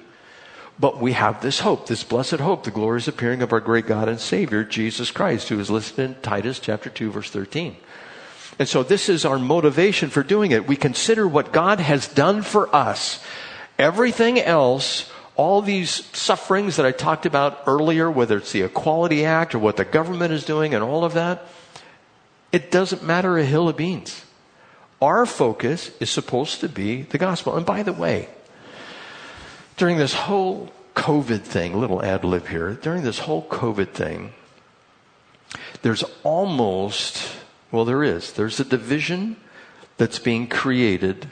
But 0.80 1.02
we 1.02 1.12
have 1.12 1.42
this 1.42 1.60
hope, 1.60 1.88
this 1.88 2.06
blessed 2.06 2.39
hope, 2.39 2.63
the 2.63 2.72
glorious 2.72 3.08
appearing 3.10 3.42
of 3.42 3.52
our 3.52 3.60
great 3.60 3.86
God 3.86 4.08
and 4.08 4.20
Savior, 4.20 4.63
Jesus 4.63 5.12
Christ, 5.12 5.50
who 5.50 5.60
is 5.60 5.70
listed 5.70 6.00
in 6.00 6.15
Titus 6.22 6.60
chapter 6.60 6.89
2, 6.89 7.12
verse 7.12 7.30
13. 7.30 7.76
And 8.58 8.68
so 8.68 8.84
this 8.84 9.10
is 9.10 9.26
our 9.26 9.39
motivation 9.39 10.10
for 10.10 10.24
doing 10.24 10.52
it. 10.52 10.68
We 10.68 10.78
consider 10.78 11.28
what 11.28 11.52
God 11.52 11.80
has 11.80 12.08
done 12.08 12.42
for 12.42 12.74
us. 12.74 13.24
Everything 13.78 14.39
else, 14.39 15.12
all 15.36 15.62
these 15.62 16.06
sufferings 16.18 16.78
that 16.78 16.86
I 16.86 16.92
talked 16.92 17.26
about 17.26 17.63
earlier, 17.68 18.10
whether 18.10 18.38
it's 18.38 18.52
the 18.52 18.63
Equality 18.63 19.26
Act 19.26 19.56
or 19.56 19.60
what 19.60 19.78
the 19.78 19.86
government 19.86 20.34
is 20.34 20.46
doing 20.46 20.74
and 20.74 20.84
all 20.84 21.04
of 21.04 21.13
that, 21.13 21.46
it 22.52 22.72
doesn't 22.72 23.04
matter 23.04 23.38
a 23.38 23.46
hill 23.46 23.70
of 23.70 23.78
beans. 23.78 24.26
Our 25.02 25.26
focus 25.26 25.92
is 26.00 26.10
supposed 26.10 26.62
to 26.62 26.70
be 26.70 27.04
the 27.04 27.18
gospel. 27.18 27.56
And 27.56 27.65
by 27.65 27.84
the 27.84 27.94
way, 27.94 28.28
during 29.80 29.96
this 29.96 30.13
whole 30.13 30.70
COVID 30.94 31.39
thing, 31.42 31.80
little 31.80 32.04
ad 32.04 32.26
lib 32.26 32.48
here, 32.48 32.74
during 32.74 33.02
this 33.02 33.20
whole 33.20 33.48
COVID 33.48 33.92
thing, 33.92 34.34
there's 35.82 36.04
almost, 36.22 37.32
well, 37.72 37.86
there 37.86 38.04
is, 38.04 38.34
there's 38.34 38.60
a 38.60 38.65
division 38.65 39.38
that's 39.96 40.20
being 40.20 40.48
created 40.48 41.30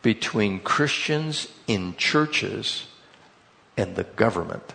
between 0.00 0.58
Christians 0.58 1.48
in 1.66 1.94
churches 1.96 2.86
and 3.76 3.94
the 3.94 4.04
government. 4.04 4.72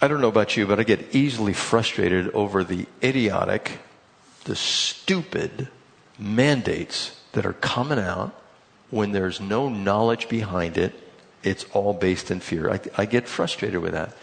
I 0.00 0.08
don't 0.08 0.22
know 0.22 0.28
about 0.28 0.56
you, 0.56 0.66
but 0.66 0.80
I 0.80 0.84
get 0.84 1.14
easily 1.14 1.52
frustrated 1.52 2.30
over 2.30 2.64
the 2.64 2.86
idiotic, 3.02 3.80
the 4.44 4.56
stupid 4.56 5.68
mandates 6.18 7.20
that 7.32 7.44
are 7.44 7.52
coming 7.52 7.98
out 7.98 8.34
when 8.88 9.12
there's 9.12 9.42
no 9.42 9.68
knowledge 9.68 10.30
behind 10.30 10.78
it 10.78 10.94
it's 11.48 11.64
all 11.72 11.94
based 11.94 12.30
in 12.30 12.40
fear. 12.40 12.70
I, 12.70 12.80
I 12.96 13.04
get 13.06 13.28
frustrated 13.28 13.80
with 13.80 13.92
that. 13.92 14.14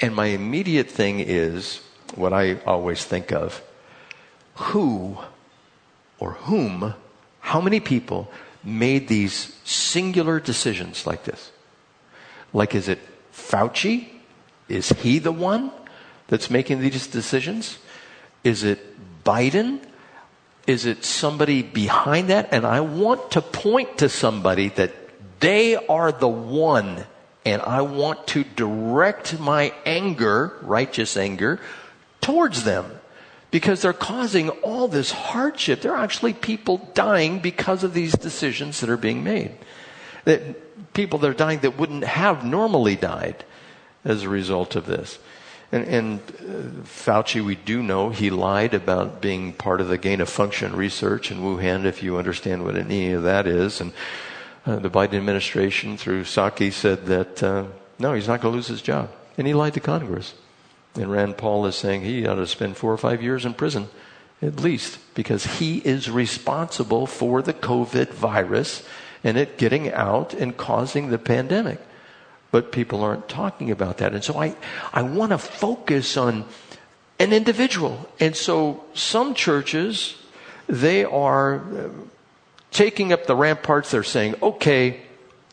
And 0.00 0.14
my 0.14 0.26
immediate 0.26 0.90
thing 0.90 1.20
is 1.20 1.80
what 2.14 2.32
I 2.32 2.60
always 2.64 3.04
think 3.04 3.32
of 3.32 3.62
who 4.54 5.18
or 6.18 6.32
whom, 6.32 6.94
how 7.40 7.60
many 7.60 7.80
people 7.80 8.30
made 8.64 9.08
these 9.08 9.54
singular 9.64 10.40
decisions 10.40 11.06
like 11.06 11.24
this? 11.24 11.52
Like, 12.52 12.74
is 12.74 12.88
it 12.88 12.98
Fauci? 13.32 14.08
Is 14.68 14.88
he 14.88 15.18
the 15.18 15.32
one 15.32 15.70
that's 16.28 16.50
making 16.50 16.80
these 16.80 17.06
decisions? 17.06 17.78
Is 18.42 18.64
it 18.64 18.80
Biden? 19.24 19.80
Is 20.66 20.86
it 20.86 21.04
somebody 21.04 21.62
behind 21.62 22.28
that? 22.28 22.48
And 22.52 22.66
I 22.66 22.80
want 22.80 23.30
to 23.32 23.42
point 23.42 23.98
to 23.98 24.08
somebody 24.08 24.68
that 24.70 24.92
they 25.40 25.76
are 25.76 26.12
the 26.12 26.28
one, 26.28 27.04
and 27.44 27.62
I 27.62 27.82
want 27.82 28.26
to 28.28 28.44
direct 28.44 29.38
my 29.38 29.72
anger, 29.86 30.56
righteous 30.62 31.16
anger, 31.16 31.60
towards 32.20 32.64
them 32.64 32.98
because 33.50 33.82
they're 33.82 33.92
causing 33.92 34.50
all 34.50 34.88
this 34.88 35.10
hardship. 35.10 35.80
There 35.80 35.94
are 35.94 36.04
actually 36.04 36.34
people 36.34 36.90
dying 36.94 37.38
because 37.38 37.84
of 37.84 37.94
these 37.94 38.12
decisions 38.12 38.80
that 38.80 38.90
are 38.90 38.96
being 38.96 39.24
made. 39.24 39.52
That 40.24 40.92
people 40.92 41.18
that 41.20 41.30
are 41.30 41.34
dying 41.34 41.60
that 41.60 41.78
wouldn't 41.78 42.04
have 42.04 42.44
normally 42.44 42.96
died 42.96 43.44
as 44.04 44.22
a 44.22 44.28
result 44.28 44.76
of 44.76 44.86
this. 44.86 45.18
And, 45.70 45.84
and 45.84 46.20
uh, 46.20 46.82
Fauci, 46.84 47.44
we 47.44 47.54
do 47.54 47.82
know 47.82 48.10
he 48.10 48.30
lied 48.30 48.74
about 48.74 49.20
being 49.20 49.52
part 49.52 49.80
of 49.80 49.88
the 49.88 49.98
gain 49.98 50.20
of 50.20 50.28
function 50.28 50.74
research 50.74 51.30
in 51.30 51.38
Wuhan, 51.38 51.84
if 51.84 52.02
you 52.02 52.16
understand 52.16 52.64
what 52.64 52.76
any 52.76 53.12
of 53.12 53.22
that 53.24 53.46
is. 53.46 53.80
And 53.80 53.92
uh, 54.68 54.76
the 54.76 54.90
Biden 54.90 55.14
administration 55.14 55.96
through 55.96 56.24
Psaki, 56.24 56.70
said 56.70 57.06
that 57.06 57.42
uh, 57.42 57.64
no, 57.98 58.12
he's 58.12 58.28
not 58.28 58.42
going 58.42 58.52
to 58.52 58.56
lose 58.56 58.68
his 58.68 58.82
job. 58.82 59.10
And 59.38 59.46
he 59.46 59.54
lied 59.54 59.74
to 59.74 59.80
Congress. 59.80 60.34
And 60.94 61.10
Rand 61.10 61.38
Paul 61.38 61.64
is 61.66 61.74
saying 61.74 62.02
he 62.02 62.26
ought 62.26 62.34
to 62.34 62.46
spend 62.46 62.76
four 62.76 62.92
or 62.92 62.98
five 62.98 63.22
years 63.22 63.46
in 63.46 63.54
prison, 63.54 63.88
at 64.42 64.60
least, 64.60 64.98
because 65.14 65.58
he 65.58 65.78
is 65.78 66.10
responsible 66.10 67.06
for 67.06 67.40
the 67.40 67.54
COVID 67.54 68.10
virus 68.10 68.86
and 69.24 69.38
it 69.38 69.56
getting 69.56 69.90
out 69.92 70.34
and 70.34 70.56
causing 70.56 71.08
the 71.08 71.18
pandemic. 71.18 71.80
But 72.50 72.70
people 72.70 73.02
aren't 73.02 73.28
talking 73.28 73.70
about 73.70 73.98
that. 73.98 74.12
And 74.12 74.22
so 74.22 74.38
I, 74.38 74.54
I 74.92 75.02
want 75.02 75.30
to 75.30 75.38
focus 75.38 76.16
on 76.16 76.44
an 77.18 77.32
individual. 77.32 78.08
And 78.20 78.36
so 78.36 78.84
some 78.92 79.34
churches, 79.34 80.14
they 80.66 81.04
are 81.04 81.62
taking 82.70 83.12
up 83.12 83.26
the 83.26 83.36
ramparts. 83.36 83.90
They're 83.90 84.02
saying, 84.02 84.36
okay, 84.42 85.00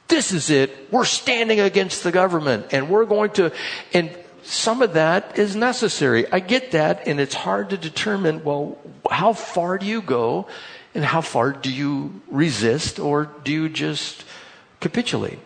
this 0.07 0.31
is 0.31 0.49
it. 0.49 0.91
We're 0.91 1.05
standing 1.05 1.59
against 1.59 2.03
the 2.03 2.11
government 2.11 2.67
and 2.71 2.89
we're 2.89 3.05
going 3.05 3.31
to, 3.31 3.51
and 3.93 4.15
some 4.43 4.81
of 4.81 4.93
that 4.93 5.39
is 5.39 5.55
necessary. 5.55 6.31
I 6.31 6.39
get 6.39 6.71
that. 6.71 7.07
And 7.07 7.19
it's 7.19 7.33
hard 7.33 7.71
to 7.71 7.77
determine, 7.77 8.43
well, 8.43 8.77
how 9.09 9.33
far 9.33 9.77
do 9.77 9.85
you 9.85 10.01
go 10.01 10.47
and 10.93 11.03
how 11.03 11.21
far 11.21 11.51
do 11.51 11.71
you 11.71 12.21
resist 12.27 12.99
or 12.99 13.25
do 13.43 13.51
you 13.51 13.69
just 13.69 14.23
capitulate? 14.79 15.39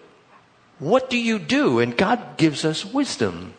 What 0.80 1.10
do 1.10 1.18
you 1.18 1.40
do? 1.40 1.80
And 1.80 1.96
God 1.96 2.38
gives 2.38 2.66
us 2.66 2.86
wisdom 2.86 3.54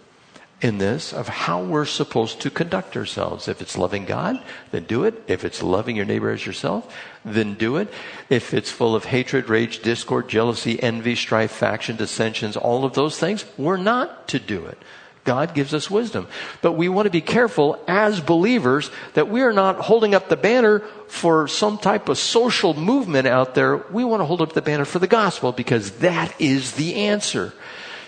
in 0.61 0.79
this 0.79 1.13
of 1.13 1.29
how 1.29 1.63
we're 1.63 1.87
supposed 1.87 2.41
to 2.41 2.51
conduct 2.51 2.97
ourselves. 2.97 3.49
If 3.49 3.63
it's 3.63 3.79
loving 3.79 4.05
God, 4.05 4.43
then 4.73 4.85
do 4.85 5.05
it. 5.05 5.23
If 5.27 5.45
it's 5.45 5.63
loving 5.63 5.97
your 5.97 6.05
neighbor 6.05 6.31
as 6.31 6.45
yourself, 6.45 6.95
then 7.25 7.55
do 7.55 7.77
it. 7.77 7.89
If 8.29 8.53
it's 8.53 8.71
full 8.71 8.95
of 8.95 9.07
hatred, 9.07 9.49
rage, 9.49 9.81
discord, 9.81 10.29
jealousy, 10.29 10.83
envy, 10.83 11.15
strife, 11.15 11.51
faction, 11.51 11.97
dissensions, 11.97 12.57
all 12.57 12.85
of 12.85 12.95
those 12.95 13.19
things, 13.19 13.45
we're 13.57 13.79
not 13.79 14.29
to 14.29 14.39
do 14.39 14.67
it. 14.67 14.79
God 15.25 15.55
gives 15.55 15.75
us 15.75 15.91
wisdom. 15.91 16.29
But 16.63 16.73
we 16.73 16.89
want 16.89 17.07
to 17.07 17.11
be 17.11 17.21
careful 17.21 17.83
as 17.87 18.21
believers 18.21 18.91
that 19.15 19.29
we 19.29 19.43
are 19.43 19.53
not 19.53 19.77
holding 19.77 20.15
up 20.15 20.29
the 20.29 20.37
banner 20.37 20.81
for 21.09 21.47
some 21.47 21.79
type 21.79 22.09
of 22.09 22.19
social 22.19 22.75
movement 22.75 23.27
out 23.27 23.55
there. 23.55 23.77
We 23.77 24.05
want 24.05 24.21
to 24.21 24.25
hold 24.25 24.41
up 24.41 24.55
the 24.55 24.63
banner 24.63 24.85
for 24.85 24.99
the 24.99 25.07
gospel 25.07 25.53
because 25.53 25.93
that 25.99 26.35
is 26.41 26.73
the 26.73 26.95
answer. 26.95 27.53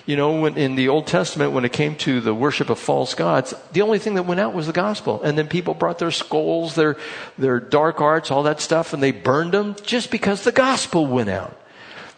You 0.04 0.16
know, 0.16 0.40
when, 0.40 0.56
in 0.58 0.74
the 0.74 0.88
Old 0.88 1.06
Testament, 1.06 1.52
when 1.52 1.64
it 1.64 1.72
came 1.72 1.94
to 1.96 2.20
the 2.20 2.34
worship 2.34 2.70
of 2.70 2.78
false 2.78 3.14
gods, 3.14 3.54
the 3.72 3.82
only 3.82 4.00
thing 4.00 4.14
that 4.14 4.24
went 4.24 4.40
out 4.40 4.52
was 4.52 4.66
the 4.66 4.72
gospel. 4.72 5.22
And 5.22 5.38
then 5.38 5.46
people 5.46 5.74
brought 5.74 5.98
their 5.98 6.10
skulls, 6.10 6.74
their, 6.74 6.96
their 7.38 7.60
dark 7.60 8.00
arts, 8.00 8.30
all 8.30 8.42
that 8.42 8.60
stuff, 8.60 8.92
and 8.92 9.02
they 9.02 9.12
burned 9.12 9.52
them 9.52 9.76
just 9.84 10.10
because 10.10 10.42
the 10.42 10.52
gospel 10.52 11.06
went 11.06 11.28
out. 11.28 11.56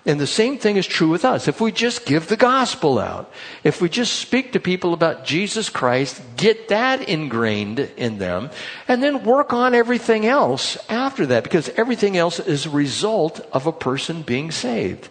And 0.06 0.20
the 0.20 0.26
same 0.26 0.58
thing 0.58 0.76
is 0.76 0.86
true 0.86 1.08
with 1.08 1.24
us. 1.24 1.48
If 1.48 1.62
we 1.62 1.72
just 1.72 2.04
give 2.04 2.28
the 2.28 2.36
gospel 2.36 2.98
out, 2.98 3.32
if 3.64 3.80
we 3.80 3.88
just 3.88 4.18
speak 4.18 4.52
to 4.52 4.60
people 4.60 4.92
about 4.92 5.24
Jesus 5.24 5.70
Christ, 5.70 6.20
get 6.36 6.68
that 6.68 7.08
ingrained 7.08 7.78
in 7.78 8.18
them, 8.18 8.50
and 8.86 9.02
then 9.02 9.24
work 9.24 9.54
on 9.54 9.74
everything 9.74 10.26
else 10.26 10.76
after 10.90 11.24
that, 11.26 11.42
because 11.42 11.70
everything 11.70 12.18
else 12.18 12.38
is 12.38 12.66
a 12.66 12.70
result 12.70 13.40
of 13.52 13.66
a 13.66 13.72
person 13.72 14.20
being 14.20 14.50
saved. 14.50 15.08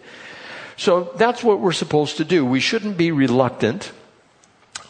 So 0.76 1.12
that's 1.16 1.42
what 1.42 1.60
we're 1.60 1.72
supposed 1.72 2.16
to 2.18 2.24
do. 2.24 2.44
We 2.44 2.60
shouldn't 2.60 2.96
be 2.96 3.12
reluctant, 3.12 3.92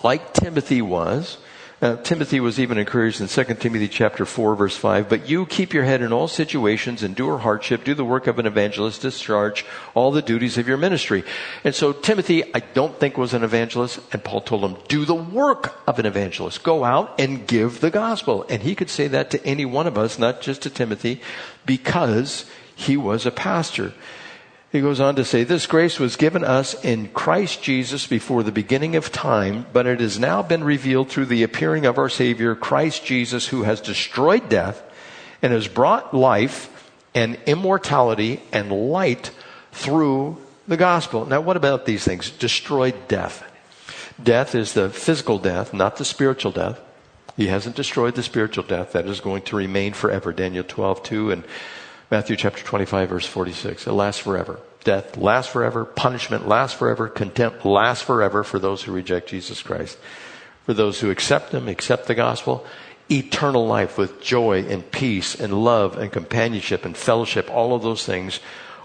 like 0.03 0.33
Timothy 0.33 0.83
was, 0.83 1.39
uh, 1.85 1.97
Timothy 1.97 2.41
was 2.41 2.59
even 2.59 2.79
encouraged 2.79 3.21
in 3.21 3.29
2 3.29 3.45
Timothy 3.57 3.89
chapter 3.89 4.25
4 4.25 4.57
verse 4.57 4.75
5, 4.75 5.07
but 5.07 5.29
you 5.29 5.45
keep 5.45 5.75
your 5.75 5.85
head 5.85 6.01
in 6.01 6.15
all 6.15 6.29
situations, 6.29 7.03
endure 7.03 7.37
hardship, 7.37 7.85
do 7.85 7.93
the 7.93 8.07
work 8.07 8.27
of 8.27 8.39
an 8.39 8.47
evangelist, 8.47 9.03
discharge 9.03 9.67
all 9.93 10.11
the 10.11 10.23
duties 10.23 10.57
of 10.57 10.67
your 10.67 10.79
ministry. 10.79 11.25
And 11.63 11.75
so 11.75 11.93
Timothy, 11.93 12.43
I 12.55 12.61
don't 12.61 12.99
think 12.99 13.19
was 13.19 13.35
an 13.35 13.45
evangelist, 13.45 14.01
and 14.13 14.25
Paul 14.25 14.41
told 14.41 14.65
him, 14.65 14.79
do 14.89 15.05
the 15.05 15.15
work 15.15 15.79
of 15.87 15.99
an 15.99 16.07
evangelist. 16.07 16.63
Go 16.63 16.85
out 16.85 17.21
and 17.21 17.47
give 17.47 17.81
the 17.81 17.91
gospel. 17.91 18.47
And 18.49 18.63
he 18.63 18.75
could 18.75 18.89
say 18.89 19.09
that 19.09 19.31
to 19.33 19.45
any 19.45 19.67
one 19.67 19.87
of 19.87 19.99
us, 19.99 20.19
not 20.19 20.41
just 20.41 20.63
to 20.63 20.71
Timothy, 20.71 21.21
because 21.67 22.47
he 22.75 22.97
was 22.97 23.27
a 23.27 23.31
pastor. 23.31 23.93
He 24.75 24.81
goes 24.81 24.99
on 24.99 25.15
to 25.15 25.25
say, 25.25 25.45
This 25.45 25.69
grace 25.69 26.01
was 26.01 26.17
given 26.17 26.43
us 26.43 26.75
in 26.85 27.07
Christ 27.11 27.63
Jesus 27.63 28.09
before 28.09 28.43
the 28.43 28.51
beginning 28.51 28.97
of 28.97 29.13
time, 29.13 29.67
but 29.73 29.87
it 29.87 30.01
has 30.01 30.19
now 30.19 30.43
been 30.43 30.65
revealed 30.65 31.09
through 31.09 31.27
the 31.27 31.45
appearing 31.45 31.87
of 31.87 31.97
our 31.97 32.09
Savior, 32.09 32.57
Christ 32.57 33.05
Jesus, 33.05 33.47
who 33.47 33.63
has 33.63 33.81
destroyed 33.81 34.49
death 34.49 34.83
and 35.41 35.53
has 35.53 35.69
brought 35.69 36.13
life 36.13 36.91
and 37.15 37.39
immortality 37.47 38.43
and 38.51 38.73
light 38.73 39.31
through 39.71 40.39
the 40.67 40.77
gospel. 40.77 41.25
Now, 41.25 41.41
what 41.41 41.57
about 41.57 41.87
these 41.87 42.03
things? 42.03 42.31
Destroyed 42.31 43.07
death. 43.07 43.49
Death 44.21 44.57
is 44.57 44.73
the 44.73 44.91
physical 44.91 45.39
death, 45.39 45.73
not 45.73 45.99
the 45.99 46.05
spiritual 46.05 46.51
death. 46.51 46.81
He 47.37 47.47
hasn't 47.47 47.77
destroyed 47.77 48.17
the 48.17 48.25
spiritual 48.25 48.65
death. 48.65 48.91
That 48.91 49.07
is 49.07 49.21
going 49.21 49.43
to 49.43 49.57
remain 49.57 49.93
forever. 49.93 50.33
Daniel 50.33 50.65
12, 50.65 51.05
2 51.05 51.31
and 51.31 51.45
Matthew 52.11 52.37
chapter 52.37 52.63
25 52.63 53.09
verse 53.09 53.27
46. 53.27 53.87
It 53.87 53.93
lasts 53.93 54.21
forever. 54.21 54.61
Death 54.85 55.17
lasts 55.17 55.51
forever. 55.51 55.85
Punishment 55.85 56.47
lasts 56.47 56.79
forever. 56.79 57.09
Contempt 57.09 57.65
lasts 57.65 58.05
forever 58.05 58.45
for 58.45 58.59
those 58.59 58.83
who 58.83 58.93
reject 58.93 59.29
Jesus 59.29 59.63
Christ. 59.63 59.99
For 60.65 60.75
those 60.75 61.01
who 61.01 61.11
accept 61.11 61.53
Him, 61.53 61.69
accept 61.69 62.07
the 62.07 62.15
gospel, 62.15 62.65
eternal 63.11 63.67
life 63.67 63.99
with 63.99 64.21
joy 64.21 64.65
and 64.65 64.91
peace 64.91 65.35
and 65.35 65.65
love 65.65 65.99
and 65.99 66.13
companionship 66.13 66.85
and 66.85 66.97
fellowship, 66.97 67.51
all 67.51 67.75
of 67.75 67.83
those 67.83 68.05
things 68.05 68.41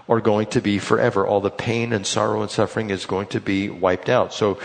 are 0.08 0.20
going 0.20 0.46
to 0.48 0.60
be 0.60 0.78
forever. 0.78 1.26
All 1.26 1.40
the 1.40 1.50
pain 1.50 1.92
and 1.92 2.06
sorrow 2.06 2.42
and 2.42 2.50
suffering 2.50 2.90
is 2.90 3.06
going 3.06 3.28
to 3.28 3.40
be 3.40 3.70
wiped 3.70 4.08
out. 4.08 4.34
So 4.34 4.58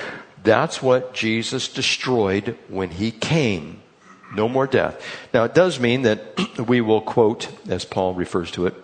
that's 0.44 0.82
what 0.82 1.14
Jesus 1.14 1.68
destroyed 1.68 2.58
when 2.68 2.92
He 2.92 3.12
came. 3.12 3.82
No 4.36 4.50
more 4.50 4.68
death. 4.68 5.02
Now, 5.34 5.44
it 5.46 5.54
does 5.54 5.80
mean 5.80 6.04
that 6.04 6.22
we 6.68 6.82
will 6.82 7.02
quote, 7.02 7.48
as 7.70 7.86
Paul 7.86 8.14
refers 8.14 8.52
to 8.52 8.68
it, 8.68 8.76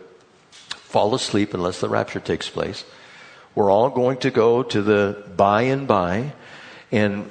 fall 0.69 1.13
asleep 1.15 1.53
unless 1.53 1.79
the 1.79 1.89
rapture 1.89 2.19
takes 2.19 2.49
place. 2.49 2.83
We're 3.55 3.71
all 3.71 3.89
going 3.89 4.17
to 4.19 4.31
go 4.31 4.63
to 4.63 4.81
the 4.81 5.25
by 5.35 5.63
and 5.63 5.87
by. 5.87 6.33
And 6.93 7.29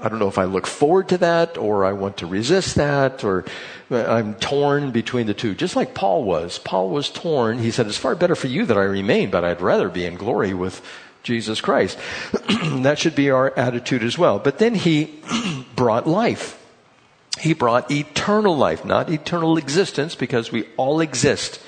I 0.00 0.08
don't 0.08 0.20
know 0.20 0.28
if 0.28 0.38
I 0.38 0.44
look 0.44 0.66
forward 0.66 1.08
to 1.08 1.18
that 1.18 1.58
or 1.58 1.84
I 1.84 1.92
want 1.92 2.18
to 2.18 2.26
resist 2.26 2.76
that 2.76 3.24
or 3.24 3.44
I'm 3.90 4.34
torn 4.34 4.92
between 4.92 5.26
the 5.26 5.34
two, 5.34 5.54
just 5.54 5.74
like 5.74 5.92
Paul 5.92 6.22
was. 6.22 6.58
Paul 6.58 6.90
was 6.90 7.10
torn. 7.10 7.58
He 7.58 7.72
said, 7.72 7.86
It's 7.88 7.96
far 7.96 8.14
better 8.14 8.36
for 8.36 8.46
you 8.46 8.64
that 8.66 8.78
I 8.78 8.82
remain, 8.82 9.30
but 9.30 9.44
I'd 9.44 9.60
rather 9.60 9.88
be 9.88 10.04
in 10.04 10.14
glory 10.14 10.54
with 10.54 10.80
Jesus 11.24 11.60
Christ. 11.60 11.98
that 12.82 12.98
should 12.98 13.16
be 13.16 13.30
our 13.30 13.52
attitude 13.56 14.04
as 14.04 14.16
well. 14.16 14.38
But 14.38 14.58
then 14.58 14.76
he 14.76 15.20
brought 15.76 16.06
life. 16.06 16.61
He 17.42 17.54
brought 17.54 17.90
eternal 17.90 18.56
life, 18.56 18.84
not 18.84 19.10
eternal 19.10 19.56
existence, 19.56 20.14
because 20.14 20.52
we 20.52 20.68
all 20.76 21.00
exist. 21.00 21.60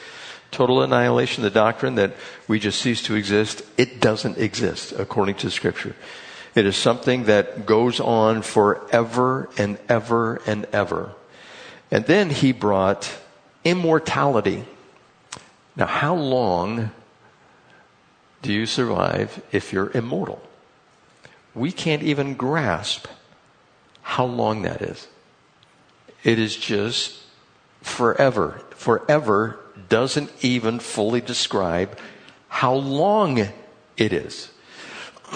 Total 0.52 0.82
annihilation, 0.82 1.42
the 1.42 1.50
doctrine 1.50 1.96
that 1.96 2.14
we 2.46 2.60
just 2.60 2.80
cease 2.80 3.02
to 3.02 3.16
exist, 3.16 3.60
it 3.76 3.98
doesn't 4.00 4.38
exist 4.38 4.92
according 4.96 5.34
to 5.34 5.50
Scripture. 5.50 5.96
It 6.54 6.64
is 6.64 6.76
something 6.76 7.24
that 7.24 7.66
goes 7.66 7.98
on 7.98 8.42
forever 8.42 9.50
and 9.58 9.76
ever 9.88 10.40
and 10.46 10.64
ever. 10.66 11.10
And 11.90 12.06
then 12.06 12.30
he 12.30 12.52
brought 12.52 13.12
immortality. 13.64 14.66
Now, 15.74 15.86
how 15.86 16.14
long 16.14 16.92
do 18.42 18.52
you 18.52 18.66
survive 18.66 19.42
if 19.50 19.72
you're 19.72 19.90
immortal? 19.90 20.40
We 21.52 21.72
can't 21.72 22.04
even 22.04 22.34
grasp 22.34 23.08
how 24.02 24.24
long 24.24 24.62
that 24.62 24.80
is. 24.80 25.08
It 26.24 26.38
is 26.38 26.56
just 26.56 27.20
forever. 27.82 28.62
Forever 28.70 29.60
doesn't 29.88 30.30
even 30.40 30.80
fully 30.80 31.20
describe 31.20 31.98
how 32.48 32.74
long 32.74 33.38
it 33.96 34.12
is. 34.12 34.50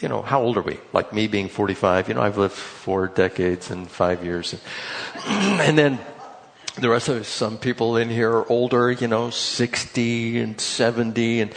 you 0.00 0.08
know, 0.08 0.22
how 0.22 0.42
old 0.42 0.56
are 0.56 0.62
we? 0.62 0.78
Like 0.92 1.12
me 1.12 1.28
being 1.28 1.48
45, 1.48 2.08
you 2.08 2.14
know, 2.14 2.22
I've 2.22 2.38
lived 2.38 2.54
four 2.54 3.06
decades 3.06 3.70
and 3.70 3.88
five 3.88 4.24
years. 4.24 4.54
And 5.26 5.78
then 5.78 5.98
the 6.76 6.88
rest 6.88 7.08
of 7.08 7.26
some 7.26 7.58
people 7.58 7.96
in 7.96 8.08
here 8.08 8.30
are 8.30 8.48
older, 8.48 8.90
you 8.90 9.06
know, 9.06 9.30
60 9.30 10.40
and 10.40 10.60
70 10.60 11.40
and, 11.42 11.54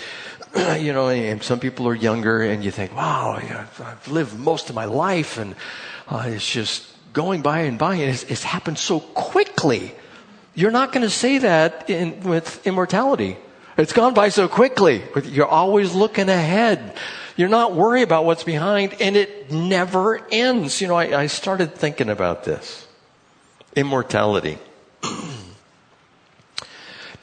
you 0.79 0.93
know, 0.93 1.09
and 1.09 1.41
some 1.41 1.59
people 1.59 1.87
are 1.87 1.95
younger 1.95 2.41
and 2.43 2.63
you 2.63 2.71
think, 2.71 2.95
wow, 2.95 3.39
I've 3.79 4.07
lived 4.07 4.37
most 4.37 4.69
of 4.69 4.75
my 4.75 4.85
life 4.85 5.37
and 5.37 5.55
uh, 6.09 6.25
it's 6.27 6.47
just 6.47 6.92
going 7.13 7.41
by 7.41 7.61
and 7.61 7.77
by, 7.77 7.95
and 7.95 8.11
it's, 8.11 8.23
it's 8.23 8.43
happened 8.43 8.77
so 8.77 8.99
quickly. 8.99 9.93
You're 10.55 10.71
not 10.71 10.91
going 10.91 11.03
to 11.03 11.09
say 11.09 11.37
that 11.39 11.89
in, 11.89 12.21
with 12.21 12.65
immortality. 12.67 13.37
It's 13.77 13.93
gone 13.93 14.13
by 14.13 14.29
so 14.29 14.47
quickly. 14.47 15.03
You're 15.23 15.47
always 15.47 15.93
looking 15.93 16.29
ahead. 16.29 16.95
You're 17.37 17.49
not 17.49 17.73
worried 17.73 18.03
about 18.03 18.25
what's 18.25 18.43
behind, 18.43 18.95
and 18.99 19.15
it 19.15 19.51
never 19.51 20.27
ends. 20.31 20.81
You 20.81 20.87
know, 20.87 20.95
I, 20.95 21.21
I 21.21 21.27
started 21.27 21.73
thinking 21.75 22.09
about 22.09 22.43
this 22.43 22.87
immortality. 23.75 24.59
Do 25.01 25.07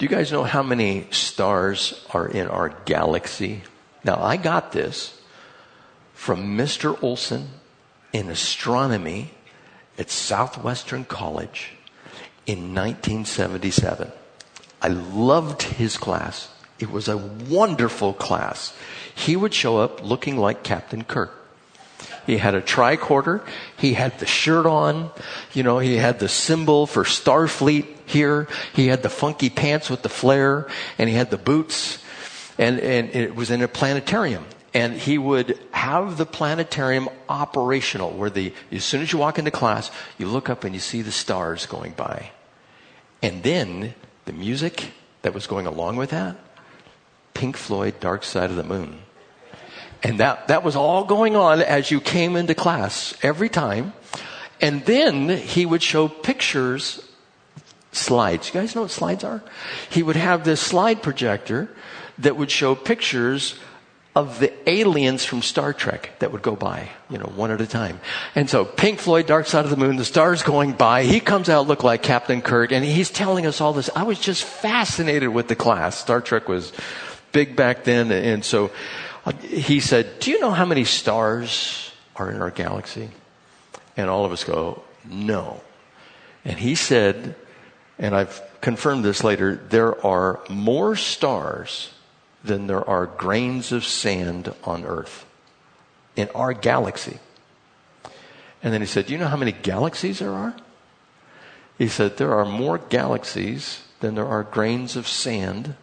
you 0.01 0.09
guys 0.09 0.33
know 0.33 0.45
how 0.45 0.63
many 0.63 1.07
stars 1.11 2.05
are 2.13 2.27
in 2.27 2.49
our 2.49 2.71
galaxy? 2.87 3.63
Now, 4.03 4.21
I 4.21 4.37
got 4.37 4.73
this 4.73 5.21
from 6.15 6.57
Mr. 6.57 7.01
Olson 7.03 7.51
in 8.13 8.31
astronomy 8.31 9.31
at 10.01 10.11
Southwestern 10.11 11.05
College 11.05 11.73
in 12.47 12.75
1977. 12.75 14.11
I 14.81 14.89
loved 14.89 15.63
his 15.63 15.99
class. 15.99 16.49
It 16.79 16.91
was 16.91 17.07
a 17.07 17.19
wonderful 17.19 18.15
class. 18.15 18.75
He 19.15 19.37
would 19.37 19.53
show 19.53 19.77
up 19.77 20.03
looking 20.03 20.39
like 20.39 20.63
Captain 20.63 21.05
Kirk. 21.05 21.37
He 22.27 22.39
had 22.39 22.55
a 22.55 22.63
tricorder. 22.63 23.47
He 23.77 23.93
had 23.93 24.19
the 24.19 24.27
shirt 24.27 24.65
on. 24.65 25.11
You 25.53 25.65
know, 25.65 25.79
he 25.79 25.97
had 25.97 26.19
the 26.19 26.29
symbol 26.29 26.87
for 26.87 27.05
Starfleet 27.05 27.87
here. 28.07 28.49
He 28.73 28.87
had 28.87 29.03
the 29.03 29.11
funky 29.11 29.51
pants 29.51 29.91
with 29.91 30.01
the 30.01 30.09
flare 30.09 30.67
and 30.97 31.11
he 31.11 31.15
had 31.15 31.31
the 31.31 31.37
boots. 31.37 32.03
And, 32.57 32.81
and 32.81 33.11
it 33.15 33.37
was 33.37 33.51
in 33.51 33.61
a 33.61 33.69
planetarium 33.69 34.47
and 34.73 34.95
he 34.95 35.19
would 35.19 35.59
have 35.73 36.17
the 36.17 36.27
planetarium 36.27 37.09
operational 37.29 38.11
where 38.11 38.31
the 38.31 38.53
as 38.71 38.85
soon 38.85 39.03
as 39.03 39.13
you 39.13 39.19
walk 39.19 39.39
into 39.39 39.51
class 39.51 39.91
you 40.19 40.27
look 40.27 40.49
up 40.49 40.65
and 40.65 40.75
you 40.75 40.81
see 40.81 41.03
the 41.03 41.13
stars 41.13 41.67
going 41.67 41.93
by. 41.93 42.31
And 43.23 43.43
then 43.43 43.95
the 44.25 44.33
music 44.33 44.93
that 45.23 45.35
was 45.35 45.47
going 45.47 45.67
along 45.67 45.97
with 45.97 46.11
that 46.11 46.37
pink 47.35 47.57
floyd 47.57 47.99
dark 48.01 48.23
side 48.23 48.51
of 48.51 48.57
the 48.57 48.65
moon. 48.65 48.99
And 50.03 50.21
that 50.21 50.49
that 50.49 50.63
was 50.63 50.77
all 50.77 51.05
going 51.05 51.37
on 51.37 51.61
as 51.61 51.91
you 51.91 52.01
came 52.01 52.37
into 52.37 52.55
class 52.55 53.15
every 53.23 53.49
time. 53.49 53.93
And 54.61 54.85
then 54.85 55.29
he 55.29 55.67
would 55.67 55.83
show 55.83 56.09
pictures 56.09 57.07
slides. 57.93 58.49
You 58.49 58.61
guys 58.61 58.75
know 58.75 58.83
what 58.83 58.91
slides 58.91 59.25
are? 59.25 59.43
He 59.91 60.03
would 60.03 60.17
have 60.17 60.45
this 60.45 60.61
slide 60.61 61.03
projector 61.03 61.69
that 62.19 62.37
would 62.37 62.51
show 62.51 62.75
pictures 62.75 63.59
of 64.15 64.41
the 64.41 64.53
aliens 64.69 65.25
from 65.25 65.41
Star 65.41 65.73
Trek 65.73 66.11
that 66.19 66.33
would 66.33 66.43
go 66.43 66.57
by, 66.57 66.89
you 67.09 67.19
know, 67.19 67.31
one 67.37 67.53
at 67.53 67.61
a 67.61 67.67
time. 67.67 68.01
And 68.35 68.51
so 68.51 68.65
Pink 68.65 68.99
Floyd, 68.99 69.27
Dark 69.27 69.47
Side 69.47 69.65
of 69.65 69.71
the 69.71 69.77
Moon, 69.77 69.97
the 69.97 70.05
stars 70.05 70.43
going 70.43 70.73
by, 70.73 71.05
he 71.05 71.21
comes 71.21 71.49
out 71.49 71.69
look 71.69 71.85
like 71.85 72.03
Captain 72.03 72.43
Kirk 72.43 72.73
and 72.73 72.85
he's 72.85 73.11
telling 73.11 73.47
us 73.47 73.61
all 73.61 73.73
this. 73.73 73.89
I 73.95 74.03
was 74.03 74.19
just 74.19 74.43
fascinated 74.43 75.29
with 75.29 75.47
the 75.47 75.55
class. 75.55 75.97
Star 75.97 76.21
Trek 76.21 76.49
was 76.49 76.73
big 77.31 77.55
back 77.55 77.85
then 77.85 78.11
and 78.11 78.45
so 78.45 78.73
uh, 79.25 79.33
he 79.33 79.79
said, 79.79 80.19
Do 80.19 80.33
you 80.33 80.41
know 80.41 80.51
how 80.51 80.65
many 80.65 80.85
stars 80.85 81.93
are 82.17 82.31
in 82.31 82.43
our 82.43 82.51
galaxy? 82.51 83.11
And 83.97 84.11
all 84.11 84.25
of 84.25 84.33
us 84.33 84.43
go, 84.43 84.83
No. 85.09 85.61
And 86.45 86.59
he 86.59 86.75
said, 86.75 87.37
and 87.99 88.17
I've 88.17 88.43
confirmed 88.63 89.05
this 89.05 89.23
later, 89.23 89.57
there 89.69 90.05
are 90.05 90.41
more 90.49 90.97
stars 90.97 91.91
than 92.43 92.67
there 92.67 92.89
are 92.89 93.07
grains 93.07 93.73
of 93.73 93.85
sand 93.85 94.53
on 94.65 94.85
Earth 94.85 95.27
in 96.17 96.29
our 96.35 96.53
galaxy. 96.53 97.19
And 98.63 98.73
then 98.73 98.81
he 98.81 98.87
said, 98.87 99.07
Do 99.07 99.13
you 99.13 99.19
know 99.19 99.29
how 99.29 99.37
many 99.37 99.53
galaxies 99.53 100.19
there 100.19 100.33
are? 100.33 100.55
He 101.79 101.89
said, 101.89 102.17
There 102.17 102.35
are 102.35 102.45
more 102.45 102.79
galaxies 102.79 103.83
than 104.01 104.15
there 104.15 104.27
are 104.27 104.43
grains 104.43 104.97
of 104.97 105.07
sand 105.07 105.75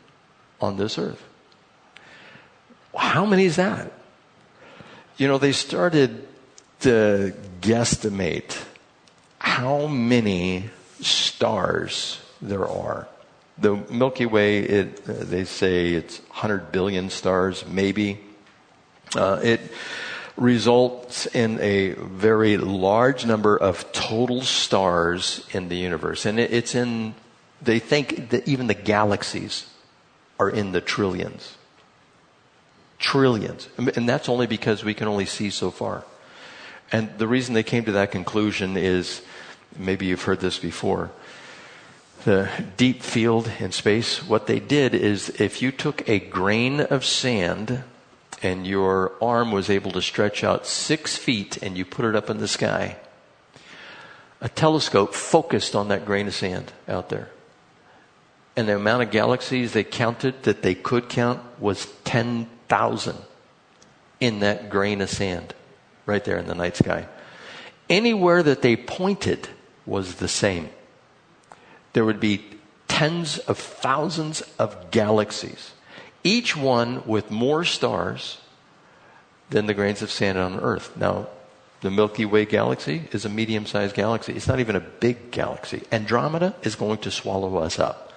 on 0.59 0.77
this 0.77 0.97
earth. 0.97 1.23
How 2.95 3.25
many 3.25 3.45
is 3.45 3.55
that? 3.57 3.91
You 5.17 5.27
know, 5.27 5.37
they 5.37 5.51
started 5.51 6.27
to 6.81 7.33
guesstimate 7.61 8.63
how 9.39 9.87
many 9.87 10.69
stars 11.01 12.21
there 12.41 12.67
are. 12.67 13.07
The 13.59 13.75
Milky 13.75 14.25
Way, 14.25 14.59
it, 14.59 15.09
uh, 15.09 15.13
they 15.13 15.43
say 15.43 15.93
it's 15.93 16.19
100 16.19 16.71
billion 16.71 17.09
stars, 17.09 17.65
maybe. 17.65 18.19
Uh, 19.15 19.39
it 19.43 19.61
results 20.35 21.25
in 21.25 21.59
a 21.59 21.93
very 21.93 22.57
large 22.57 23.25
number 23.25 23.57
of 23.57 23.91
total 23.91 24.41
stars 24.41 25.45
in 25.51 25.69
the 25.69 25.75
universe. 25.75 26.25
And 26.25 26.39
it, 26.39 26.53
it's 26.53 26.75
in, 26.75 27.15
they 27.61 27.79
think 27.79 28.29
that 28.29 28.47
even 28.47 28.67
the 28.67 28.75
galaxies 28.75 29.67
are 30.39 30.49
in 30.49 30.71
the 30.71 30.81
trillions. 30.81 31.57
Trillions. 32.99 33.67
And 33.77 34.07
that's 34.07 34.29
only 34.29 34.47
because 34.47 34.83
we 34.83 34.93
can 34.93 35.07
only 35.07 35.25
see 35.25 35.49
so 35.49 35.71
far. 35.71 36.05
And 36.91 37.17
the 37.17 37.27
reason 37.27 37.53
they 37.53 37.63
came 37.63 37.85
to 37.85 37.91
that 37.93 38.11
conclusion 38.11 38.77
is 38.77 39.21
maybe 39.77 40.05
you've 40.05 40.23
heard 40.23 40.39
this 40.39 40.59
before. 40.59 41.11
The 42.27 42.49
deep 42.75 43.03
field 43.03 43.49
in 43.57 43.71
space, 43.71 44.21
what 44.21 44.47
they 44.47 44.59
did 44.59 44.93
is 44.93 45.29
if 45.39 45.61
you 45.61 45.71
took 45.71 46.09
a 46.09 46.19
grain 46.19 46.81
of 46.81 47.05
sand 47.05 47.85
and 48.43 48.67
your 48.67 49.13
arm 49.21 49.53
was 49.53 49.69
able 49.69 49.91
to 49.91 50.01
stretch 50.01 50.43
out 50.43 50.67
six 50.67 51.15
feet 51.15 51.55
and 51.63 51.77
you 51.77 51.85
put 51.85 52.03
it 52.03 52.17
up 52.17 52.29
in 52.29 52.39
the 52.39 52.47
sky, 52.49 52.97
a 54.41 54.49
telescope 54.49 55.13
focused 55.13 55.73
on 55.73 55.87
that 55.87 56.05
grain 56.05 56.27
of 56.27 56.35
sand 56.35 56.73
out 56.85 57.07
there. 57.07 57.29
And 58.57 58.67
the 58.67 58.75
amount 58.75 59.03
of 59.03 59.11
galaxies 59.11 59.71
they 59.71 59.85
counted 59.85 60.43
that 60.43 60.63
they 60.63 60.75
could 60.75 61.07
count 61.07 61.39
was 61.61 61.87
10,000 62.03 63.17
in 64.19 64.41
that 64.41 64.69
grain 64.69 64.99
of 64.99 65.09
sand 65.09 65.53
right 66.05 66.25
there 66.25 66.37
in 66.37 66.47
the 66.47 66.55
night 66.55 66.75
sky. 66.75 67.07
Anywhere 67.89 68.43
that 68.43 68.63
they 68.63 68.75
pointed 68.75 69.47
was 69.85 70.15
the 70.15 70.27
same. 70.27 70.67
There 71.97 72.05
would 72.05 72.19
be 72.19 72.45
tens 72.87 73.39
of 73.39 73.57
thousands 73.57 74.43
of 74.59 74.91
galaxies, 74.91 75.71
each 76.23 76.55
one 76.55 77.01
with 77.07 77.31
more 77.31 77.63
stars 77.63 78.39
than 79.49 79.65
the 79.65 79.73
grains 79.73 80.03
of 80.03 80.11
sand 80.11 80.37
on 80.37 80.59
Earth. 80.59 80.95
Now, 80.95 81.25
the 81.81 81.89
Milky 81.89 82.23
Way 82.23 82.45
galaxy 82.45 83.09
is 83.11 83.25
a 83.25 83.29
medium 83.29 83.65
sized 83.65 83.95
galaxy. 83.95 84.33
It's 84.33 84.47
not 84.47 84.59
even 84.59 84.75
a 84.75 84.79
big 84.79 85.31
galaxy. 85.31 85.81
Andromeda 85.91 86.53
is 86.61 86.75
going 86.75 86.99
to 86.99 87.09
swallow 87.09 87.57
us 87.57 87.79
up. 87.79 88.13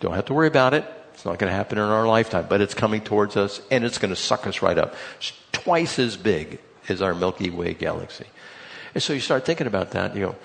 Don't 0.00 0.14
have 0.14 0.24
to 0.24 0.34
worry 0.34 0.48
about 0.48 0.74
it. 0.74 0.84
It's 1.12 1.24
not 1.24 1.38
going 1.38 1.50
to 1.52 1.56
happen 1.56 1.78
in 1.78 1.84
our 1.84 2.08
lifetime, 2.08 2.46
but 2.48 2.60
it's 2.60 2.74
coming 2.74 3.00
towards 3.00 3.36
us 3.36 3.60
and 3.70 3.84
it's 3.84 3.98
going 3.98 4.12
to 4.12 4.20
suck 4.20 4.44
us 4.48 4.60
right 4.60 4.76
up. 4.76 4.96
It's 5.18 5.32
twice 5.52 6.00
as 6.00 6.16
big 6.16 6.58
as 6.88 7.00
our 7.00 7.14
Milky 7.14 7.50
Way 7.50 7.74
galaxy. 7.74 8.26
And 8.92 9.00
so 9.00 9.12
you 9.12 9.20
start 9.20 9.46
thinking 9.46 9.68
about 9.68 9.92
that. 9.92 10.16
You 10.16 10.26
go, 10.26 10.36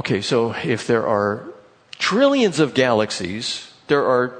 okay, 0.00 0.20
so 0.20 0.52
if 0.62 0.86
there 0.86 1.06
are 1.06 1.54
trillions 2.00 2.58
of 2.58 2.74
galaxies, 2.74 3.70
there 3.86 4.04
are 4.04 4.34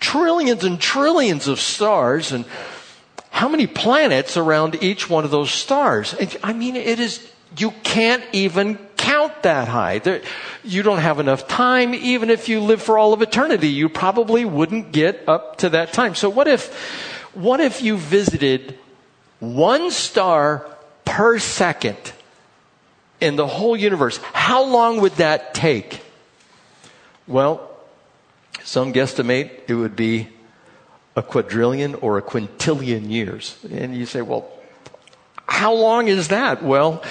trillions 0.00 0.64
and 0.64 0.80
trillions 0.80 1.46
of 1.46 1.60
stars, 1.60 2.32
and 2.32 2.44
how 3.30 3.48
many 3.48 3.66
planets 3.66 4.36
around 4.36 4.82
each 4.82 5.08
one 5.08 5.24
of 5.24 5.30
those 5.30 5.50
stars? 5.50 6.16
I 6.42 6.52
mean, 6.52 6.74
it 6.74 6.98
is, 6.98 7.24
you 7.56 7.70
can't 7.82 8.24
even 8.32 8.76
count 8.96 9.42
that 9.42 9.68
high. 9.68 9.98
There, 9.98 10.22
you 10.62 10.82
don't 10.82 10.98
have 10.98 11.20
enough 11.20 11.46
time. 11.46 11.94
Even 11.94 12.30
if 12.30 12.48
you 12.48 12.60
live 12.60 12.80
for 12.80 12.96
all 12.96 13.12
of 13.12 13.22
eternity, 13.22 13.68
you 13.68 13.88
probably 13.88 14.44
wouldn't 14.44 14.92
get 14.92 15.28
up 15.28 15.58
to 15.58 15.70
that 15.70 15.92
time. 15.92 16.14
So 16.14 16.30
what 16.30 16.48
if, 16.48 16.72
what 17.34 17.60
if 17.60 17.82
you 17.82 17.96
visited 17.96 18.78
one 19.40 19.90
star 19.90 20.66
per 21.04 21.38
second 21.38 22.12
in 23.20 23.36
the 23.36 23.46
whole 23.46 23.76
universe? 23.76 24.18
How 24.32 24.64
long 24.64 25.00
would 25.00 25.12
that 25.16 25.54
take? 25.54 26.03
Well, 27.26 27.70
some 28.62 28.92
guesstimate 28.92 29.50
it 29.68 29.74
would 29.74 29.96
be 29.96 30.28
a 31.16 31.22
quadrillion 31.22 31.94
or 31.96 32.18
a 32.18 32.22
quintillion 32.22 33.10
years. 33.10 33.56
And 33.70 33.96
you 33.96 34.06
say, 34.06 34.22
well, 34.22 34.50
how 35.46 35.74
long 35.74 36.08
is 36.08 36.28
that? 36.28 36.62
Well, 36.62 37.02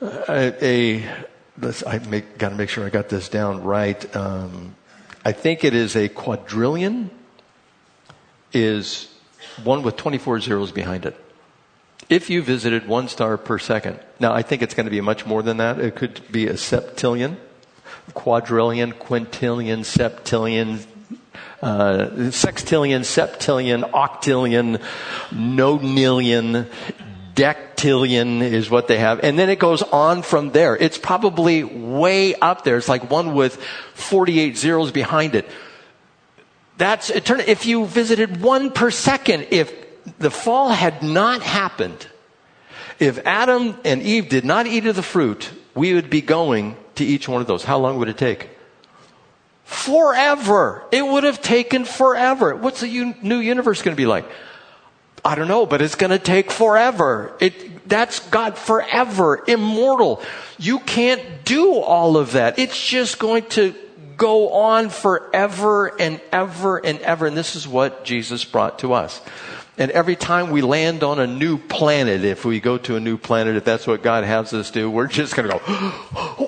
a, 0.00 0.64
a 0.64 1.04
I 1.86 1.98
got 2.38 2.50
to 2.50 2.54
make 2.54 2.68
sure 2.68 2.84
I 2.84 2.90
got 2.90 3.08
this 3.08 3.28
down 3.28 3.62
right. 3.62 4.16
Um, 4.16 4.74
I 5.24 5.32
think 5.32 5.64
it 5.64 5.74
is 5.74 5.96
a 5.96 6.08
quadrillion 6.08 7.10
is 8.52 9.12
one 9.64 9.82
with 9.82 9.96
24 9.96 10.40
zeros 10.40 10.70
behind 10.72 11.04
it. 11.04 11.16
If 12.08 12.30
you 12.30 12.42
visited 12.42 12.88
one 12.88 13.08
star 13.08 13.36
per 13.36 13.58
second, 13.58 14.00
now 14.18 14.32
I 14.32 14.42
think 14.42 14.62
it's 14.62 14.74
going 14.74 14.86
to 14.86 14.90
be 14.90 15.00
much 15.00 15.26
more 15.26 15.42
than 15.42 15.58
that. 15.58 15.78
It 15.78 15.96
could 15.96 16.20
be 16.32 16.46
a 16.46 16.54
septillion, 16.54 17.36
quadrillion, 18.14 18.92
quintillion, 18.92 19.80
septillion, 19.80 20.84
uh, 21.62 22.08
sextillion, 22.30 23.00
septillion, 23.00 23.90
octillion, 23.90 24.80
nonillion, 25.30 26.66
dectillion 27.34 28.42
is 28.42 28.68
what 28.68 28.88
they 28.88 28.98
have. 28.98 29.20
And 29.22 29.38
then 29.38 29.48
it 29.48 29.58
goes 29.58 29.82
on 29.82 30.22
from 30.22 30.50
there. 30.50 30.76
It's 30.76 30.98
probably 30.98 31.64
way 31.64 32.34
up 32.34 32.64
there. 32.64 32.76
It's 32.76 32.88
like 32.88 33.10
one 33.10 33.34
with 33.34 33.56
48 33.94 34.56
zeros 34.56 34.90
behind 34.90 35.34
it. 35.34 35.48
That's 36.76 37.10
eternity. 37.10 37.50
If 37.50 37.66
you 37.66 37.86
visited 37.86 38.40
one 38.40 38.72
per 38.72 38.90
second, 38.90 39.48
if 39.50 39.72
the 40.18 40.30
fall 40.30 40.70
had 40.70 41.02
not 41.02 41.42
happened, 41.42 42.06
if 42.98 43.18
Adam 43.24 43.76
and 43.84 44.02
Eve 44.02 44.28
did 44.28 44.44
not 44.44 44.66
eat 44.66 44.86
of 44.86 44.96
the 44.96 45.02
fruit, 45.02 45.50
we 45.74 45.94
would 45.94 46.10
be 46.10 46.20
going 46.20 46.76
to 46.98 47.04
each 47.04 47.28
one 47.28 47.40
of 47.40 47.46
those. 47.46 47.64
How 47.64 47.78
long 47.78 47.98
would 47.98 48.08
it 48.08 48.18
take? 48.18 48.50
Forever. 49.64 50.84
It 50.92 51.06
would 51.06 51.24
have 51.24 51.42
taken 51.42 51.84
forever. 51.84 52.54
What's 52.54 52.80
the 52.80 52.88
un- 52.88 53.16
new 53.22 53.38
universe 53.38 53.82
going 53.82 53.94
to 53.94 54.00
be 54.00 54.06
like? 54.06 54.24
I 55.24 55.34
don't 55.34 55.48
know, 55.48 55.66
but 55.66 55.82
it's 55.82 55.94
going 55.94 56.10
to 56.10 56.18
take 56.18 56.50
forever. 56.50 57.36
It, 57.40 57.88
that's 57.88 58.20
God 58.28 58.56
forever, 58.56 59.42
immortal. 59.46 60.22
You 60.58 60.78
can't 60.78 61.22
do 61.44 61.74
all 61.74 62.16
of 62.16 62.32
that. 62.32 62.58
It's 62.58 62.80
just 62.82 63.18
going 63.18 63.44
to 63.50 63.74
go 64.16 64.50
on 64.50 64.90
forever 64.90 65.88
and 66.00 66.20
ever 66.32 66.78
and 66.78 66.98
ever. 67.00 67.26
And 67.26 67.36
this 67.36 67.56
is 67.56 67.66
what 67.66 68.04
Jesus 68.04 68.44
brought 68.44 68.80
to 68.80 68.92
us. 68.92 69.20
And 69.78 69.92
every 69.92 70.16
time 70.16 70.50
we 70.50 70.60
land 70.60 71.04
on 71.04 71.20
a 71.20 71.26
new 71.26 71.56
planet, 71.56 72.24
if 72.24 72.44
we 72.44 72.58
go 72.58 72.78
to 72.78 72.96
a 72.96 73.00
new 73.00 73.16
planet, 73.16 73.54
if 73.56 73.64
that's 73.64 73.86
what 73.86 74.02
God 74.02 74.24
has 74.24 74.52
us 74.52 74.72
do, 74.72 74.90
we're 74.90 75.06
just 75.06 75.36
going 75.36 75.48
to 75.48 75.54
go, 75.54 75.60
whoa, 75.60 76.34
oh, 76.40 76.47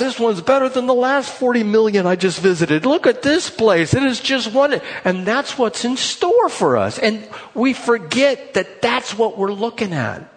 this 0.00 0.18
one's 0.18 0.40
better 0.40 0.68
than 0.68 0.86
the 0.86 0.94
last 0.94 1.30
40 1.30 1.62
million 1.62 2.06
I 2.06 2.16
just 2.16 2.40
visited. 2.40 2.84
Look 2.84 3.06
at 3.06 3.22
this 3.22 3.48
place. 3.48 3.94
It 3.94 4.02
is 4.02 4.18
just 4.18 4.52
one. 4.52 4.80
And 5.04 5.24
that's 5.24 5.56
what's 5.56 5.84
in 5.84 5.96
store 5.96 6.48
for 6.48 6.76
us. 6.76 6.98
And 6.98 7.28
we 7.54 7.72
forget 7.72 8.54
that 8.54 8.82
that's 8.82 9.16
what 9.16 9.38
we're 9.38 9.52
looking 9.52 9.92
at. 9.92 10.28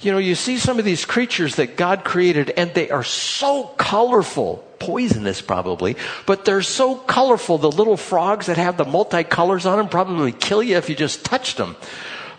You 0.00 0.12
know, 0.12 0.18
you 0.18 0.34
see 0.34 0.58
some 0.58 0.78
of 0.78 0.84
these 0.84 1.04
creatures 1.04 1.56
that 1.56 1.76
God 1.76 2.04
created 2.04 2.50
and 2.50 2.72
they 2.72 2.88
are 2.88 3.04
so 3.04 3.64
colorful 3.76 4.64
poisonous 4.78 5.40
probably, 5.40 5.96
but 6.24 6.44
they're 6.44 6.62
so 6.62 6.94
colorful. 6.94 7.58
The 7.58 7.70
little 7.70 7.96
frogs 7.96 8.46
that 8.46 8.56
have 8.56 8.76
the 8.76 8.84
multicolors 8.84 9.68
on 9.68 9.78
them 9.78 9.88
probably 9.88 10.32
kill 10.32 10.62
you 10.62 10.76
if 10.76 10.88
you 10.88 10.94
just 10.94 11.24
touched 11.24 11.56
them. 11.56 11.76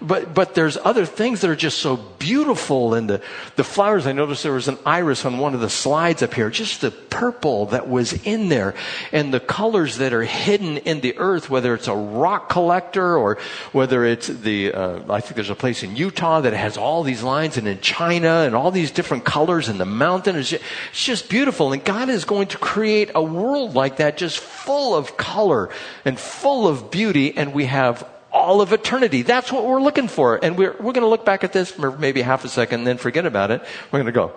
But, 0.02 0.34
but 0.34 0.56
there's 0.56 0.78
other 0.78 1.06
things 1.06 1.42
that 1.42 1.50
are 1.50 1.56
just 1.56 1.80
so 1.80 1.98
beautiful. 1.98 2.94
And 2.94 3.10
the, 3.10 3.22
the 3.58 3.66
flowers, 3.66 4.08
I 4.08 4.14
noticed 4.14 4.44
there 4.44 4.54
was 4.54 4.70
an 4.70 4.78
iris 4.86 5.26
on 5.26 5.40
one 5.40 5.54
of 5.54 5.60
the 5.60 5.70
slides 5.70 6.24
up 6.24 6.34
here, 6.34 6.50
just 6.50 6.82
the 6.82 6.92
purple 6.92 7.68
that 7.68 7.90
was 7.90 8.14
in 8.26 8.48
there. 8.48 8.76
And 9.12 9.34
the 9.34 9.42
colors 9.42 9.98
that 9.98 10.14
are 10.14 10.24
hidden 10.24 10.78
in 10.78 11.02
the 11.02 11.18
earth, 11.18 11.50
whether 11.50 11.74
it's 11.74 11.88
a 11.88 11.96
rock 11.96 12.50
collector 12.50 13.18
or 13.18 13.38
whether 13.74 14.06
it's 14.06 14.28
the, 14.28 14.72
uh, 14.74 15.14
I 15.14 15.20
think 15.20 15.36
there's 15.36 15.50
a 15.50 15.56
place 15.56 15.84
in 15.84 15.98
Utah 15.98 16.42
that 16.42 16.54
has 16.54 16.78
all 16.78 17.04
these 17.04 17.22
lines 17.22 17.58
and 17.58 17.68
in 17.68 17.82
China 17.82 18.44
and 18.46 18.56
all 18.56 18.72
these 18.72 18.92
different 18.92 19.26
colors 19.26 19.68
in 19.68 19.78
the 19.78 19.86
mountain. 19.86 20.36
Just, 20.36 20.64
it's 20.92 21.04
just 21.04 21.30
beautiful. 21.30 21.74
And 21.74 21.84
God 21.84 22.08
is 22.08 22.24
going 22.24 22.48
to 22.50 22.58
create 22.58 23.12
a 23.16 23.22
world 23.22 23.76
like 23.76 23.98
that 23.98 24.16
just 24.16 24.40
full 24.40 24.96
of 24.96 25.18
color 25.18 25.70
and 26.06 26.18
full 26.18 26.68
of 26.68 26.90
beauty. 26.90 27.36
And 27.36 27.54
we 27.54 27.66
have 27.66 28.08
all 28.32 28.62
of 28.62 28.74
eternity. 28.74 29.22
That's 29.22 29.52
what 29.52 29.66
we're 29.66 29.82
looking 29.82 30.08
for. 30.08 30.44
And 30.44 30.58
we're, 30.58 30.74
we're 30.74 30.94
going 30.94 31.02
to 31.02 31.08
look 31.08 31.26
back 31.26 31.44
at 31.44 31.54
this 31.54 31.72
for 31.72 31.98
maybe 31.98 32.22
half 32.22 32.46
a 32.46 32.50
second 32.50 32.82
and 32.82 32.88
then 32.88 32.98
forget 32.98 33.26
about 33.26 33.52
it. 33.52 33.62
We're 33.92 34.04
going 34.04 34.06
to 34.06 34.12
go, 34.12 34.34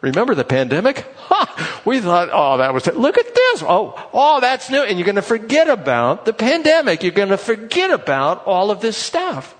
remember 0.00 0.34
the 0.34 0.44
pandemic? 0.44 1.06
We 1.84 2.00
thought, 2.00 2.30
oh, 2.32 2.58
that 2.58 2.72
was, 2.72 2.86
it. 2.86 2.96
look 2.96 3.18
at 3.18 3.34
this. 3.34 3.62
Oh, 3.62 3.94
oh, 4.12 4.40
that's 4.40 4.70
new. 4.70 4.82
And 4.82 4.98
you're 4.98 5.04
going 5.04 5.16
to 5.16 5.22
forget 5.22 5.68
about 5.68 6.24
the 6.24 6.32
pandemic. 6.32 7.02
You're 7.02 7.12
going 7.12 7.28
to 7.28 7.36
forget 7.36 7.90
about 7.90 8.46
all 8.46 8.70
of 8.70 8.80
this 8.80 8.96
stuff. 8.96 9.54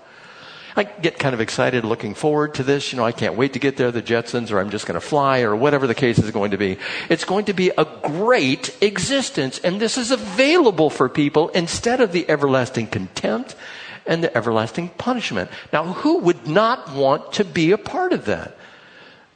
I 0.75 0.83
get 0.83 1.17
kind 1.17 1.33
of 1.33 1.39
excited 1.39 1.85
looking 1.85 2.13
forward 2.13 2.55
to 2.55 2.63
this. 2.63 2.91
You 2.91 2.97
know, 2.97 3.05
I 3.05 3.13
can't 3.13 3.35
wait 3.35 3.53
to 3.53 3.59
get 3.59 3.77
there, 3.77 3.91
the 3.91 4.01
Jetsons, 4.01 4.51
or 4.51 4.59
I'm 4.59 4.69
just 4.69 4.85
going 4.85 4.99
to 4.99 5.05
fly, 5.05 5.41
or 5.41 5.55
whatever 5.55 5.87
the 5.87 5.95
case 5.95 6.19
is 6.19 6.31
going 6.31 6.51
to 6.51 6.57
be. 6.57 6.77
It's 7.09 7.23
going 7.23 7.45
to 7.45 7.53
be 7.53 7.71
a 7.77 7.85
great 8.03 8.75
existence, 8.81 9.59
and 9.59 9.79
this 9.79 9.97
is 9.97 10.11
available 10.11 10.89
for 10.89 11.07
people 11.07 11.49
instead 11.49 12.01
of 12.01 12.11
the 12.11 12.29
everlasting 12.29 12.87
contempt 12.87 13.55
and 14.05 14.23
the 14.23 14.35
everlasting 14.35 14.89
punishment. 14.89 15.49
Now, 15.71 15.93
who 15.93 16.19
would 16.19 16.45
not 16.45 16.93
want 16.93 17.33
to 17.33 17.45
be 17.45 17.71
a 17.71 17.77
part 17.77 18.11
of 18.11 18.25
that? 18.25 18.57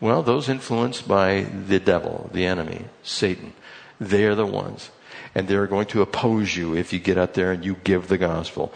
Well, 0.02 0.24
those 0.24 0.50
influenced 0.50 1.08
by 1.08 1.42
the 1.44 1.80
devil, 1.80 2.30
the 2.34 2.46
enemy, 2.46 2.86
Satan. 3.04 3.54
They 4.00 4.26
are 4.26 4.36
the 4.36 4.46
ones. 4.46 4.92
And 5.36 5.48
they're 5.48 5.68
going 5.68 5.88
to 5.88 6.02
oppose 6.02 6.56
you 6.56 6.76
if 6.76 6.92
you 6.92 7.00
get 7.00 7.18
out 7.18 7.34
there 7.34 7.52
and 7.52 7.64
you 7.64 7.76
give 7.84 8.08
the 8.08 8.18
gospel. 8.18 8.74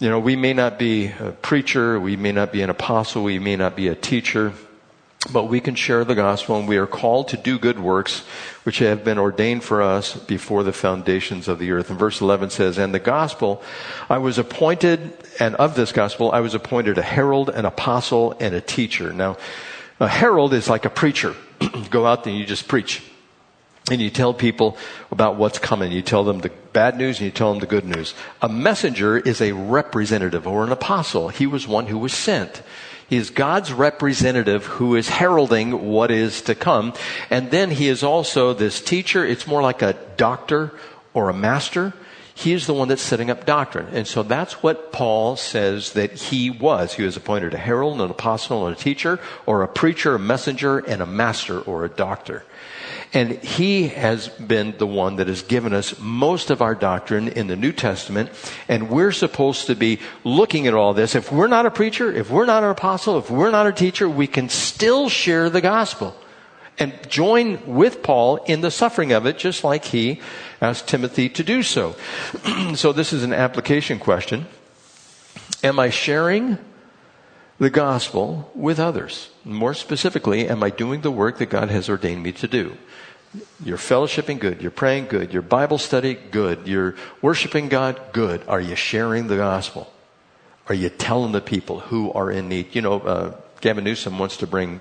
You 0.00 0.08
know, 0.08 0.20
we 0.20 0.36
may 0.36 0.52
not 0.52 0.78
be 0.78 1.08
a 1.08 1.32
preacher, 1.32 1.98
we 1.98 2.16
may 2.16 2.30
not 2.30 2.52
be 2.52 2.62
an 2.62 2.70
apostle, 2.70 3.24
we 3.24 3.40
may 3.40 3.56
not 3.56 3.74
be 3.74 3.88
a 3.88 3.96
teacher, 3.96 4.52
but 5.32 5.44
we 5.44 5.60
can 5.60 5.74
share 5.74 6.04
the 6.04 6.14
gospel 6.14 6.56
and 6.56 6.68
we 6.68 6.76
are 6.76 6.86
called 6.86 7.26
to 7.28 7.36
do 7.36 7.58
good 7.58 7.80
works 7.80 8.20
which 8.62 8.78
have 8.78 9.02
been 9.02 9.18
ordained 9.18 9.64
for 9.64 9.82
us 9.82 10.14
before 10.14 10.62
the 10.62 10.72
foundations 10.72 11.48
of 11.48 11.58
the 11.58 11.72
earth. 11.72 11.90
And 11.90 11.98
verse 11.98 12.20
11 12.20 12.50
says, 12.50 12.78
And 12.78 12.94
the 12.94 13.00
gospel, 13.00 13.60
I 14.08 14.18
was 14.18 14.38
appointed, 14.38 15.16
and 15.40 15.56
of 15.56 15.74
this 15.74 15.90
gospel, 15.90 16.30
I 16.30 16.40
was 16.40 16.54
appointed 16.54 16.96
a 16.96 17.02
herald, 17.02 17.50
an 17.50 17.64
apostle, 17.64 18.36
and 18.38 18.54
a 18.54 18.60
teacher. 18.60 19.12
Now, 19.12 19.36
a 19.98 20.06
herald 20.06 20.54
is 20.54 20.68
like 20.68 20.84
a 20.84 20.90
preacher. 20.90 21.34
Go 21.90 22.06
out 22.06 22.22
there 22.22 22.30
and 22.30 22.38
you 22.38 22.46
just 22.46 22.68
preach 22.68 23.02
and 23.90 24.00
you 24.00 24.10
tell 24.10 24.34
people 24.34 24.76
about 25.10 25.36
what's 25.36 25.58
coming. 25.58 25.92
You 25.92 26.02
tell 26.02 26.24
them 26.24 26.40
the 26.40 26.50
bad 26.72 26.96
news 26.96 27.18
and 27.18 27.26
you 27.26 27.30
tell 27.30 27.50
them 27.50 27.60
the 27.60 27.66
good 27.66 27.84
news. 27.84 28.14
A 28.42 28.48
messenger 28.48 29.18
is 29.18 29.40
a 29.40 29.52
representative 29.52 30.46
or 30.46 30.64
an 30.64 30.72
apostle. 30.72 31.28
He 31.28 31.46
was 31.46 31.66
one 31.66 31.86
who 31.86 31.98
was 31.98 32.12
sent. 32.12 32.62
He 33.08 33.16
is 33.16 33.30
God's 33.30 33.72
representative 33.72 34.66
who 34.66 34.94
is 34.94 35.08
heralding 35.08 35.88
what 35.88 36.10
is 36.10 36.42
to 36.42 36.54
come. 36.54 36.92
And 37.30 37.50
then 37.50 37.70
he 37.70 37.88
is 37.88 38.02
also 38.02 38.52
this 38.52 38.82
teacher. 38.82 39.24
It's 39.24 39.46
more 39.46 39.62
like 39.62 39.80
a 39.80 39.96
doctor 40.16 40.72
or 41.14 41.30
a 41.30 41.34
master. 41.34 41.94
He 42.34 42.52
is 42.52 42.66
the 42.66 42.74
one 42.74 42.86
that's 42.86 43.02
setting 43.02 43.30
up 43.30 43.46
doctrine. 43.46 43.88
And 43.92 44.06
so 44.06 44.22
that's 44.22 44.62
what 44.62 44.92
Paul 44.92 45.36
says 45.36 45.94
that 45.94 46.12
he 46.12 46.50
was. 46.50 46.94
He 46.94 47.02
was 47.02 47.16
appointed 47.16 47.54
a 47.54 47.58
herald, 47.58 48.00
an 48.00 48.10
apostle, 48.10 48.66
and 48.66 48.76
a 48.76 48.78
teacher, 48.78 49.18
or 49.44 49.62
a 49.62 49.68
preacher, 49.68 50.14
a 50.14 50.20
messenger, 50.20 50.78
and 50.78 51.02
a 51.02 51.06
master 51.06 51.60
or 51.60 51.84
a 51.84 51.88
doctor. 51.88 52.44
And 53.12 53.32
he 53.32 53.88
has 53.88 54.28
been 54.28 54.76
the 54.76 54.86
one 54.86 55.16
that 55.16 55.28
has 55.28 55.42
given 55.42 55.72
us 55.72 55.98
most 55.98 56.50
of 56.50 56.60
our 56.60 56.74
doctrine 56.74 57.28
in 57.28 57.46
the 57.46 57.56
New 57.56 57.72
Testament. 57.72 58.30
And 58.68 58.90
we're 58.90 59.12
supposed 59.12 59.66
to 59.68 59.74
be 59.74 60.00
looking 60.24 60.66
at 60.66 60.74
all 60.74 60.92
this. 60.92 61.14
If 61.14 61.32
we're 61.32 61.46
not 61.46 61.64
a 61.64 61.70
preacher, 61.70 62.12
if 62.12 62.30
we're 62.30 62.46
not 62.46 62.64
an 62.64 62.70
apostle, 62.70 63.18
if 63.18 63.30
we're 63.30 63.50
not 63.50 63.66
a 63.66 63.72
teacher, 63.72 64.08
we 64.08 64.26
can 64.26 64.48
still 64.48 65.08
share 65.08 65.48
the 65.48 65.62
gospel 65.62 66.14
and 66.78 66.94
join 67.08 67.60
with 67.66 68.02
Paul 68.02 68.36
in 68.44 68.60
the 68.60 68.70
suffering 68.70 69.12
of 69.12 69.26
it, 69.26 69.38
just 69.38 69.64
like 69.64 69.86
he 69.86 70.20
asked 70.60 70.86
Timothy 70.86 71.28
to 71.30 71.42
do 71.42 71.62
so. 71.62 71.96
so 72.74 72.92
this 72.92 73.12
is 73.12 73.22
an 73.24 73.32
application 73.32 73.98
question. 73.98 74.46
Am 75.64 75.78
I 75.78 75.90
sharing 75.90 76.58
the 77.58 77.70
gospel 77.70 78.50
with 78.54 78.78
others? 78.78 79.30
More 79.48 79.72
specifically, 79.72 80.46
am 80.46 80.62
I 80.62 80.68
doing 80.68 81.00
the 81.00 81.10
work 81.10 81.38
that 81.38 81.48
God 81.48 81.70
has 81.70 81.88
ordained 81.88 82.22
me 82.22 82.32
to 82.32 82.46
do? 82.46 82.76
You're 83.64 83.78
fellowshipping 83.78 84.40
good. 84.40 84.60
You're 84.60 84.70
praying 84.70 85.06
good. 85.06 85.32
Your 85.32 85.40
Bible 85.40 85.78
study 85.78 86.12
good. 86.12 86.68
You're 86.68 86.96
worshiping 87.22 87.70
God 87.70 87.98
good. 88.12 88.42
Are 88.46 88.60
you 88.60 88.76
sharing 88.76 89.26
the 89.26 89.36
gospel? 89.36 89.90
Are 90.68 90.74
you 90.74 90.90
telling 90.90 91.32
the 91.32 91.40
people 91.40 91.80
who 91.80 92.12
are 92.12 92.30
in 92.30 92.50
need? 92.50 92.74
You 92.74 92.82
know, 92.82 93.00
uh, 93.00 93.40
Gavin 93.62 93.84
Newsom 93.84 94.18
wants 94.18 94.36
to 94.36 94.46
bring 94.46 94.80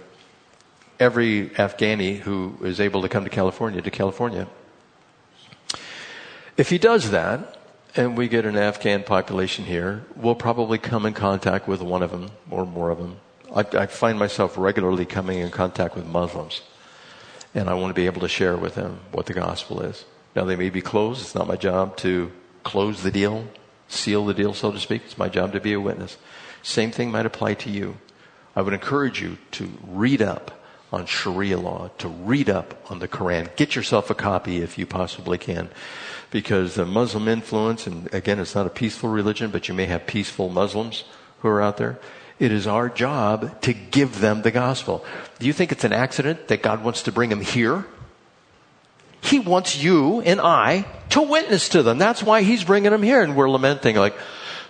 every 1.00 1.48
Afghani 1.52 2.20
who 2.20 2.58
is 2.62 2.82
able 2.82 3.02
to 3.04 3.08
come 3.08 3.24
to 3.24 3.30
California 3.30 3.82
to 3.82 3.90
California. 3.90 4.50
If 6.58 6.70
he 6.70 6.78
does 6.78 7.12
that, 7.12 7.58
and 7.96 8.18
we 8.18 8.28
get 8.28 8.46
an 8.46 8.58
Afghan 8.58 9.04
population 9.04 9.64
here, 9.64 10.04
we'll 10.18 10.36
probably 10.36 10.78
come 10.78 11.06
in 11.06 11.14
contact 11.14 11.70
with 11.70 11.82
one 11.82 12.04
of 12.04 12.12
them 12.12 12.32
or 12.50 12.66
more 12.66 12.90
of 12.90 12.98
them. 12.98 13.22
I, 13.56 13.66
I 13.84 13.86
find 13.88 14.18
myself 14.20 14.58
regularly 14.58 15.06
coming 15.06 15.40
in 15.40 15.50
contact 15.50 15.96
with 15.96 16.06
Muslims 16.06 16.62
and 17.58 17.70
I 17.70 17.74
want 17.74 17.90
to 17.90 18.00
be 18.00 18.06
able 18.06 18.22
to 18.22 18.28
share 18.28 18.56
with 18.56 18.76
them 18.76 19.00
what 19.12 19.26
the 19.26 19.34
gospel 19.34 19.82
is. 19.82 20.06
Now, 20.36 20.46
they 20.46 20.56
may 20.56 20.70
be 20.70 20.82
closed. 20.82 21.22
It's 21.22 21.34
not 21.34 21.48
my 21.48 21.56
job 21.56 21.98
to 21.98 22.32
close 22.64 23.02
the 23.02 23.10
deal, 23.10 23.48
seal 23.88 24.26
the 24.26 24.34
deal, 24.36 24.54
so 24.54 24.72
to 24.72 24.80
speak. 24.80 25.04
It's 25.06 25.18
my 25.18 25.30
job 25.30 25.54
to 25.54 25.60
be 25.60 25.74
a 25.74 25.80
witness. 25.80 26.18
Same 26.62 26.92
thing 26.92 27.10
might 27.10 27.26
apply 27.26 27.56
to 27.56 27.72
you. 27.72 27.98
I 28.56 28.62
would 28.62 28.74
encourage 28.74 29.22
you 29.22 29.40
to 29.52 29.72
read 29.88 30.22
up 30.22 30.64
on 30.92 31.06
Sharia 31.08 31.58
law, 31.58 31.90
to 31.98 32.08
read 32.08 32.50
up 32.50 32.80
on 32.92 33.00
the 33.00 33.08
Quran. 33.08 33.54
Get 33.56 33.76
yourself 33.76 34.10
a 34.10 34.16
copy 34.16 34.58
if 34.58 34.78
you 34.78 34.86
possibly 34.86 35.40
can. 35.40 35.70
Because 36.30 36.76
the 36.76 36.86
Muslim 36.86 37.28
influence, 37.28 37.88
and 37.88 38.14
again, 38.14 38.40
it's 38.40 38.54
not 38.54 38.68
a 38.68 38.70
peaceful 38.70 39.10
religion, 39.10 39.50
but 39.50 39.68
you 39.68 39.74
may 39.74 39.86
have 39.86 40.06
peaceful 40.06 40.50
Muslims 40.50 41.06
who 41.40 41.48
are 41.48 41.62
out 41.62 41.78
there. 41.78 42.00
It 42.40 42.52
is 42.52 42.68
our 42.68 42.88
job 42.88 43.62
to 43.62 43.74
give 43.74 44.20
them 44.20 44.44
the 44.44 44.52
gospel. 44.52 45.04
Do 45.40 45.48
you 45.48 45.54
think 45.54 45.72
it's 45.72 45.84
an 45.84 45.94
accident 45.94 46.50
that 46.50 46.62
God 46.62 46.84
wants 46.84 47.04
to 47.04 47.12
bring 47.12 47.30
them 47.30 47.42
here? 47.42 47.86
He 49.22 49.40
wants 49.40 49.82
you 49.82 50.22
and 50.22 50.40
I 50.40 50.86
to 51.10 51.22
witness 51.22 51.70
to 51.70 51.82
them. 51.84 51.98
That's 51.98 52.22
why 52.22 52.44
He's 52.44 52.64
bringing 52.64 52.92
them 52.92 53.02
here. 53.02 53.22
And 53.22 53.36
we're 53.36 53.50
lamenting, 53.50 53.96
like, 53.96 54.16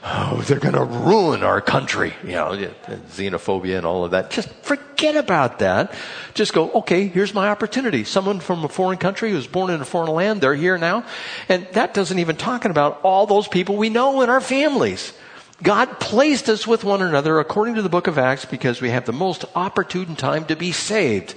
oh, 0.03 0.41
they're 0.47 0.59
going 0.59 0.75
to 0.75 0.83
ruin 0.83 1.43
our 1.43 1.59
country. 1.59 2.13
You 2.23 2.31
know, 2.31 2.71
xenophobia 3.09 3.77
and 3.77 3.85
all 3.85 4.05
of 4.05 4.11
that. 4.11 4.31
Just 4.31 4.49
forget 4.63 5.17
about 5.17 5.59
that. 5.59 5.93
Just 6.33 6.53
go, 6.53 6.71
okay, 6.71 7.07
here's 7.07 7.33
my 7.33 7.49
opportunity. 7.49 8.05
Someone 8.05 8.39
from 8.39 8.63
a 8.63 8.69
foreign 8.69 8.97
country 8.97 9.31
who's 9.31 9.45
born 9.45 9.69
in 9.69 9.81
a 9.81 9.85
foreign 9.85 10.11
land, 10.11 10.39
they're 10.39 10.55
here 10.55 10.77
now. 10.77 11.03
And 11.49 11.67
that 11.73 11.93
doesn't 11.93 12.17
even 12.17 12.37
talking 12.37 12.71
about 12.71 13.01
all 13.03 13.27
those 13.27 13.49
people 13.49 13.75
we 13.75 13.89
know 13.89 14.21
in 14.21 14.29
our 14.29 14.41
families. 14.41 15.11
God 15.63 15.99
placed 15.99 16.49
us 16.49 16.67
with 16.67 16.83
one 16.83 17.01
another 17.01 17.39
according 17.39 17.75
to 17.75 17.81
the 17.81 17.89
book 17.89 18.07
of 18.07 18.17
Acts 18.17 18.45
because 18.45 18.79
we 18.79 18.89
have 18.89 19.05
the 19.05 19.13
most 19.13 19.45
opportune 19.55 20.15
time 20.15 20.45
to 20.45 20.55
be 20.55 20.71
saved. 20.71 21.35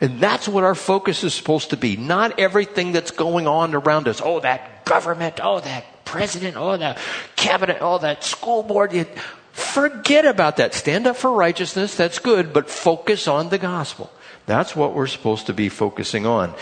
And 0.00 0.20
that's 0.20 0.46
what 0.46 0.64
our 0.64 0.74
focus 0.74 1.24
is 1.24 1.32
supposed 1.32 1.70
to 1.70 1.76
be. 1.76 1.96
Not 1.96 2.38
everything 2.38 2.92
that's 2.92 3.10
going 3.10 3.46
on 3.46 3.74
around 3.74 4.06
us. 4.06 4.20
Oh, 4.22 4.40
that 4.40 4.84
government. 4.84 5.40
Oh, 5.42 5.60
that 5.60 6.04
president. 6.04 6.56
Oh, 6.56 6.76
that 6.76 6.98
cabinet. 7.36 7.78
Oh, 7.80 7.98
that 7.98 8.22
school 8.22 8.62
board. 8.62 9.08
Forget 9.52 10.26
about 10.26 10.58
that. 10.58 10.74
Stand 10.74 11.06
up 11.06 11.16
for 11.16 11.32
righteousness. 11.32 11.96
That's 11.96 12.18
good. 12.18 12.52
But 12.52 12.68
focus 12.68 13.28
on 13.28 13.48
the 13.48 13.58
gospel. 13.58 14.10
That's 14.46 14.76
what 14.76 14.94
we're 14.94 15.06
supposed 15.06 15.46
to 15.46 15.54
be 15.54 15.70
focusing 15.70 16.26
on. 16.26 16.52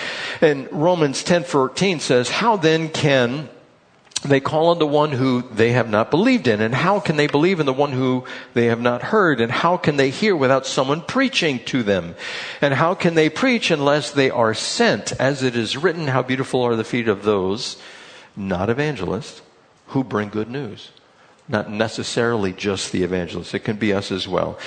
And 0.40 0.68
Romans 0.70 1.24
10:14 1.24 1.98
says, 1.98 2.28
"How 2.28 2.57
then 2.57 2.90
can 2.90 3.48
they 4.22 4.40
call 4.40 4.68
on 4.68 4.78
the 4.78 4.86
one 4.86 5.10
who 5.10 5.42
they 5.42 5.72
have 5.72 5.90
not 5.90 6.10
believed 6.10 6.46
in. 6.46 6.60
And 6.60 6.74
how 6.74 7.00
can 7.00 7.16
they 7.16 7.26
believe 7.26 7.58
in 7.58 7.66
the 7.66 7.72
one 7.72 7.92
who 7.92 8.24
they 8.54 8.66
have 8.66 8.80
not 8.80 9.02
heard? 9.02 9.40
And 9.40 9.50
how 9.50 9.76
can 9.76 9.96
they 9.96 10.10
hear 10.10 10.36
without 10.36 10.66
someone 10.66 11.02
preaching 11.02 11.58
to 11.66 11.82
them? 11.82 12.14
And 12.60 12.72
how 12.72 12.94
can 12.94 13.14
they 13.14 13.28
preach 13.28 13.70
unless 13.70 14.12
they 14.12 14.30
are 14.30 14.54
sent? 14.54 15.12
As 15.20 15.42
it 15.42 15.56
is 15.56 15.76
written, 15.76 16.06
how 16.06 16.22
beautiful 16.22 16.62
are 16.62 16.76
the 16.76 16.84
feet 16.84 17.08
of 17.08 17.24
those, 17.24 17.76
not 18.36 18.70
evangelists, 18.70 19.42
who 19.88 20.04
bring 20.04 20.28
good 20.28 20.48
news. 20.48 20.90
Not 21.48 21.68
necessarily 21.68 22.52
just 22.52 22.92
the 22.92 23.02
evangelists. 23.02 23.54
It 23.54 23.64
can 23.64 23.76
be 23.76 23.92
us 23.92 24.12
as 24.12 24.28
well. 24.28 24.58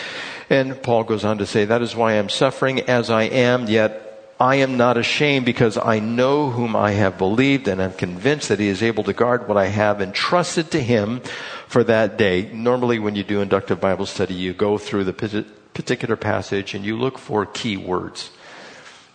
And 0.50 0.84
Paul 0.84 1.06
goes 1.06 1.24
on 1.24 1.38
to 1.38 1.46
say, 1.46 1.64
that 1.66 1.82
is 1.82 1.96
why 1.96 2.14
I'm 2.14 2.30
suffering 2.30 2.82
as 2.82 3.10
I 3.10 3.24
am, 3.24 3.68
yet 3.68 4.05
I 4.40 4.56
am 4.58 4.76
not 4.76 4.98
ashamed 4.98 5.46
because 5.46 5.78
I 5.78 6.00
know 6.00 6.50
whom 6.50 6.76
I 6.76 6.92
have 6.92 7.18
believed 7.18 7.70
and 7.70 7.80
am 7.82 7.94
convinced 7.94 8.50
that 8.50 8.60
he 8.60 8.68
is 8.68 8.84
able 8.84 9.06
to 9.06 9.14
guard 9.14 9.48
what 9.48 9.56
I 9.56 9.68
have 9.68 10.02
entrusted 10.02 10.72
to 10.72 10.84
him 10.84 11.22
for 11.68 11.86
that 11.86 12.18
day. 12.18 12.52
Normally, 12.52 13.00
when 13.00 13.16
you 13.16 13.24
do 13.24 13.40
inductive 13.40 13.80
Bible 13.80 14.06
study, 14.06 14.34
you 14.34 14.54
go 14.54 14.78
through 14.78 15.06
the 15.06 15.46
particular 15.74 16.18
passage 16.18 16.74
and 16.74 16.84
you 16.84 16.98
look 16.98 17.18
for 17.18 17.46
key 17.46 17.78
words. 17.78 18.30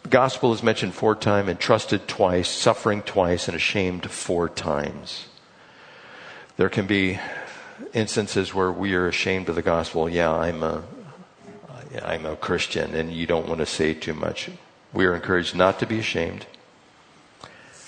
Gospel 0.09 0.55
is 0.55 0.63
mentioned 0.63 0.95
four 0.95 1.15
times, 1.15 1.51
entrusted 1.51 2.09
twice, 2.09 2.49
suffering 2.49 3.03
twice, 3.03 3.47
and 3.47 3.55
ashamed 3.55 4.11
four 4.11 4.49
times. 4.49 5.27
There 6.57 6.71
can 6.71 6.87
be 6.87 7.19
instances 7.93 8.55
where 8.55 8.73
we 8.73 8.95
are 8.95 9.07
ashamed 9.07 9.51
of 9.51 9.55
the 9.55 9.63
gospel. 9.63 10.09
Yeah, 10.09 10.33
I'm 10.33 10.63
a, 10.63 10.83
I'm 12.03 12.25
a 12.25 12.37
Christian, 12.37 12.95
and 12.95 13.13
you 13.13 13.27
don't 13.27 13.47
want 13.47 13.61
to 13.61 13.67
say 13.67 13.93
too 13.93 14.15
much. 14.15 14.49
We 14.93 15.07
are 15.07 15.15
encouraged 15.15 15.55
not 15.55 15.79
to 15.81 15.87
be 15.87 15.99
ashamed. 15.99 16.47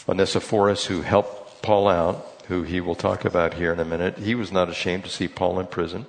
Onesiphorus, 0.06 0.86
who 0.86 1.02
helped 1.02 1.62
Paul 1.62 1.88
out, 1.88 2.26
who 2.48 2.62
he 2.62 2.80
will 2.80 2.94
talk 2.94 3.24
about 3.24 3.54
here 3.54 3.72
in 3.72 3.80
a 3.80 3.84
minute, 3.84 4.18
he 4.18 4.34
was 4.34 4.52
not 4.52 4.68
ashamed 4.68 5.04
to 5.04 5.10
see 5.10 5.28
Paul 5.28 5.58
in 5.60 5.66
prison. 5.66 6.06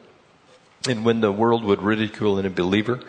And 0.87 1.05
when 1.05 1.21
the 1.21 1.31
world 1.31 1.63
would 1.63 1.81
ridicule 1.81 2.37
a 2.37 2.49
believer, 2.49 2.99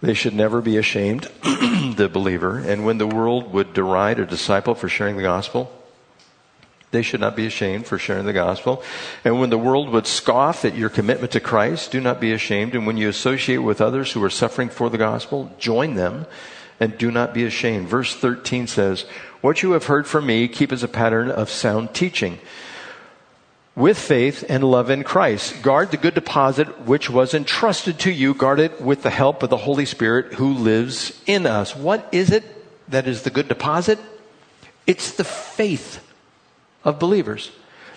they 0.00 0.14
should 0.14 0.34
never 0.34 0.60
be 0.60 0.76
ashamed, 0.76 1.22
the 1.42 2.10
believer. 2.12 2.58
And 2.58 2.84
when 2.84 2.98
the 2.98 3.06
world 3.06 3.52
would 3.52 3.72
deride 3.72 4.18
a 4.18 4.26
disciple 4.26 4.74
for 4.74 4.88
sharing 4.88 5.16
the 5.16 5.22
gospel, 5.22 5.72
they 6.90 7.02
should 7.02 7.20
not 7.20 7.36
be 7.36 7.46
ashamed 7.46 7.86
for 7.86 7.98
sharing 7.98 8.26
the 8.26 8.32
gospel. 8.32 8.82
And 9.24 9.40
when 9.40 9.50
the 9.50 9.58
world 9.58 9.88
would 9.90 10.06
scoff 10.06 10.64
at 10.64 10.76
your 10.76 10.90
commitment 10.90 11.32
to 11.32 11.40
Christ, 11.40 11.92
do 11.92 12.00
not 12.00 12.20
be 12.20 12.32
ashamed. 12.32 12.74
And 12.74 12.86
when 12.86 12.96
you 12.96 13.08
associate 13.08 13.58
with 13.58 13.80
others 13.80 14.12
who 14.12 14.22
are 14.24 14.30
suffering 14.30 14.68
for 14.68 14.90
the 14.90 14.98
gospel, 14.98 15.50
join 15.58 15.94
them 15.94 16.26
and 16.82 16.98
do 16.98 17.12
not 17.12 17.32
be 17.32 17.44
ashamed. 17.44 17.86
Verse 17.86 18.12
13 18.16 18.66
says, 18.66 19.02
What 19.40 19.62
you 19.62 19.70
have 19.70 19.84
heard 19.84 20.04
from 20.04 20.26
me, 20.26 20.48
keep 20.48 20.72
as 20.72 20.82
a 20.82 20.88
pattern 20.88 21.30
of 21.30 21.48
sound 21.48 21.94
teaching. 21.94 22.40
With 23.76 23.96
faith 23.96 24.44
and 24.48 24.64
love 24.64 24.90
in 24.90 25.04
Christ. 25.04 25.62
Guard 25.62 25.92
the 25.92 25.96
good 25.96 26.14
deposit 26.14 26.80
which 26.80 27.08
was 27.08 27.34
entrusted 27.34 28.00
to 28.00 28.10
you. 28.10 28.34
Guard 28.34 28.58
it 28.58 28.80
with 28.80 29.04
the 29.04 29.10
help 29.10 29.44
of 29.44 29.48
the 29.48 29.58
Holy 29.58 29.84
Spirit 29.84 30.34
who 30.34 30.54
lives 30.54 31.22
in 31.24 31.46
us. 31.46 31.76
What 31.76 32.08
is 32.10 32.32
it 32.32 32.42
that 32.90 33.06
is 33.06 33.22
the 33.22 33.30
good 33.30 33.46
deposit? 33.46 34.00
It's 34.84 35.12
the 35.12 35.24
faith 35.24 36.04
of 36.82 36.98
believers. 36.98 37.52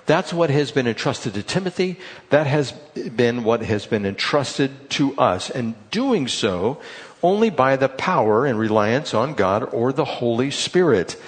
That's 0.05 0.31
what 0.31 0.51
has 0.51 0.69
been 0.69 0.85
entrusted 0.85 1.33
to 1.33 1.41
Timothy. 1.41 1.97
That 2.29 2.45
has 2.45 2.71
been 2.71 3.43
what 3.43 3.63
has 3.63 3.87
been 3.87 4.05
entrusted 4.05 4.91
to 4.91 5.17
us. 5.17 5.49
And 5.49 5.73
doing 5.89 6.27
so 6.27 6.79
only 7.25 7.49
by 7.49 7.75
the 7.75 7.89
power 7.89 8.45
and 8.45 8.59
reliance 8.59 9.13
on 9.13 9.33
God 9.33 9.63
or 9.73 9.91
the 9.91 10.05
Holy 10.05 10.51
Spirit. 10.51 11.19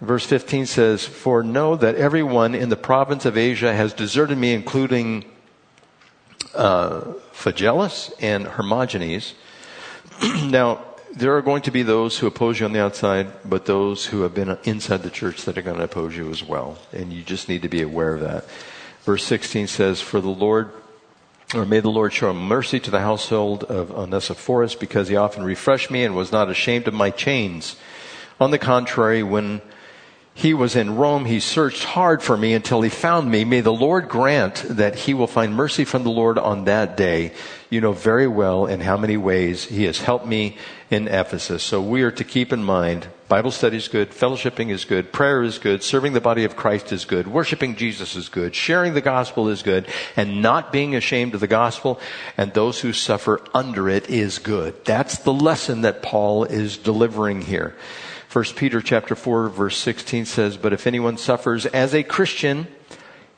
Verse 0.00 0.24
15 0.24 0.66
says, 0.66 1.04
For 1.04 1.42
know 1.42 1.74
that 1.76 1.96
everyone 1.96 2.54
in 2.54 2.68
the 2.68 2.76
province 2.76 3.24
of 3.24 3.36
Asia 3.36 3.74
has 3.74 3.92
deserted 3.92 4.38
me, 4.38 4.52
including 4.54 5.24
uh, 6.54 7.00
Phygellus 7.32 8.12
and 8.20 8.46
Hermogenes. 8.46 9.34
now, 10.44 10.84
there 11.14 11.36
are 11.36 11.42
going 11.42 11.62
to 11.62 11.70
be 11.70 11.82
those 11.82 12.18
who 12.18 12.26
oppose 12.26 12.60
you 12.60 12.66
on 12.66 12.72
the 12.72 12.82
outside, 12.82 13.26
but 13.44 13.64
those 13.64 14.06
who 14.06 14.22
have 14.22 14.34
been 14.34 14.58
inside 14.64 15.02
the 15.02 15.10
church 15.10 15.44
that 15.46 15.56
are 15.56 15.62
going 15.62 15.78
to 15.78 15.84
oppose 15.84 16.16
you 16.16 16.30
as 16.30 16.42
well. 16.42 16.78
And 16.92 17.12
you 17.12 17.22
just 17.22 17.48
need 17.48 17.62
to 17.62 17.68
be 17.68 17.82
aware 17.82 18.14
of 18.14 18.20
that. 18.20 18.44
Verse 19.02 19.24
16 19.24 19.66
says, 19.66 20.00
For 20.00 20.20
the 20.20 20.28
Lord, 20.28 20.72
or 21.54 21.64
may 21.64 21.80
the 21.80 21.90
Lord 21.90 22.12
show 22.12 22.32
mercy 22.32 22.80
to 22.80 22.90
the 22.90 23.00
household 23.00 23.64
of 23.64 23.90
Onesiphorus, 23.90 24.74
because 24.74 25.08
he 25.08 25.16
often 25.16 25.44
refreshed 25.44 25.90
me 25.90 26.04
and 26.04 26.16
was 26.16 26.32
not 26.32 26.50
ashamed 26.50 26.88
of 26.88 26.94
my 26.94 27.10
chains. 27.10 27.76
On 28.40 28.50
the 28.50 28.58
contrary, 28.58 29.22
when 29.22 29.60
he 30.36 30.52
was 30.52 30.76
in 30.76 30.96
Rome. 30.96 31.24
He 31.24 31.40
searched 31.40 31.82
hard 31.82 32.22
for 32.22 32.36
me 32.36 32.52
until 32.52 32.82
he 32.82 32.90
found 32.90 33.30
me. 33.30 33.46
May 33.46 33.62
the 33.62 33.72
Lord 33.72 34.06
grant 34.10 34.66
that 34.68 34.94
he 34.94 35.14
will 35.14 35.26
find 35.26 35.54
mercy 35.54 35.86
from 35.86 36.04
the 36.04 36.10
Lord 36.10 36.36
on 36.36 36.66
that 36.66 36.94
day. 36.94 37.32
You 37.70 37.80
know 37.80 37.92
very 37.92 38.26
well 38.26 38.66
in 38.66 38.80
how 38.80 38.98
many 38.98 39.16
ways 39.16 39.64
he 39.64 39.84
has 39.84 39.98
helped 39.98 40.26
me 40.26 40.58
in 40.90 41.08
Ephesus. 41.08 41.62
So 41.62 41.80
we 41.80 42.02
are 42.02 42.10
to 42.10 42.22
keep 42.22 42.52
in 42.52 42.62
mind 42.62 43.08
Bible 43.28 43.50
study 43.50 43.76
is 43.76 43.88
good, 43.88 44.10
fellowshipping 44.10 44.70
is 44.70 44.84
good, 44.84 45.12
prayer 45.12 45.42
is 45.42 45.58
good, 45.58 45.82
serving 45.82 46.12
the 46.12 46.20
body 46.20 46.44
of 46.44 46.54
Christ 46.54 46.92
is 46.92 47.04
good, 47.04 47.26
worshiping 47.26 47.74
Jesus 47.74 48.14
is 48.14 48.28
good, 48.28 48.54
sharing 48.54 48.94
the 48.94 49.00
gospel 49.00 49.48
is 49.48 49.64
good, 49.64 49.88
and 50.14 50.40
not 50.42 50.72
being 50.72 50.94
ashamed 50.94 51.34
of 51.34 51.40
the 51.40 51.48
gospel 51.48 51.98
and 52.36 52.54
those 52.54 52.80
who 52.80 52.92
suffer 52.92 53.40
under 53.52 53.88
it 53.88 54.08
is 54.08 54.38
good. 54.38 54.84
That's 54.84 55.18
the 55.18 55.32
lesson 55.32 55.80
that 55.80 56.02
Paul 56.02 56.44
is 56.44 56.76
delivering 56.76 57.42
here. 57.42 57.74
1 58.32 58.44
Peter 58.54 58.80
chapter 58.80 59.16
4 59.16 59.48
verse 59.48 59.76
16 59.76 60.24
says, 60.26 60.56
But 60.56 60.72
if 60.72 60.86
anyone 60.86 61.16
suffers 61.16 61.66
as 61.66 61.94
a 61.94 62.04
Christian, 62.04 62.68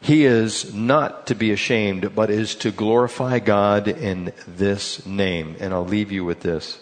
he 0.03 0.27
is 0.27 0.75
not 0.75 1.29
to 1.29 1.35
be 1.35 1.51
ashamed, 1.51 2.15
but 2.15 2.29
is 2.29 2.55
to 2.57 2.71
glorify 2.71 3.39
God 3.39 3.89
in 3.89 4.35
this 4.47 5.07
name. 5.07 5.57
And 5.61 5.73
I'll 5.73 5.87
leave 5.87 6.13
you 6.13 6.27
with 6.27 6.41
this. 6.41 6.79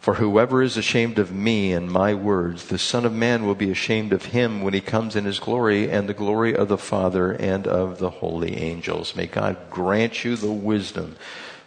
For 0.00 0.14
whoever 0.14 0.62
is 0.62 0.78
ashamed 0.78 1.18
of 1.18 1.30
me 1.30 1.74
and 1.74 1.90
my 1.90 2.14
words, 2.14 2.68
the 2.68 2.78
Son 2.78 3.04
of 3.04 3.12
Man 3.12 3.44
will 3.44 3.54
be 3.54 3.70
ashamed 3.70 4.14
of 4.14 4.26
him 4.26 4.62
when 4.62 4.72
he 4.72 4.80
comes 4.80 5.14
in 5.14 5.26
his 5.26 5.38
glory 5.38 5.90
and 5.90 6.08
the 6.08 6.14
glory 6.14 6.54
of 6.56 6.68
the 6.68 6.78
Father 6.78 7.32
and 7.32 7.66
of 7.66 7.98
the 7.98 8.08
holy 8.08 8.56
angels. 8.56 9.14
May 9.14 9.26
God 9.26 9.58
grant 9.68 10.24
you 10.24 10.36
the 10.36 10.50
wisdom 10.50 11.16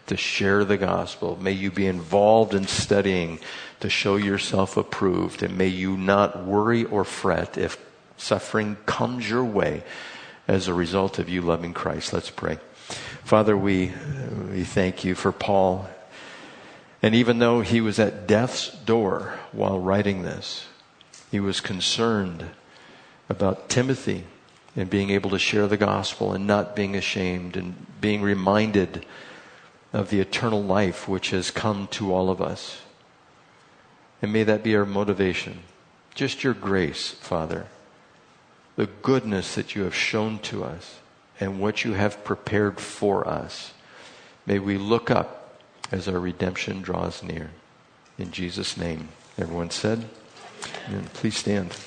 to 0.08 0.18
share 0.18 0.66
the 0.66 0.78
gospel. 0.78 1.38
May 1.40 1.52
you 1.52 1.70
be 1.70 1.86
involved 1.86 2.56
in 2.56 2.66
studying 2.66 3.40
to 3.82 3.90
show 3.90 4.16
yourself 4.16 4.78
approved. 4.78 5.44
And 5.44 5.56
may 5.56 5.68
you 5.68 5.96
not 5.96 6.44
worry 6.44 6.86
or 6.86 7.04
fret 7.04 7.56
if 7.56 7.78
suffering 8.18 8.78
comes 8.88 9.30
your 9.30 9.46
way 9.46 9.84
as 10.48 10.68
a 10.68 10.74
result 10.74 11.20
of 11.20 11.30
you 11.30 11.42
loving 11.42 11.74
Christ. 11.74 12.14
Let's 12.14 12.32
pray. 12.32 12.58
Father, 13.24 13.56
we, 13.56 13.94
we 14.50 14.64
thank 14.64 15.04
you 15.04 15.14
for 15.14 15.32
Paul. 15.32 15.88
And 17.04 17.14
even 17.14 17.40
though 17.40 17.60
he 17.60 17.82
was 17.82 18.00
at 18.00 18.26
death's 18.28 18.70
door 18.70 19.38
while 19.52 19.78
writing 19.78 20.24
this, 20.24 20.68
he 21.30 21.40
was 21.42 21.60
concerned 21.60 22.46
about 23.28 23.68
Timothy 23.68 24.24
and 24.74 24.90
being 24.90 25.10
able 25.10 25.30
to 25.32 25.38
share 25.38 25.68
the 25.68 25.76
gospel 25.76 26.32
and 26.32 26.48
not 26.48 26.78
being 26.78 26.96
ashamed 26.96 27.58
and 27.58 27.76
being 28.00 28.22
reminded 28.22 29.06
of 29.92 30.10
the 30.10 30.22
eternal 30.22 30.64
life 30.64 31.08
which 31.08 31.32
has 31.32 31.52
come 31.52 31.88
to 31.88 32.14
all 32.14 32.30
of 32.30 32.42
us. 32.42 32.82
And 34.22 34.32
may 34.32 34.44
that 34.44 34.64
be 34.64 34.74
our 34.74 34.86
motivation. 34.86 35.60
Just 36.16 36.42
your 36.42 36.54
grace, 36.54 37.12
Father. 37.12 37.68
The 38.78 38.88
goodness 38.88 39.56
that 39.56 39.76
you 39.76 39.84
have 39.84 39.94
shown 39.94 40.40
to 40.40 40.64
us 40.64 41.00
and 41.38 41.60
what 41.60 41.84
you 41.84 41.94
have 41.94 42.24
prepared 42.24 42.80
for 42.80 43.28
us. 43.28 43.74
May 44.46 44.58
we 44.58 44.78
look 44.78 45.12
up 45.12 45.43
as 45.94 46.08
our 46.08 46.20
redemption 46.20 46.82
draws 46.82 47.22
near. 47.22 47.52
In 48.18 48.32
Jesus' 48.32 48.76
name. 48.78 49.10
Everyone 49.38 49.70
said, 49.70 50.10
Amen. 50.88 51.08
please 51.14 51.38
stand. 51.38 51.78